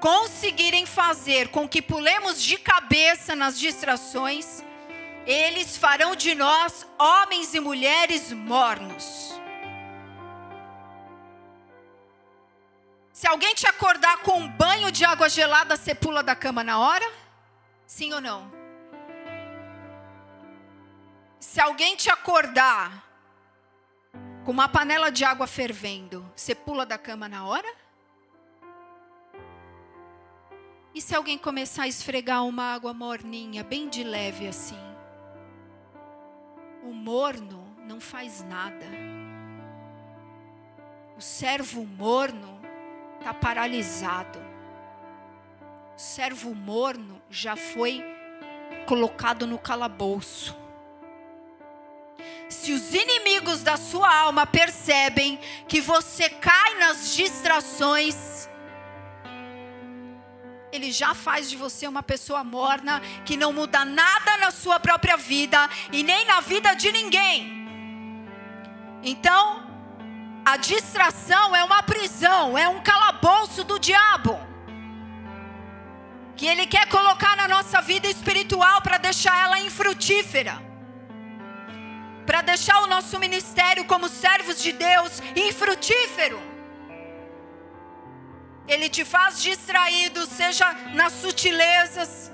conseguirem 0.00 0.86
fazer 0.86 1.48
com 1.48 1.68
que 1.68 1.82
pulemos 1.82 2.42
de 2.42 2.56
cabeça 2.56 3.36
nas 3.36 3.58
distrações, 3.58 4.64
eles 5.26 5.76
farão 5.76 6.16
de 6.16 6.34
nós 6.34 6.86
homens 6.98 7.54
e 7.54 7.60
mulheres 7.60 8.32
mornos. 8.32 9.35
Se 13.16 13.26
alguém 13.26 13.54
te 13.54 13.66
acordar 13.66 14.18
com 14.18 14.40
um 14.40 14.46
banho 14.46 14.92
de 14.92 15.02
água 15.02 15.26
gelada, 15.26 15.74
você 15.74 15.94
pula 15.94 16.22
da 16.22 16.36
cama 16.36 16.62
na 16.62 16.78
hora? 16.78 17.10
Sim 17.86 18.12
ou 18.12 18.20
não? 18.20 18.52
Se 21.40 21.58
alguém 21.58 21.96
te 21.96 22.10
acordar 22.10 23.08
com 24.44 24.50
uma 24.50 24.68
panela 24.68 25.10
de 25.10 25.24
água 25.24 25.46
fervendo, 25.46 26.30
você 26.36 26.54
pula 26.54 26.84
da 26.84 26.98
cama 26.98 27.26
na 27.26 27.46
hora? 27.46 27.74
E 30.94 31.00
se 31.00 31.14
alguém 31.14 31.38
começar 31.38 31.84
a 31.84 31.88
esfregar 31.88 32.44
uma 32.44 32.74
água 32.74 32.92
morninha, 32.92 33.64
bem 33.64 33.88
de 33.88 34.04
leve 34.04 34.46
assim? 34.46 34.78
O 36.82 36.92
morno 36.92 37.66
não 37.78 37.98
faz 37.98 38.44
nada. 38.44 38.84
O 41.16 41.20
servo 41.22 41.82
morno 41.86 42.55
está 43.26 43.34
paralisado. 43.34 44.38
O 45.96 45.98
servo 45.98 46.54
morno 46.54 47.20
já 47.28 47.56
foi 47.56 48.04
colocado 48.86 49.48
no 49.48 49.58
calabouço. 49.58 50.56
se 52.48 52.72
os 52.72 52.94
inimigos 52.94 53.64
da 53.64 53.76
sua 53.76 54.08
alma 54.16 54.46
percebem 54.46 55.40
que 55.66 55.80
você 55.80 56.30
cai 56.30 56.78
nas 56.78 57.12
distrações, 57.16 58.48
ele 60.70 60.92
já 60.92 61.12
faz 61.12 61.50
de 61.50 61.56
você 61.56 61.88
uma 61.88 62.04
pessoa 62.04 62.44
morna 62.44 63.02
que 63.24 63.36
não 63.36 63.52
muda 63.52 63.84
nada 63.84 64.36
na 64.36 64.52
sua 64.52 64.78
própria 64.78 65.16
vida 65.16 65.68
e 65.90 66.04
nem 66.04 66.24
na 66.26 66.40
vida 66.40 66.74
de 66.74 66.92
ninguém. 66.92 67.66
Então, 69.02 69.65
a 70.46 70.56
distração 70.56 71.56
é 71.56 71.64
uma 71.64 71.82
prisão, 71.82 72.56
é 72.56 72.68
um 72.68 72.80
calabouço 72.80 73.64
do 73.64 73.80
diabo. 73.80 74.38
Que 76.36 76.46
ele 76.46 76.66
quer 76.68 76.86
colocar 76.88 77.34
na 77.36 77.48
nossa 77.48 77.80
vida 77.82 78.06
espiritual 78.06 78.80
para 78.80 78.96
deixar 78.96 79.36
ela 79.44 79.58
infrutífera. 79.58 80.62
Para 82.24 82.42
deixar 82.42 82.78
o 82.84 82.86
nosso 82.86 83.18
ministério 83.18 83.86
como 83.86 84.08
servos 84.08 84.62
de 84.62 84.70
Deus 84.70 85.20
infrutífero. 85.34 86.40
Ele 88.68 88.88
te 88.88 89.04
faz 89.04 89.42
distraído, 89.42 90.26
seja 90.26 90.72
nas 90.94 91.12
sutilezas, 91.14 92.30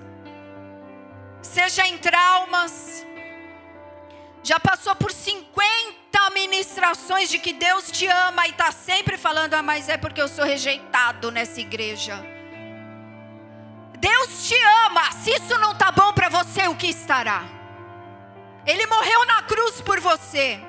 seja 1.41 1.87
em 1.87 1.97
traumas. 1.97 3.07
Já 4.43 4.59
passou 4.59 4.95
por 4.97 5.13
50 5.13 6.31
ministrações 6.31 7.31
de 7.31 7.39
que 7.39 7.53
Deus 7.53 7.91
te 7.91 8.07
ama 8.07 8.47
e 8.47 8.51
está 8.51 8.73
sempre 8.73 9.17
falando, 9.17 9.55
ah, 9.55 9.63
mas 9.63 9.89
é 9.89 9.97
porque 9.97 10.21
eu 10.21 10.29
sou 10.29 10.45
rejeitado 10.45 11.31
nessa 11.31 11.61
igreja. 11.61 12.17
Deus 13.99 14.49
te 14.49 14.57
ama. 14.87 15.13
Se 15.13 15.31
isso 15.31 15.57
não 15.59 15.71
está 15.71 15.93
bom 15.93 16.13
para 16.13 16.29
você, 16.29 16.67
o 16.67 16.75
que 16.75 16.89
estará? 16.89 17.45
Ele 18.67 18.85
morreu 18.87 19.25
na 19.27 19.43
cruz 19.43 19.81
por 19.81 20.01
você. 20.01 20.61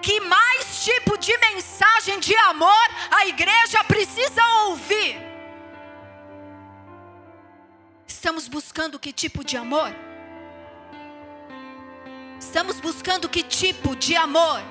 Que 0.00 0.18
mais 0.20 0.82
tipo 0.82 1.18
de 1.18 1.36
mensagem 1.36 2.18
de 2.18 2.34
amor 2.34 2.88
a 3.10 3.26
igreja 3.26 3.84
precisa 3.84 4.42
ouvir? 4.64 5.20
Estamos 8.06 8.48
buscando 8.48 8.98
que 8.98 9.12
tipo 9.12 9.44
de 9.44 9.58
amor? 9.58 9.94
Estamos 12.40 12.80
buscando 12.80 13.28
que 13.28 13.42
tipo 13.42 13.94
de 13.94 14.16
amor? 14.16 14.62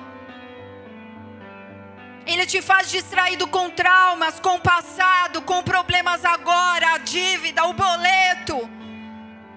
Ele 2.26 2.44
te 2.44 2.60
faz 2.60 2.90
distraído 2.90 3.46
com 3.46 3.70
traumas, 3.70 4.40
com 4.40 4.58
passado, 4.58 5.40
com 5.42 5.62
problemas 5.62 6.24
agora, 6.24 6.94
a 6.94 6.98
dívida, 6.98 7.64
o 7.66 7.72
boleto. 7.72 8.68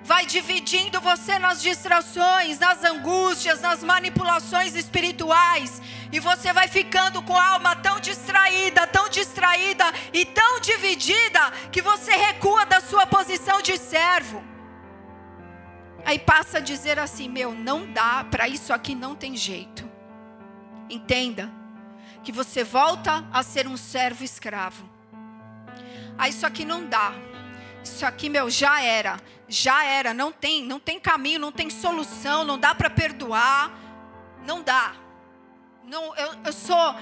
Vai 0.04 0.28
dividindo 0.28 1.02
você 1.02 1.40
nas 1.40 1.60
distrações, 1.60 2.60
nas 2.60 2.84
angústias, 2.84 3.62
nas 3.62 3.84
manipulações 3.84 4.76
espirituais. 4.76 5.82
E 6.12 6.20
você 6.20 6.54
vai 6.54 6.68
ficando 6.68 7.20
com 7.24 7.36
a 7.36 7.48
alma 7.54 7.76
tão 7.78 8.00
distraída, 8.00 8.86
tão 8.86 9.10
distraída 9.10 9.86
e 10.14 10.24
tão 10.24 10.60
dividida 10.60 11.52
que 11.72 11.82
você 11.82 12.12
recua 12.12 12.64
da 12.68 12.80
sua 12.80 13.08
posição 13.08 13.60
de 13.60 13.76
servo. 13.78 14.53
Aí 16.06 16.20
passa 16.20 16.58
a 16.58 16.62
dizer 16.62 17.00
assim: 17.00 17.30
meu, 17.30 17.54
não 17.54 17.92
dá, 17.92 18.26
para 18.30 18.48
isso 18.48 18.74
aqui 18.74 18.94
não 18.96 19.16
tem 19.16 19.36
jeito. 19.36 19.90
Entenda 20.90 21.52
que 22.24 22.32
você 22.32 22.64
volta 22.64 23.26
a 23.32 23.44
ser 23.44 23.68
um 23.68 23.78
servo 23.78 24.24
escravo. 24.24 24.90
Ah, 26.18 26.30
isso 26.30 26.46
aqui 26.46 26.64
não 26.64 26.86
dá. 26.86 27.14
Isso 27.84 28.06
aqui, 28.06 28.30
meu, 28.30 28.50
já 28.50 28.82
era. 28.82 29.20
Já 29.48 29.84
era, 29.86 30.14
não 30.14 30.32
tem, 30.32 30.64
não 30.64 30.80
tem 30.80 31.00
caminho, 31.00 31.40
não 31.40 31.52
tem 31.52 31.70
solução, 31.70 32.44
não 32.44 32.58
dá 32.58 32.74
para 32.74 32.90
perdoar. 32.90 33.72
Não 34.46 34.62
dá. 34.62 34.96
Não, 35.86 36.16
eu, 36.16 36.34
eu 36.46 36.54
sou 36.54 36.96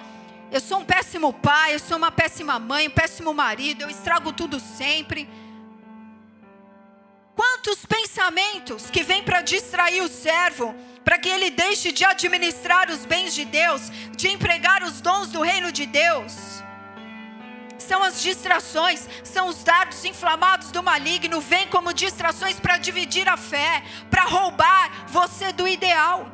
eu 0.51 0.59
sou 0.59 0.79
um 0.79 0.85
péssimo 0.85 1.31
pai, 1.31 1.75
eu 1.75 1.79
sou 1.79 1.95
uma 1.95 2.11
péssima 2.11 2.59
mãe, 2.59 2.89
um 2.89 2.91
péssimo 2.91 3.33
marido, 3.33 3.83
eu 3.83 3.89
estrago 3.89 4.33
tudo 4.33 4.59
sempre. 4.59 5.29
Quantos 7.35 7.85
pensamentos 7.85 8.89
que 8.89 9.03
vêm 9.03 9.23
para 9.23 9.41
distrair 9.41 10.01
o 10.01 10.07
servo, 10.07 10.75
para 11.03 11.17
que 11.17 11.29
ele 11.29 11.49
deixe 11.49 11.91
de 11.91 12.05
administrar 12.05 12.89
os 12.89 13.05
bens 13.05 13.33
de 13.33 13.45
Deus, 13.45 13.89
de 14.15 14.27
empregar 14.29 14.83
os 14.83 15.01
dons 15.01 15.29
do 15.29 15.41
reino 15.41 15.71
de 15.71 15.85
Deus. 15.85 16.33
São 17.77 18.03
as 18.03 18.21
distrações, 18.21 19.07
são 19.23 19.47
os 19.47 19.63
dardos 19.63 20.05
inflamados 20.05 20.71
do 20.71 20.83
maligno, 20.83 21.41
vêm 21.41 21.67
como 21.67 21.93
distrações 21.93 22.59
para 22.59 22.77
dividir 22.77 23.27
a 23.27 23.35
fé, 23.35 23.83
para 24.09 24.23
roubar 24.23 25.07
você 25.07 25.51
do 25.51 25.67
ideal. 25.67 26.29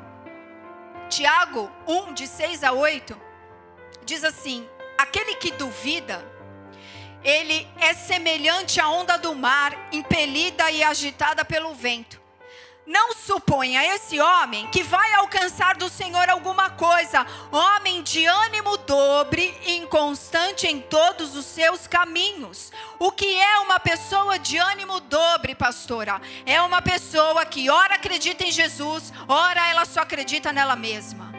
Tiago 1.09 1.71
1, 1.87 2.13
de 2.13 2.27
6 2.27 2.63
a 2.63 2.73
8, 2.73 3.19
diz 4.05 4.23
assim: 4.25 4.67
aquele 4.97 5.35
que 5.35 5.51
duvida, 5.51 6.25
ele 7.27 7.67
é 7.81 7.93
semelhante 7.93 8.79
à 8.79 8.87
onda 8.87 9.17
do 9.17 9.35
mar, 9.35 9.89
impelida 9.91 10.71
e 10.71 10.81
agitada 10.81 11.43
pelo 11.43 11.75
vento. 11.75 12.21
Não 12.85 13.13
suponha 13.13 13.83
esse 13.95 14.17
homem 14.17 14.65
que 14.67 14.81
vai 14.81 15.13
alcançar 15.15 15.75
do 15.75 15.89
Senhor 15.89 16.29
alguma 16.29 16.69
coisa, 16.69 17.27
homem 17.51 18.01
de 18.01 18.25
ânimo 18.25 18.77
dobre, 18.77 19.53
inconstante 19.67 20.67
em 20.67 20.79
todos 20.79 21.35
os 21.35 21.45
seus 21.45 21.85
caminhos. 21.85 22.71
O 22.97 23.11
que 23.11 23.37
é 23.37 23.59
uma 23.59 23.77
pessoa 23.77 24.39
de 24.39 24.57
ânimo 24.57 25.01
dobre, 25.01 25.53
pastora? 25.53 26.21
É 26.45 26.61
uma 26.61 26.81
pessoa 26.81 27.45
que 27.45 27.69
ora 27.69 27.95
acredita 27.95 28.45
em 28.45 28.53
Jesus, 28.53 29.11
ora 29.27 29.69
ela 29.69 29.83
só 29.83 29.99
acredita 29.99 30.53
nela 30.53 30.77
mesma 30.77 31.36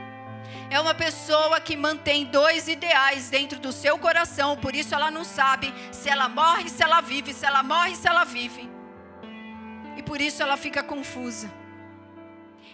é 0.71 0.79
uma 0.79 0.95
pessoa 0.95 1.61
que 1.61 1.77
mantém 1.77 2.27
dois 2.27 2.69
ideais 2.69 3.31
dentro 3.31 3.59
do 3.59 3.73
seu 3.73 3.99
coração, 3.99 4.57
por 4.57 4.75
isso 4.75 4.95
ela 4.95 5.11
não 5.11 5.25
sabe 5.25 5.73
se 5.91 6.09
ela 6.09 6.29
morre, 6.29 6.69
se 6.69 6.83
ela 6.83 7.01
vive, 7.01 7.33
se 7.33 7.47
ela 7.47 7.63
morre, 7.63 7.97
se 7.97 8.07
ela 8.07 8.25
vive. 8.25 8.69
E 9.97 10.03
por 10.03 10.21
isso 10.21 10.43
ela 10.43 10.57
fica 10.57 10.83
confusa. 10.83 11.51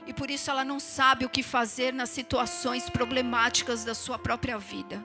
E 0.07 0.13
por 0.13 0.31
isso 0.31 0.51
ela 0.51 0.65
não 0.65 0.79
sabe 0.81 1.25
o 1.25 1.31
que 1.31 1.43
fazer 1.43 1.93
nas 1.93 2.11
situações 2.11 2.91
problemáticas 2.91 3.85
da 3.85 3.95
sua 3.95 4.19
própria 4.19 4.59
vida. 4.59 5.05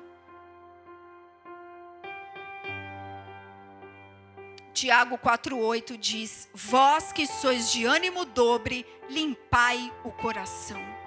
Tiago 4.73 5.17
4,8 5.17 5.97
diz: 5.97 6.49
Vós 6.53 7.11
que 7.11 7.27
sois 7.27 7.71
de 7.71 7.85
ânimo 7.85 8.25
dobre, 8.25 8.85
limpai 9.09 9.91
o 10.03 10.11
coração. 10.11 10.98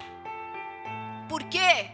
Por 1.33 1.45
quê? 1.45 1.89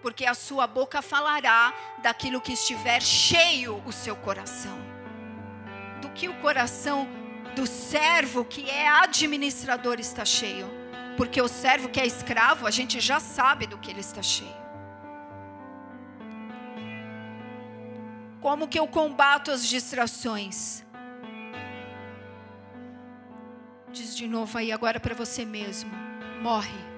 Porque 0.00 0.24
a 0.24 0.34
sua 0.34 0.68
boca 0.68 1.02
falará 1.02 1.74
daquilo 2.00 2.40
que 2.40 2.52
estiver 2.52 3.02
cheio 3.02 3.82
o 3.84 3.90
seu 3.90 4.14
coração. 4.14 4.78
Do 6.00 6.08
que 6.10 6.28
o 6.28 6.34
coração 6.34 7.08
do 7.56 7.66
servo 7.66 8.44
que 8.44 8.70
é 8.70 8.86
administrador 8.86 9.98
está 9.98 10.24
cheio. 10.24 10.70
Porque 11.16 11.42
o 11.42 11.48
servo 11.48 11.88
que 11.88 11.98
é 11.98 12.06
escravo, 12.06 12.64
a 12.64 12.70
gente 12.70 13.00
já 13.00 13.18
sabe 13.18 13.66
do 13.66 13.78
que 13.78 13.90
ele 13.90 13.98
está 13.98 14.22
cheio. 14.22 14.54
Como 18.40 18.68
que 18.68 18.78
eu 18.78 18.86
combato 18.86 19.50
as 19.50 19.66
distrações? 19.66 20.84
Diz 23.90 24.16
de 24.16 24.28
novo 24.28 24.56
aí 24.56 24.70
agora 24.70 25.00
para 25.00 25.16
você 25.16 25.44
mesmo. 25.44 25.90
Morre 26.40 26.91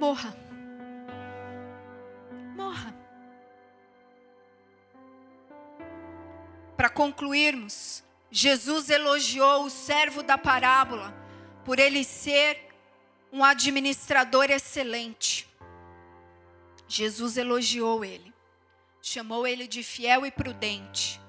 morra. 0.00 0.34
Morra. 2.56 2.94
Para 6.74 6.88
concluirmos, 6.88 8.02
Jesus 8.30 8.88
elogiou 8.88 9.64
o 9.64 9.70
servo 9.70 10.22
da 10.22 10.38
parábola 10.38 11.14
por 11.66 11.78
ele 11.78 12.02
ser 12.02 12.58
um 13.30 13.44
administrador 13.44 14.50
excelente. 14.50 15.46
Jesus 16.88 17.36
elogiou 17.36 18.02
ele, 18.02 18.32
chamou 19.02 19.46
ele 19.46 19.68
de 19.68 19.82
fiel 19.82 20.24
e 20.24 20.30
prudente. 20.30 21.20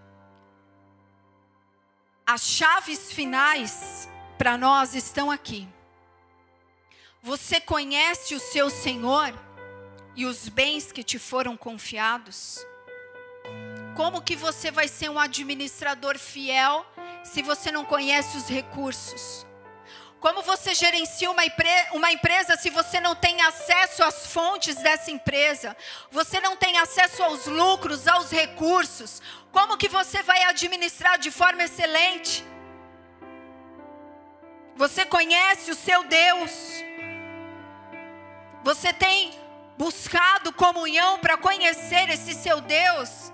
As 2.26 2.48
chaves 2.48 3.12
finais 3.12 4.08
para 4.38 4.58
nós 4.58 4.96
estão 4.96 5.30
aqui. 5.30 5.68
Você 7.24 7.62
conhece 7.62 8.34
o 8.34 8.40
seu 8.40 8.68
Senhor 8.72 9.32
e 10.16 10.26
os 10.26 10.50
bens 10.50 10.92
que 10.92 11.04
te 11.04 11.20
foram 11.20 11.56
confiados? 11.56 12.66
Como 13.96 14.24
que 14.24 14.36
você 14.36 14.72
vai 14.72 14.88
ser 14.88 15.08
um 15.08 15.20
administrador 15.20 16.18
fiel 16.18 16.84
se 17.24 17.44
você 17.44 17.72
não 17.72 17.86
conhece 17.86 18.38
os 18.38 18.48
recursos? 18.48 19.46
Como 20.20 20.42
você 20.42 20.74
gerencia 20.74 21.30
uma, 21.30 21.44
uma, 21.94 22.12
empresa 22.12 22.58
se 22.58 22.72
você 22.72 23.00
não 23.00 23.16
tem 23.16 23.40
acesso 23.42 24.04
às 24.04 24.26
fontes 24.26 24.78
dessa 24.78 25.12
empresa? 25.12 25.78
Você 26.10 26.40
não 26.40 26.56
tem 26.56 26.80
acesso 26.80 27.22
aos 27.22 27.46
lucros, 27.46 28.08
aos 28.08 28.32
recursos? 28.32 29.22
Como 29.52 29.78
que 29.78 29.88
você 29.88 30.24
vai 30.24 30.44
administrar 30.46 31.20
de 31.20 31.30
forma 31.30 31.64
excelente? 31.64 32.44
Você 34.76 35.06
conhece 35.06 35.70
o 35.70 35.76
seu 35.76 36.04
Deus? 36.06 36.91
Você 38.64 38.94
tem 38.94 39.32
buscado 39.78 40.54
comunhão 40.54 41.20
para 41.20 41.38
conhecer 41.38 42.10
esse 42.10 42.34
seu 42.34 42.62
Deus? 42.62 43.32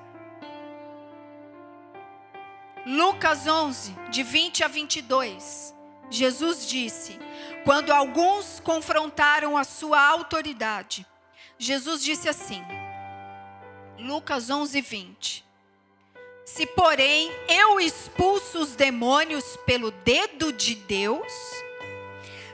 Lucas 2.86 3.46
11, 3.46 3.92
de 4.10 4.24
20 4.24 4.64
a 4.64 4.68
22. 4.70 5.76
Jesus 6.10 6.68
disse: 6.70 7.20
Quando 7.66 7.92
alguns 7.92 8.62
confrontaram 8.62 9.58
a 9.58 9.66
sua 9.66 10.02
autoridade, 10.02 11.06
Jesus 11.58 12.02
disse 12.02 12.30
assim, 12.30 12.64
Lucas 14.00 14.50
11, 14.50 14.80
20: 14.80 15.46
Se, 16.46 16.66
porém, 16.68 17.30
eu 17.50 17.80
expulso 17.80 18.60
os 18.60 18.76
demônios 18.76 19.58
pelo 19.66 19.92
dedo 19.92 20.54
de 20.54 20.76
Deus, 20.76 21.34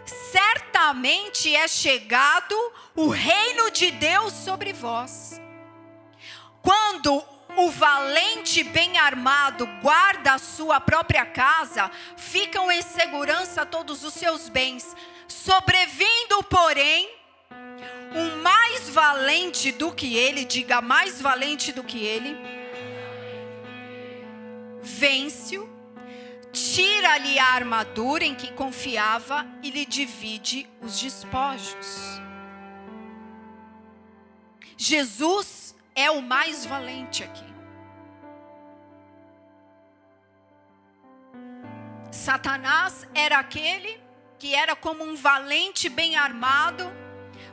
certamente 0.06 1.56
é 1.56 1.68
chegado 1.68 2.56
o 2.96 3.08
reino 3.08 3.72
de 3.72 3.92
Deus 3.92 4.34
sobre 4.34 4.74
vós. 4.74 5.40
Quando 6.62 7.24
o 7.56 7.70
valente 7.70 8.64
bem 8.64 8.98
armado 8.98 9.68
guarda 9.82 10.34
a 10.34 10.40
sua 10.40 10.80
própria 10.80 11.26
casa, 11.26 11.92
ficam 12.18 12.72
em 12.72 12.82
segurança 12.82 13.66
todos 13.66 14.04
os 14.04 14.14
seus 14.14 14.50
bens. 14.50 14.96
Sobrevindo, 15.28 16.44
porém, 16.44 17.10
um 18.16 18.42
mais 18.42 18.90
valente 18.90 19.72
do 19.72 19.92
que 19.92 20.16
ele, 20.16 20.46
diga 20.46 20.82
mais 20.82 21.22
valente 21.22 21.72
do 21.72 21.84
que 21.84 22.04
ele, 22.04 22.38
vence-o, 24.82 25.73
tira-lhe 26.54 27.40
a 27.40 27.48
armadura 27.48 28.24
em 28.24 28.36
que 28.36 28.54
confiava 28.54 29.46
e 29.64 29.72
lhe 29.72 29.86
divide 29.86 30.70
os 30.82 31.00
despojos. 31.00 32.22
Jesus 34.78 35.76
é 35.96 36.12
o 36.12 36.22
mais 36.22 36.64
valente 36.66 37.24
aqui. 37.24 37.54
Satanás 42.12 43.08
era 43.16 43.40
aquele 43.40 44.00
que 44.38 44.54
era 44.54 44.76
como 44.76 45.04
um 45.04 45.16
valente 45.16 45.90
bem 45.90 46.16
armado, 46.16 46.92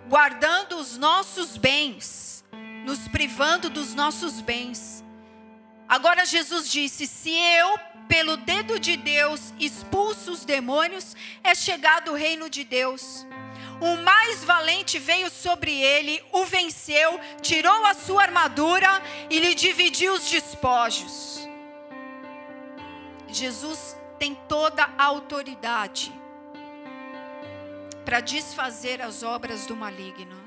guardando 0.08 0.76
os 0.76 0.98
nossos 0.98 1.56
bens, 1.56 2.44
nos 2.84 3.08
privando 3.08 3.70
dos 3.70 3.94
nossos 3.94 4.40
bens. 4.42 5.02
Agora 5.90 6.24
Jesus 6.24 6.70
disse: 6.70 7.04
Se 7.04 7.32
eu, 7.32 7.76
pelo 8.06 8.36
dedo 8.36 8.78
de 8.78 8.96
Deus, 8.96 9.52
expulso 9.58 10.30
os 10.30 10.44
demônios, 10.44 11.16
é 11.42 11.52
chegado 11.52 12.12
o 12.12 12.14
reino 12.14 12.48
de 12.48 12.62
Deus. 12.62 13.26
O 13.80 13.96
mais 13.96 14.44
valente 14.44 15.00
veio 15.00 15.28
sobre 15.28 15.72
ele, 15.72 16.22
o 16.30 16.44
venceu, 16.44 17.18
tirou 17.42 17.84
a 17.86 17.94
sua 17.94 18.22
armadura 18.22 19.02
e 19.28 19.40
lhe 19.40 19.52
dividiu 19.52 20.12
os 20.12 20.30
despojos. 20.30 21.48
Jesus 23.26 23.96
tem 24.16 24.36
toda 24.46 24.88
a 24.96 25.04
autoridade 25.04 26.12
para 28.04 28.20
desfazer 28.20 29.02
as 29.02 29.24
obras 29.24 29.66
do 29.66 29.74
maligno. 29.74 30.39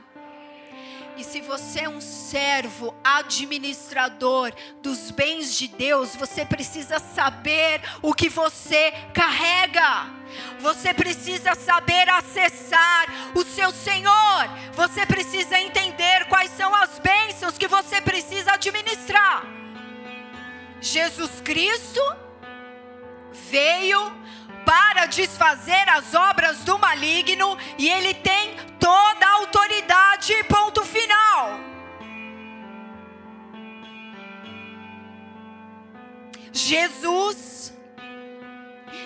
E 1.16 1.24
se 1.24 1.42
você 1.42 1.82
é 1.82 1.90
um 1.90 2.02
servo 2.02 2.94
administrador 3.04 4.52
dos 4.82 5.12
bens 5.12 5.56
de 5.56 5.68
Deus, 5.68 6.16
você 6.16 6.44
precisa 6.44 6.98
saber 7.00 7.82
o 8.02 8.14
que 8.14 8.30
você 8.30 8.92
carrega. 9.14 10.08
Você 10.60 10.94
precisa 10.94 11.54
saber 11.54 12.10
acessar 12.10 13.06
o 13.36 13.44
seu 13.44 13.72
Senhor. 13.72 14.50
Você 14.74 15.06
precisa 15.06 15.60
entender 15.60 16.26
quais 16.28 16.50
são 16.52 16.74
as 16.74 16.98
bênçãos 16.98 17.58
que 17.58 17.68
você 17.68 18.02
precisa 18.02 18.54
administrar. 18.54 19.46
Jesus 20.82 21.40
Cristo 21.42 22.02
veio 23.32 24.23
para 24.66 25.06
desfazer 25.06 25.88
as 25.90 26.14
obras 26.14 26.60
do 26.60 26.78
maligno 26.78 27.58
e 27.78 27.90
ele 27.90 28.14
tem 28.14 28.56
toda 28.80 29.26
a 29.26 29.34
autoridade, 29.34 30.34
ponto 30.44 30.84
final. 30.84 31.60
Jesus 36.52 37.74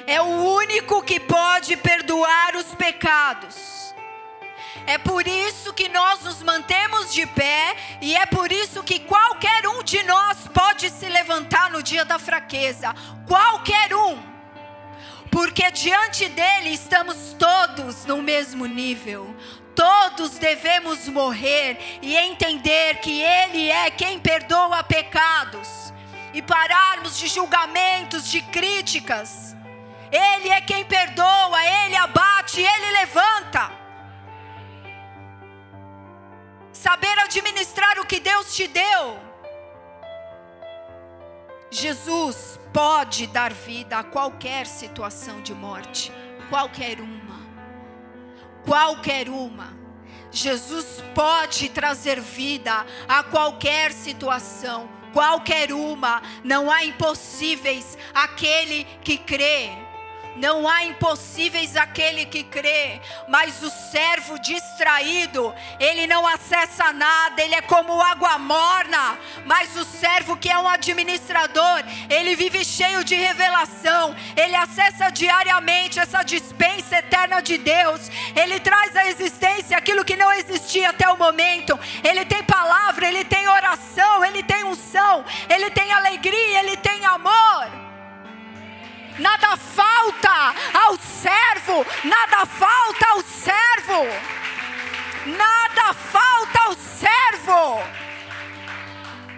é 0.05 0.21
o 0.21 0.25
único 0.25 1.01
que 1.01 1.19
pode 1.19 1.75
perdoar 1.77 2.55
os 2.55 2.75
pecados. 2.75 3.77
É 4.85 4.97
por 4.97 5.27
isso 5.27 5.73
que 5.73 5.89
nós 5.89 6.23
nos 6.23 6.41
mantemos 6.41 7.13
de 7.13 7.25
pé 7.25 7.75
e 8.01 8.15
é 8.15 8.25
por 8.25 8.51
isso 8.51 8.81
que 8.83 8.99
qualquer 8.99 9.67
um 9.67 9.83
de 9.83 10.01
nós 10.03 10.47
pode 10.53 10.89
se 10.89 11.09
levantar 11.09 11.69
no 11.69 11.83
dia 11.83 12.05
da 12.05 12.17
fraqueza. 12.17 12.95
Qualquer 13.27 13.93
um 13.93 14.17
porque 15.31 15.71
diante 15.71 16.27
dele 16.29 16.69
estamos 16.69 17.35
todos 17.37 18.05
no 18.05 18.21
mesmo 18.21 18.65
nível. 18.65 19.35
Todos 19.75 20.39
devemos 20.39 21.07
morrer 21.07 21.99
e 22.01 22.15
entender 22.15 22.99
que 22.99 23.21
Ele 23.21 23.69
é 23.69 23.91
quem 23.91 24.19
perdoa 24.19 24.83
pecados 24.83 25.93
e 26.33 26.41
pararmos 26.41 27.17
de 27.17 27.27
julgamentos, 27.27 28.29
de 28.29 28.41
críticas. 28.41 29.55
Ele 30.11 30.49
é 30.49 30.61
quem 30.61 30.83
perdoa, 30.85 31.63
Ele 31.63 31.95
abate, 31.95 32.61
Ele 32.61 32.91
levanta. 32.91 33.71
Saber 36.71 37.19
administrar 37.19 37.99
o 37.99 38.05
que 38.05 38.19
Deus 38.19 38.55
te 38.55 38.67
deu. 38.67 39.26
Jesus 41.69 42.59
pode 42.73 43.27
dar 43.27 43.53
vida 43.53 43.99
a 43.99 44.03
qualquer 44.03 44.65
situação 44.65 45.41
de 45.41 45.53
morte, 45.53 46.11
qualquer 46.49 46.99
uma. 47.01 47.37
Qualquer 48.63 49.29
uma. 49.29 49.75
Jesus 50.31 51.03
pode 51.15 51.69
trazer 51.69 52.19
vida 52.19 52.85
a 53.07 53.23
qualquer 53.23 53.91
situação, 53.91 54.89
qualquer 55.13 55.71
uma. 55.71 56.21
Não 56.43 56.71
há 56.71 56.83
impossíveis 56.83 57.97
aquele 58.13 58.83
que 59.01 59.17
crê. 59.17 59.86
Não 60.37 60.67
há 60.67 60.83
impossíveis 60.83 61.75
aquele 61.75 62.25
que 62.25 62.43
crê, 62.43 63.01
mas 63.27 63.63
o 63.63 63.69
servo 63.69 64.37
distraído, 64.39 65.53
ele 65.79 66.05
não 66.05 66.27
acessa 66.27 66.93
nada, 66.93 67.41
ele 67.41 67.55
é 67.55 67.61
como 67.61 67.99
água 68.01 68.37
morna. 68.37 69.17
Mas 69.45 69.75
o 69.75 69.83
servo 69.83 70.37
que 70.37 70.49
é 70.49 70.57
um 70.59 70.67
administrador, 70.67 71.83
ele 72.09 72.35
vive 72.35 72.63
cheio 72.63 73.03
de 73.03 73.15
revelação, 73.15 74.15
ele 74.35 74.55
acessa 74.55 75.09
diariamente 75.09 75.99
essa 75.99 76.21
dispensa 76.21 76.97
eterna 76.97 77.41
de 77.41 77.57
Deus, 77.57 78.09
ele 78.35 78.59
traz 78.59 78.95
à 78.95 79.07
existência 79.07 79.75
aquilo 79.75 80.05
que 80.05 80.15
não 80.15 80.31
existia 80.33 80.89
até 80.89 81.09
o 81.09 81.17
momento. 81.17 81.77
Ele 82.03 82.23
tem 82.25 82.43
palavra, 82.43 83.07
ele 83.07 83.25
tem 83.25 83.47
oração, 83.47 84.23
ele 84.23 84.43
tem 84.43 84.63
unção, 84.65 85.25
ele 85.49 85.71
tem 85.71 85.91
alegria, 85.91 86.59
ele 86.59 86.77
tem 86.77 87.03
amor 87.05 87.86
nada 89.19 89.57
falta 89.57 90.53
ao 90.73 90.97
servo, 90.97 91.85
nada 92.03 92.45
falta 92.45 93.07
ao 93.09 93.21
servo, 93.21 94.03
nada 95.37 95.93
falta 95.93 96.59
ao 96.65 96.73
servo. 96.73 97.97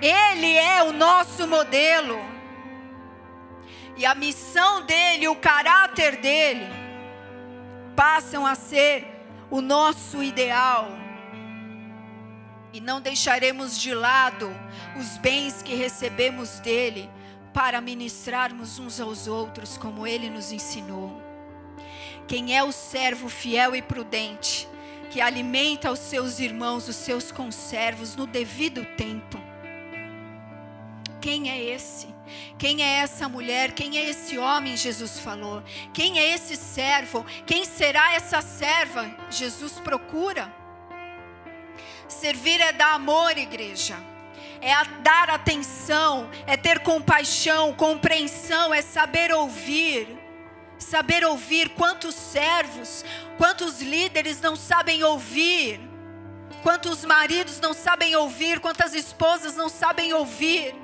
Ele 0.01 0.55
é 0.55 0.83
o 0.83 0.93
nosso 0.93 1.47
modelo. 1.47 2.19
E 3.97 4.05
a 4.05 4.15
missão 4.15 4.85
dele, 4.85 5.27
o 5.27 5.35
caráter 5.35 6.15
dele, 6.17 6.67
passam 7.97 8.45
a 8.45 8.55
ser 8.55 9.05
o 9.49 9.59
nosso 9.59 10.23
ideal. 10.23 10.87
E 12.71 12.79
não 12.79 13.01
deixaremos 13.01 13.77
de 13.77 13.93
lado 13.93 14.49
os 14.97 15.17
bens 15.17 15.61
que 15.61 15.75
recebemos 15.75 16.59
dele 16.59 17.09
para 17.53 17.81
ministrarmos 17.81 18.79
uns 18.79 18.99
aos 18.99 19.27
outros 19.27 19.77
como 19.77 20.05
ele 20.05 20.29
nos 20.29 20.51
ensinou. 20.51 21.21
Quem 22.27 22.55
é 22.55 22.63
o 22.63 22.71
servo 22.71 23.27
fiel 23.27 23.75
e 23.75 23.81
prudente, 23.81 24.67
que 25.09 25.19
alimenta 25.19 25.91
os 25.91 25.99
seus 25.99 26.39
irmãos, 26.39 26.87
os 26.87 26.95
seus 26.95 27.31
conservos 27.31 28.15
no 28.15 28.27
devido 28.27 28.85
tempo? 28.95 29.39
Quem 31.19 31.49
é 31.49 31.61
esse? 31.61 32.07
Quem 32.57 32.83
é 32.83 32.99
essa 32.99 33.27
mulher? 33.27 33.71
Quem 33.71 33.97
é 33.97 34.07
esse 34.07 34.37
homem? 34.37 34.77
Jesus 34.77 35.19
falou. 35.19 35.63
Quem 35.93 36.19
é 36.19 36.33
esse 36.33 36.55
servo? 36.55 37.25
Quem 37.45 37.65
será 37.65 38.13
essa 38.13 38.41
serva? 38.41 39.09
Jesus 39.31 39.79
procura. 39.79 40.53
Servir 42.07 42.61
é 42.61 42.71
dar 42.71 42.93
amor, 42.93 43.37
igreja 43.37 43.97
é 44.61 44.73
dar 45.01 45.29
atenção, 45.29 46.29
é 46.45 46.57
ter 46.57 46.79
compaixão, 46.79 47.73
compreensão, 47.73 48.73
é 48.73 48.81
saber 48.81 49.31
ouvir. 49.31 50.17
Saber 50.77 51.25
ouvir 51.25 51.69
quantos 51.69 52.15
servos, 52.15 53.03
quantos 53.37 53.81
líderes 53.81 54.39
não 54.39 54.55
sabem 54.55 55.03
ouvir. 55.03 55.79
Quantos 56.63 57.05
maridos 57.05 57.59
não 57.59 57.73
sabem 57.73 58.15
ouvir, 58.15 58.59
quantas 58.59 58.93
esposas 58.93 59.55
não 59.55 59.69
sabem 59.69 60.13
ouvir. 60.13 60.75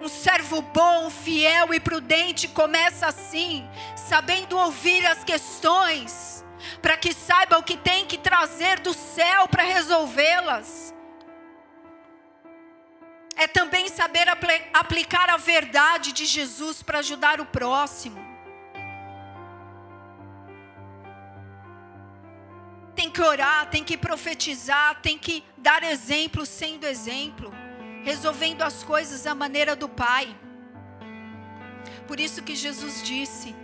Um 0.00 0.08
servo 0.08 0.60
bom, 0.60 1.08
fiel 1.08 1.72
e 1.72 1.80
prudente 1.80 2.48
começa 2.48 3.06
assim, 3.06 3.68
sabendo 3.96 4.58
ouvir 4.58 5.06
as 5.06 5.24
questões, 5.24 6.44
para 6.82 6.96
que 6.96 7.12
saiba 7.12 7.58
o 7.58 7.62
que 7.62 7.76
tem 7.76 8.06
que 8.06 8.18
trazer 8.18 8.80
do 8.80 8.92
céu 8.92 9.48
para 9.48 9.62
resolvê-las. 9.62 10.95
É 13.36 13.46
também 13.46 13.88
saber 13.88 14.28
apl 14.28 14.50
aplicar 14.72 15.28
a 15.28 15.36
verdade 15.36 16.12
de 16.12 16.24
Jesus 16.24 16.82
para 16.82 17.00
ajudar 17.00 17.40
o 17.40 17.46
próximo. 17.46 18.24
Tem 22.94 23.10
que 23.10 23.20
orar, 23.20 23.68
tem 23.68 23.84
que 23.84 23.98
profetizar, 23.98 25.00
tem 25.02 25.18
que 25.18 25.44
dar 25.58 25.82
exemplo 25.82 26.46
sendo 26.46 26.84
exemplo 26.84 27.52
resolvendo 28.02 28.62
as 28.62 28.84
coisas 28.84 29.26
à 29.26 29.34
maneira 29.34 29.74
do 29.74 29.88
Pai. 29.88 30.34
Por 32.06 32.20
isso 32.20 32.40
que 32.40 32.54
Jesus 32.54 33.02
disse: 33.02 33.54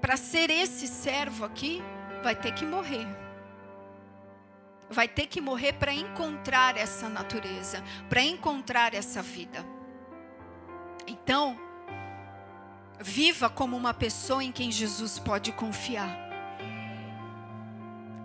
para 0.00 0.16
ser 0.16 0.48
esse 0.48 0.86
servo 0.86 1.44
aqui, 1.44 1.82
vai 2.22 2.36
ter 2.36 2.52
que 2.52 2.64
morrer. 2.64 3.23
Vai 4.94 5.08
ter 5.08 5.26
que 5.26 5.40
morrer 5.40 5.72
para 5.72 5.92
encontrar 5.92 6.76
essa 6.76 7.08
natureza, 7.08 7.82
para 8.08 8.22
encontrar 8.22 8.94
essa 8.94 9.20
vida. 9.20 9.66
Então, 11.04 11.58
viva 13.00 13.50
como 13.50 13.76
uma 13.76 13.92
pessoa 13.92 14.44
em 14.44 14.52
quem 14.52 14.70
Jesus 14.70 15.18
pode 15.18 15.50
confiar. 15.50 16.23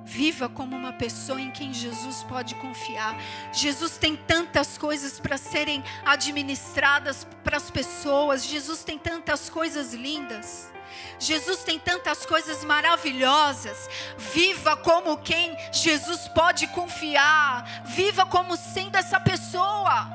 Viva 0.10 0.50
como 0.50 0.76
uma 0.76 0.92
pessoa 0.92 1.40
em 1.40 1.52
quem 1.52 1.72
Jesus 1.72 2.24
pode 2.24 2.56
confiar. 2.56 3.16
Jesus 3.54 3.96
tem 4.00 4.16
tantas 4.16 4.76
coisas 4.76 5.20
para 5.20 5.38
serem 5.38 5.84
administradas 6.04 7.28
para 7.44 7.58
as 7.58 7.70
pessoas. 7.70 8.44
Jesus 8.44 8.84
tem 8.84 8.98
tantas 8.98 9.52
coisas 9.52 9.94
lindas. 9.94 10.74
Jesus 11.20 11.64
tem 11.64 11.78
tantas 11.78 12.26
coisas 12.26 12.64
maravilhosas. 12.64 13.88
Viva 14.18 14.76
como 14.78 15.16
quem 15.18 15.56
Jesus 15.72 16.28
pode 16.30 16.66
confiar. 16.70 17.84
Viva 17.86 18.26
como 18.26 18.58
sendo 18.58 18.96
essa 18.96 19.20
pessoa. 19.20 20.10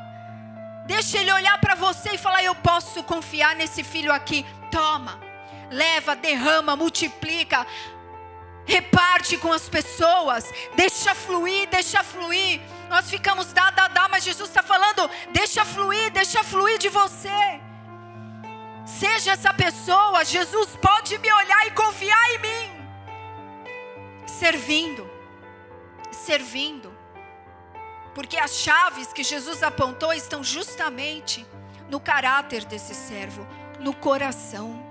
Deixa 0.89 1.19
ele 1.19 1.33
olhar 1.33 1.57
para 1.61 1.77
você 1.77 2.15
e 2.15 2.19
falar: 2.19 2.43
Eu 2.43 2.57
posso 2.57 3.01
confiar 3.05 3.55
nesse 3.55 3.85
filho 3.85 4.13
aqui. 4.13 4.45
Toma, 4.73 5.21
leva, 5.71 6.17
derrama, 6.17 6.75
multiplica 6.75 7.65
reparte 8.67 9.37
com 9.37 9.53
as 9.53 9.69
pessoas, 9.69 10.53
deixa 10.75 11.15
fluir, 11.15 11.69
deixa 11.69 12.03
fluir. 12.03 12.61
Nós 12.89 13.11
ficamos 13.11 13.53
dá, 13.53 13.71
dá, 13.71 13.89
dá, 13.89 14.09
mas 14.09 14.25
Jesus 14.25 14.49
está 14.49 14.63
falando, 14.63 15.09
deixa 15.31 15.65
fluir, 15.65 16.11
deixa 16.11 16.43
fluir 16.43 16.79
de 16.79 16.89
você. 16.89 17.61
Seja 18.87 19.33
essa 19.33 19.53
pessoa, 19.53 20.25
Jesus 20.25 20.77
pode 20.77 21.17
me 21.19 21.33
olhar 21.33 21.67
e 21.67 21.71
confiar 21.73 22.31
em 22.33 22.39
mim. 22.39 22.85
Servindo, 24.27 25.09
servindo, 26.11 26.97
porque 28.15 28.37
as 28.37 28.57
chaves 28.57 29.13
que 29.13 29.23
Jesus 29.23 29.63
apontou 29.63 30.13
estão 30.13 30.43
justamente 30.43 31.47
no 31.89 32.01
caráter 32.01 32.65
desse 32.65 32.95
servo, 32.95 33.47
no 33.79 33.95
coração, 33.95 34.83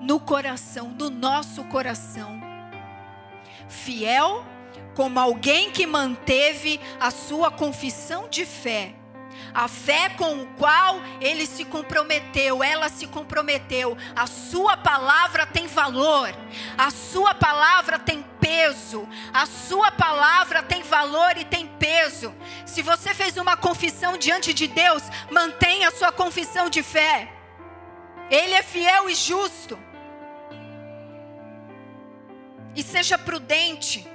no 0.00 0.18
coração, 0.18 0.88
no 0.88 1.10
nosso 1.10 1.64
coração 1.64 2.51
fiel 3.68 4.44
como 4.94 5.18
alguém 5.18 5.70
que 5.70 5.86
manteve 5.86 6.80
a 7.00 7.10
sua 7.10 7.50
confissão 7.50 8.28
de 8.28 8.44
fé. 8.44 8.94
A 9.54 9.68
fé 9.68 10.10
com 10.10 10.42
o 10.42 10.46
qual 10.54 11.00
ele 11.20 11.46
se 11.46 11.64
comprometeu, 11.64 12.62
ela 12.62 12.88
se 12.88 13.06
comprometeu. 13.06 13.96
A 14.16 14.26
sua 14.26 14.76
palavra 14.76 15.46
tem 15.46 15.66
valor, 15.66 16.34
a 16.76 16.90
sua 16.90 17.34
palavra 17.34 17.98
tem 17.98 18.24
peso, 18.40 19.06
a 19.32 19.46
sua 19.46 19.90
palavra 19.90 20.62
tem 20.62 20.82
valor 20.82 21.36
e 21.36 21.44
tem 21.44 21.66
peso. 21.66 22.34
Se 22.64 22.82
você 22.82 23.14
fez 23.14 23.36
uma 23.36 23.56
confissão 23.56 24.16
diante 24.16 24.54
de 24.54 24.66
Deus, 24.66 25.02
mantenha 25.30 25.88
a 25.88 25.92
sua 25.92 26.12
confissão 26.12 26.70
de 26.70 26.82
fé. 26.82 27.30
Ele 28.30 28.54
é 28.54 28.62
fiel 28.62 29.10
e 29.10 29.14
justo. 29.14 29.78
E 32.74 32.82
seja 32.82 33.18
prudente, 33.18 34.06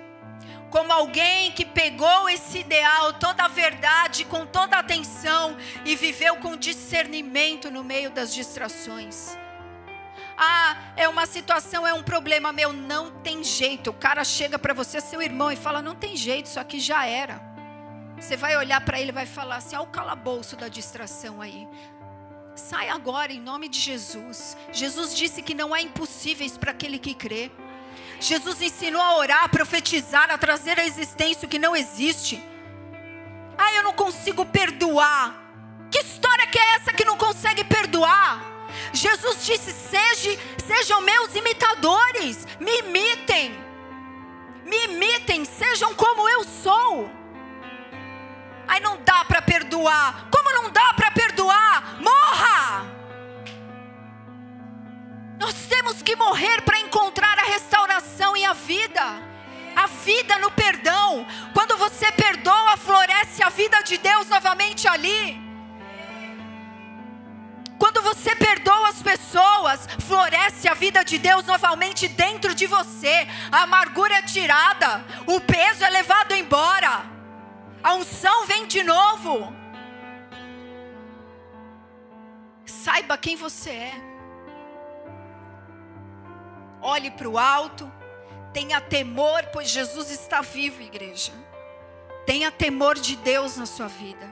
como 0.69 0.91
alguém 0.91 1.51
que 1.51 1.65
pegou 1.65 2.29
esse 2.29 2.59
ideal, 2.59 3.13
toda 3.13 3.43
a 3.43 3.47
verdade, 3.47 4.25
com 4.25 4.45
toda 4.45 4.75
a 4.75 4.79
atenção 4.79 5.57
e 5.85 5.95
viveu 5.95 6.37
com 6.37 6.57
discernimento 6.57 7.71
no 7.71 7.83
meio 7.83 8.11
das 8.11 8.33
distrações. 8.33 9.37
Ah, 10.37 10.77
é 10.95 11.07
uma 11.09 11.25
situação, 11.25 11.87
é 11.87 11.93
um 11.93 12.03
problema 12.03 12.51
meu, 12.51 12.71
não 12.71 13.09
tem 13.09 13.43
jeito. 13.43 13.89
O 13.89 13.93
cara 13.93 14.23
chega 14.23 14.59
para 14.59 14.73
você, 14.73 15.01
seu 15.01 15.21
irmão, 15.21 15.51
e 15.51 15.55
fala: 15.55 15.81
Não 15.81 15.95
tem 15.95 16.15
jeito, 16.15 16.45
isso 16.45 16.59
aqui 16.59 16.79
já 16.79 17.05
era. 17.07 17.41
Você 18.19 18.37
vai 18.37 18.55
olhar 18.55 18.81
para 18.81 18.99
ele 18.99 19.09
e 19.09 19.13
vai 19.13 19.25
falar 19.25 19.57
assim: 19.57 19.75
Olha 19.75 19.83
o 19.83 19.87
calabouço 19.87 20.55
da 20.55 20.67
distração 20.67 21.41
aí. 21.41 21.67
Sai 22.55 22.89
agora 22.89 23.31
em 23.31 23.39
nome 23.39 23.67
de 23.67 23.79
Jesus. 23.79 24.55
Jesus 24.71 25.15
disse 25.15 25.41
que 25.41 25.53
não 25.53 25.73
há 25.73 25.81
impossíveis 25.81 26.57
para 26.57 26.71
aquele 26.71 26.99
que 26.99 27.13
crê. 27.13 27.51
Jesus 28.19 28.61
ensinou 28.61 29.01
a 29.01 29.17
orar, 29.17 29.43
a 29.43 29.49
profetizar, 29.49 30.31
a 30.31 30.37
trazer 30.37 30.79
à 30.79 30.85
existência 30.85 31.45
o 31.45 31.49
que 31.49 31.59
não 31.59 31.75
existe. 31.75 32.43
Ah, 33.57 33.73
eu 33.73 33.83
não 33.83 33.93
consigo 33.93 34.45
perdoar. 34.45 35.35
Que 35.91 35.99
história 35.99 36.47
que 36.47 36.59
é 36.59 36.75
essa 36.75 36.93
que 36.93 37.05
não 37.05 37.17
consegue 37.17 37.63
perdoar? 37.63 38.41
Jesus 38.91 39.45
disse: 39.45 39.71
Seja, 39.71 40.39
sejam 40.65 41.01
meus 41.01 41.33
imitadores, 41.35 42.45
me 42.59 42.79
imitem, 42.79 43.57
me 44.65 44.85
imitem, 44.85 45.45
sejam 45.45 45.93
como 45.95 46.27
eu 46.27 46.43
sou. 46.43 47.09
Aí 48.67 48.81
não 48.81 48.97
dá 49.03 49.23
para 49.25 49.41
perdoar. 49.41 50.27
Como 50.29 50.53
não 50.53 50.69
dá 50.69 50.93
para 50.93 51.09
perdoar? 51.11 51.97
Morra! 52.01 52.85
Nós 55.39 55.53
temos 55.69 56.01
que 56.01 56.15
morrer 56.15 56.61
para 56.63 56.79
encontrar 56.79 57.37
a 57.39 57.43
restauração 57.43 57.76
e 58.35 58.45
a 58.45 58.53
vida. 58.53 59.03
A 59.75 59.87
vida 59.87 60.37
no 60.39 60.51
perdão. 60.51 61.25
Quando 61.53 61.77
você 61.77 62.11
perdoa, 62.11 62.77
floresce 62.77 63.43
a 63.43 63.49
vida 63.49 63.81
de 63.83 63.97
Deus 63.97 64.27
novamente 64.27 64.87
ali. 64.87 65.39
Quando 67.77 68.01
você 68.01 68.35
perdoa 68.35 68.89
as 68.89 69.03
pessoas, 69.03 69.87
floresce 69.99 70.67
a 70.67 70.73
vida 70.73 71.03
de 71.05 71.19
Deus 71.19 71.45
novamente 71.45 72.07
dentro 72.07 72.55
de 72.55 72.65
você. 72.65 73.27
A 73.51 73.63
amargura 73.63 74.15
é 74.15 74.21
tirada, 74.23 75.05
o 75.27 75.39
peso 75.39 75.83
é 75.83 75.89
levado 75.89 76.33
embora, 76.33 77.05
a 77.83 77.93
unção 77.93 78.47
vem 78.47 78.65
de 78.65 78.81
novo. 78.81 79.55
Saiba 82.65 83.15
quem 83.15 83.35
você 83.35 83.69
é 83.69 84.07
olhe 86.81 87.11
para 87.11 87.27
o 87.27 87.37
alto, 87.37 87.91
tenha 88.57 88.81
temor, 88.81 89.43
pois 89.53 89.69
Jesus 89.69 90.09
está 90.09 90.41
vivo, 90.41 90.81
igreja. 90.81 91.31
Tenha 92.25 92.49
temor 92.51 92.97
de 92.97 93.15
Deus 93.15 93.55
na 93.55 93.67
sua 93.67 93.87
vida. 93.87 94.27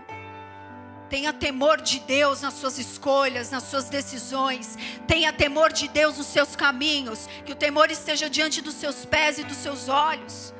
Tenha 1.07 1.31
temor 1.31 1.79
de 1.79 1.99
Deus 1.99 2.41
nas 2.41 2.55
suas 2.55 2.79
escolhas, 2.79 3.51
nas 3.51 3.65
suas 3.65 3.87
decisões. 3.87 4.79
Tenha 5.05 5.31
temor 5.31 5.71
de 5.71 5.87
Deus 5.87 6.17
nos 6.17 6.25
seus 6.25 6.55
caminhos. 6.55 7.29
Que 7.45 7.51
o 7.51 7.55
temor 7.55 7.91
esteja 7.91 8.27
diante 8.27 8.63
dos 8.63 8.73
seus 8.73 9.05
pés 9.05 9.37
e 9.37 9.43
dos 9.43 9.57
seus 9.57 9.89
olhos. 9.89 10.51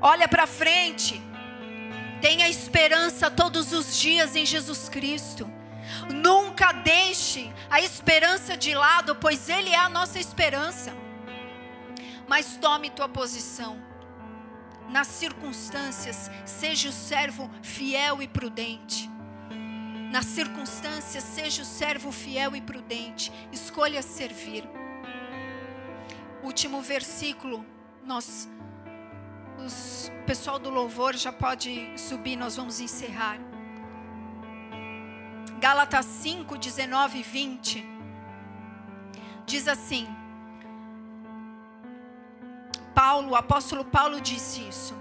Olha 0.00 0.26
para 0.26 0.48
frente. 0.48 1.22
Tenha 2.20 2.48
esperança 2.48 3.30
todos 3.30 3.72
os 3.72 3.96
dias 3.96 4.34
em 4.34 4.44
Jesus 4.44 4.88
Cristo. 4.88 5.48
Nunca 6.12 6.72
deixe 6.72 7.52
a 7.70 7.80
esperança 7.80 8.56
de 8.56 8.74
lado, 8.74 9.14
pois 9.14 9.48
Ele 9.48 9.70
é 9.70 9.78
a 9.78 9.88
nossa 9.88 10.18
esperança. 10.18 10.92
Mas 12.30 12.56
tome 12.56 12.90
tua 12.90 13.08
posição. 13.08 13.76
Nas 14.88 15.08
circunstâncias, 15.08 16.30
seja 16.46 16.88
o 16.88 16.92
servo 16.92 17.50
fiel 17.60 18.22
e 18.22 18.28
prudente. 18.28 19.10
Nas 20.12 20.26
circunstâncias, 20.26 21.24
seja 21.24 21.62
o 21.62 21.64
servo 21.64 22.12
fiel 22.12 22.54
e 22.54 22.60
prudente. 22.60 23.32
Escolha 23.50 24.00
servir. 24.00 24.62
Último 26.44 26.80
versículo, 26.80 27.66
nós, 28.04 28.48
os 29.66 30.12
pessoal 30.24 30.60
do 30.60 30.70
louvor 30.70 31.16
já 31.16 31.32
pode 31.32 31.92
subir, 31.98 32.36
nós 32.36 32.54
vamos 32.54 32.78
encerrar. 32.78 33.40
Gálatas 35.58 36.06
5, 36.06 36.56
19 36.56 37.18
e 37.18 37.22
20. 37.24 37.84
Diz 39.44 39.66
assim: 39.66 40.19
Paulo, 42.94 43.30
o 43.30 43.36
apóstolo 43.36 43.84
Paulo 43.84 44.20
disse 44.20 44.66
isso. 44.68 44.94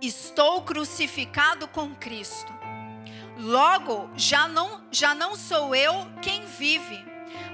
Estou 0.00 0.62
crucificado 0.62 1.66
com 1.68 1.94
Cristo. 1.94 2.52
Logo, 3.38 4.10
já 4.16 4.46
não, 4.46 4.86
já 4.92 5.14
não 5.14 5.34
sou 5.34 5.74
eu 5.74 5.92
quem 6.22 6.44
vive, 6.46 7.04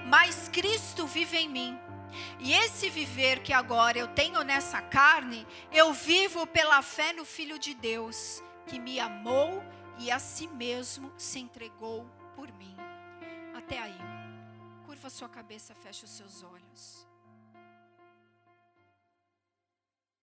mas 0.06 0.48
Cristo 0.48 1.06
vive 1.06 1.36
em 1.36 1.48
mim. 1.48 1.78
E 2.38 2.52
esse 2.52 2.90
viver 2.90 3.40
que 3.40 3.52
agora 3.52 3.98
eu 3.98 4.08
tenho 4.08 4.42
nessa 4.42 4.80
carne, 4.82 5.46
eu 5.72 5.92
vivo 5.92 6.46
pela 6.46 6.82
fé 6.82 7.12
no 7.12 7.24
Filho 7.24 7.58
de 7.58 7.74
Deus, 7.74 8.42
que 8.66 8.78
me 8.78 8.98
amou 8.98 9.62
e 9.98 10.10
a 10.10 10.18
si 10.18 10.48
mesmo 10.48 11.12
se 11.16 11.38
entregou 11.38 12.04
por 12.34 12.50
mim. 12.52 12.76
Até 13.54 13.78
aí. 13.78 13.98
Curva 14.86 15.08
sua 15.08 15.28
cabeça, 15.28 15.74
feche 15.74 16.04
os 16.04 16.10
seus 16.10 16.42
olhos. 16.42 17.09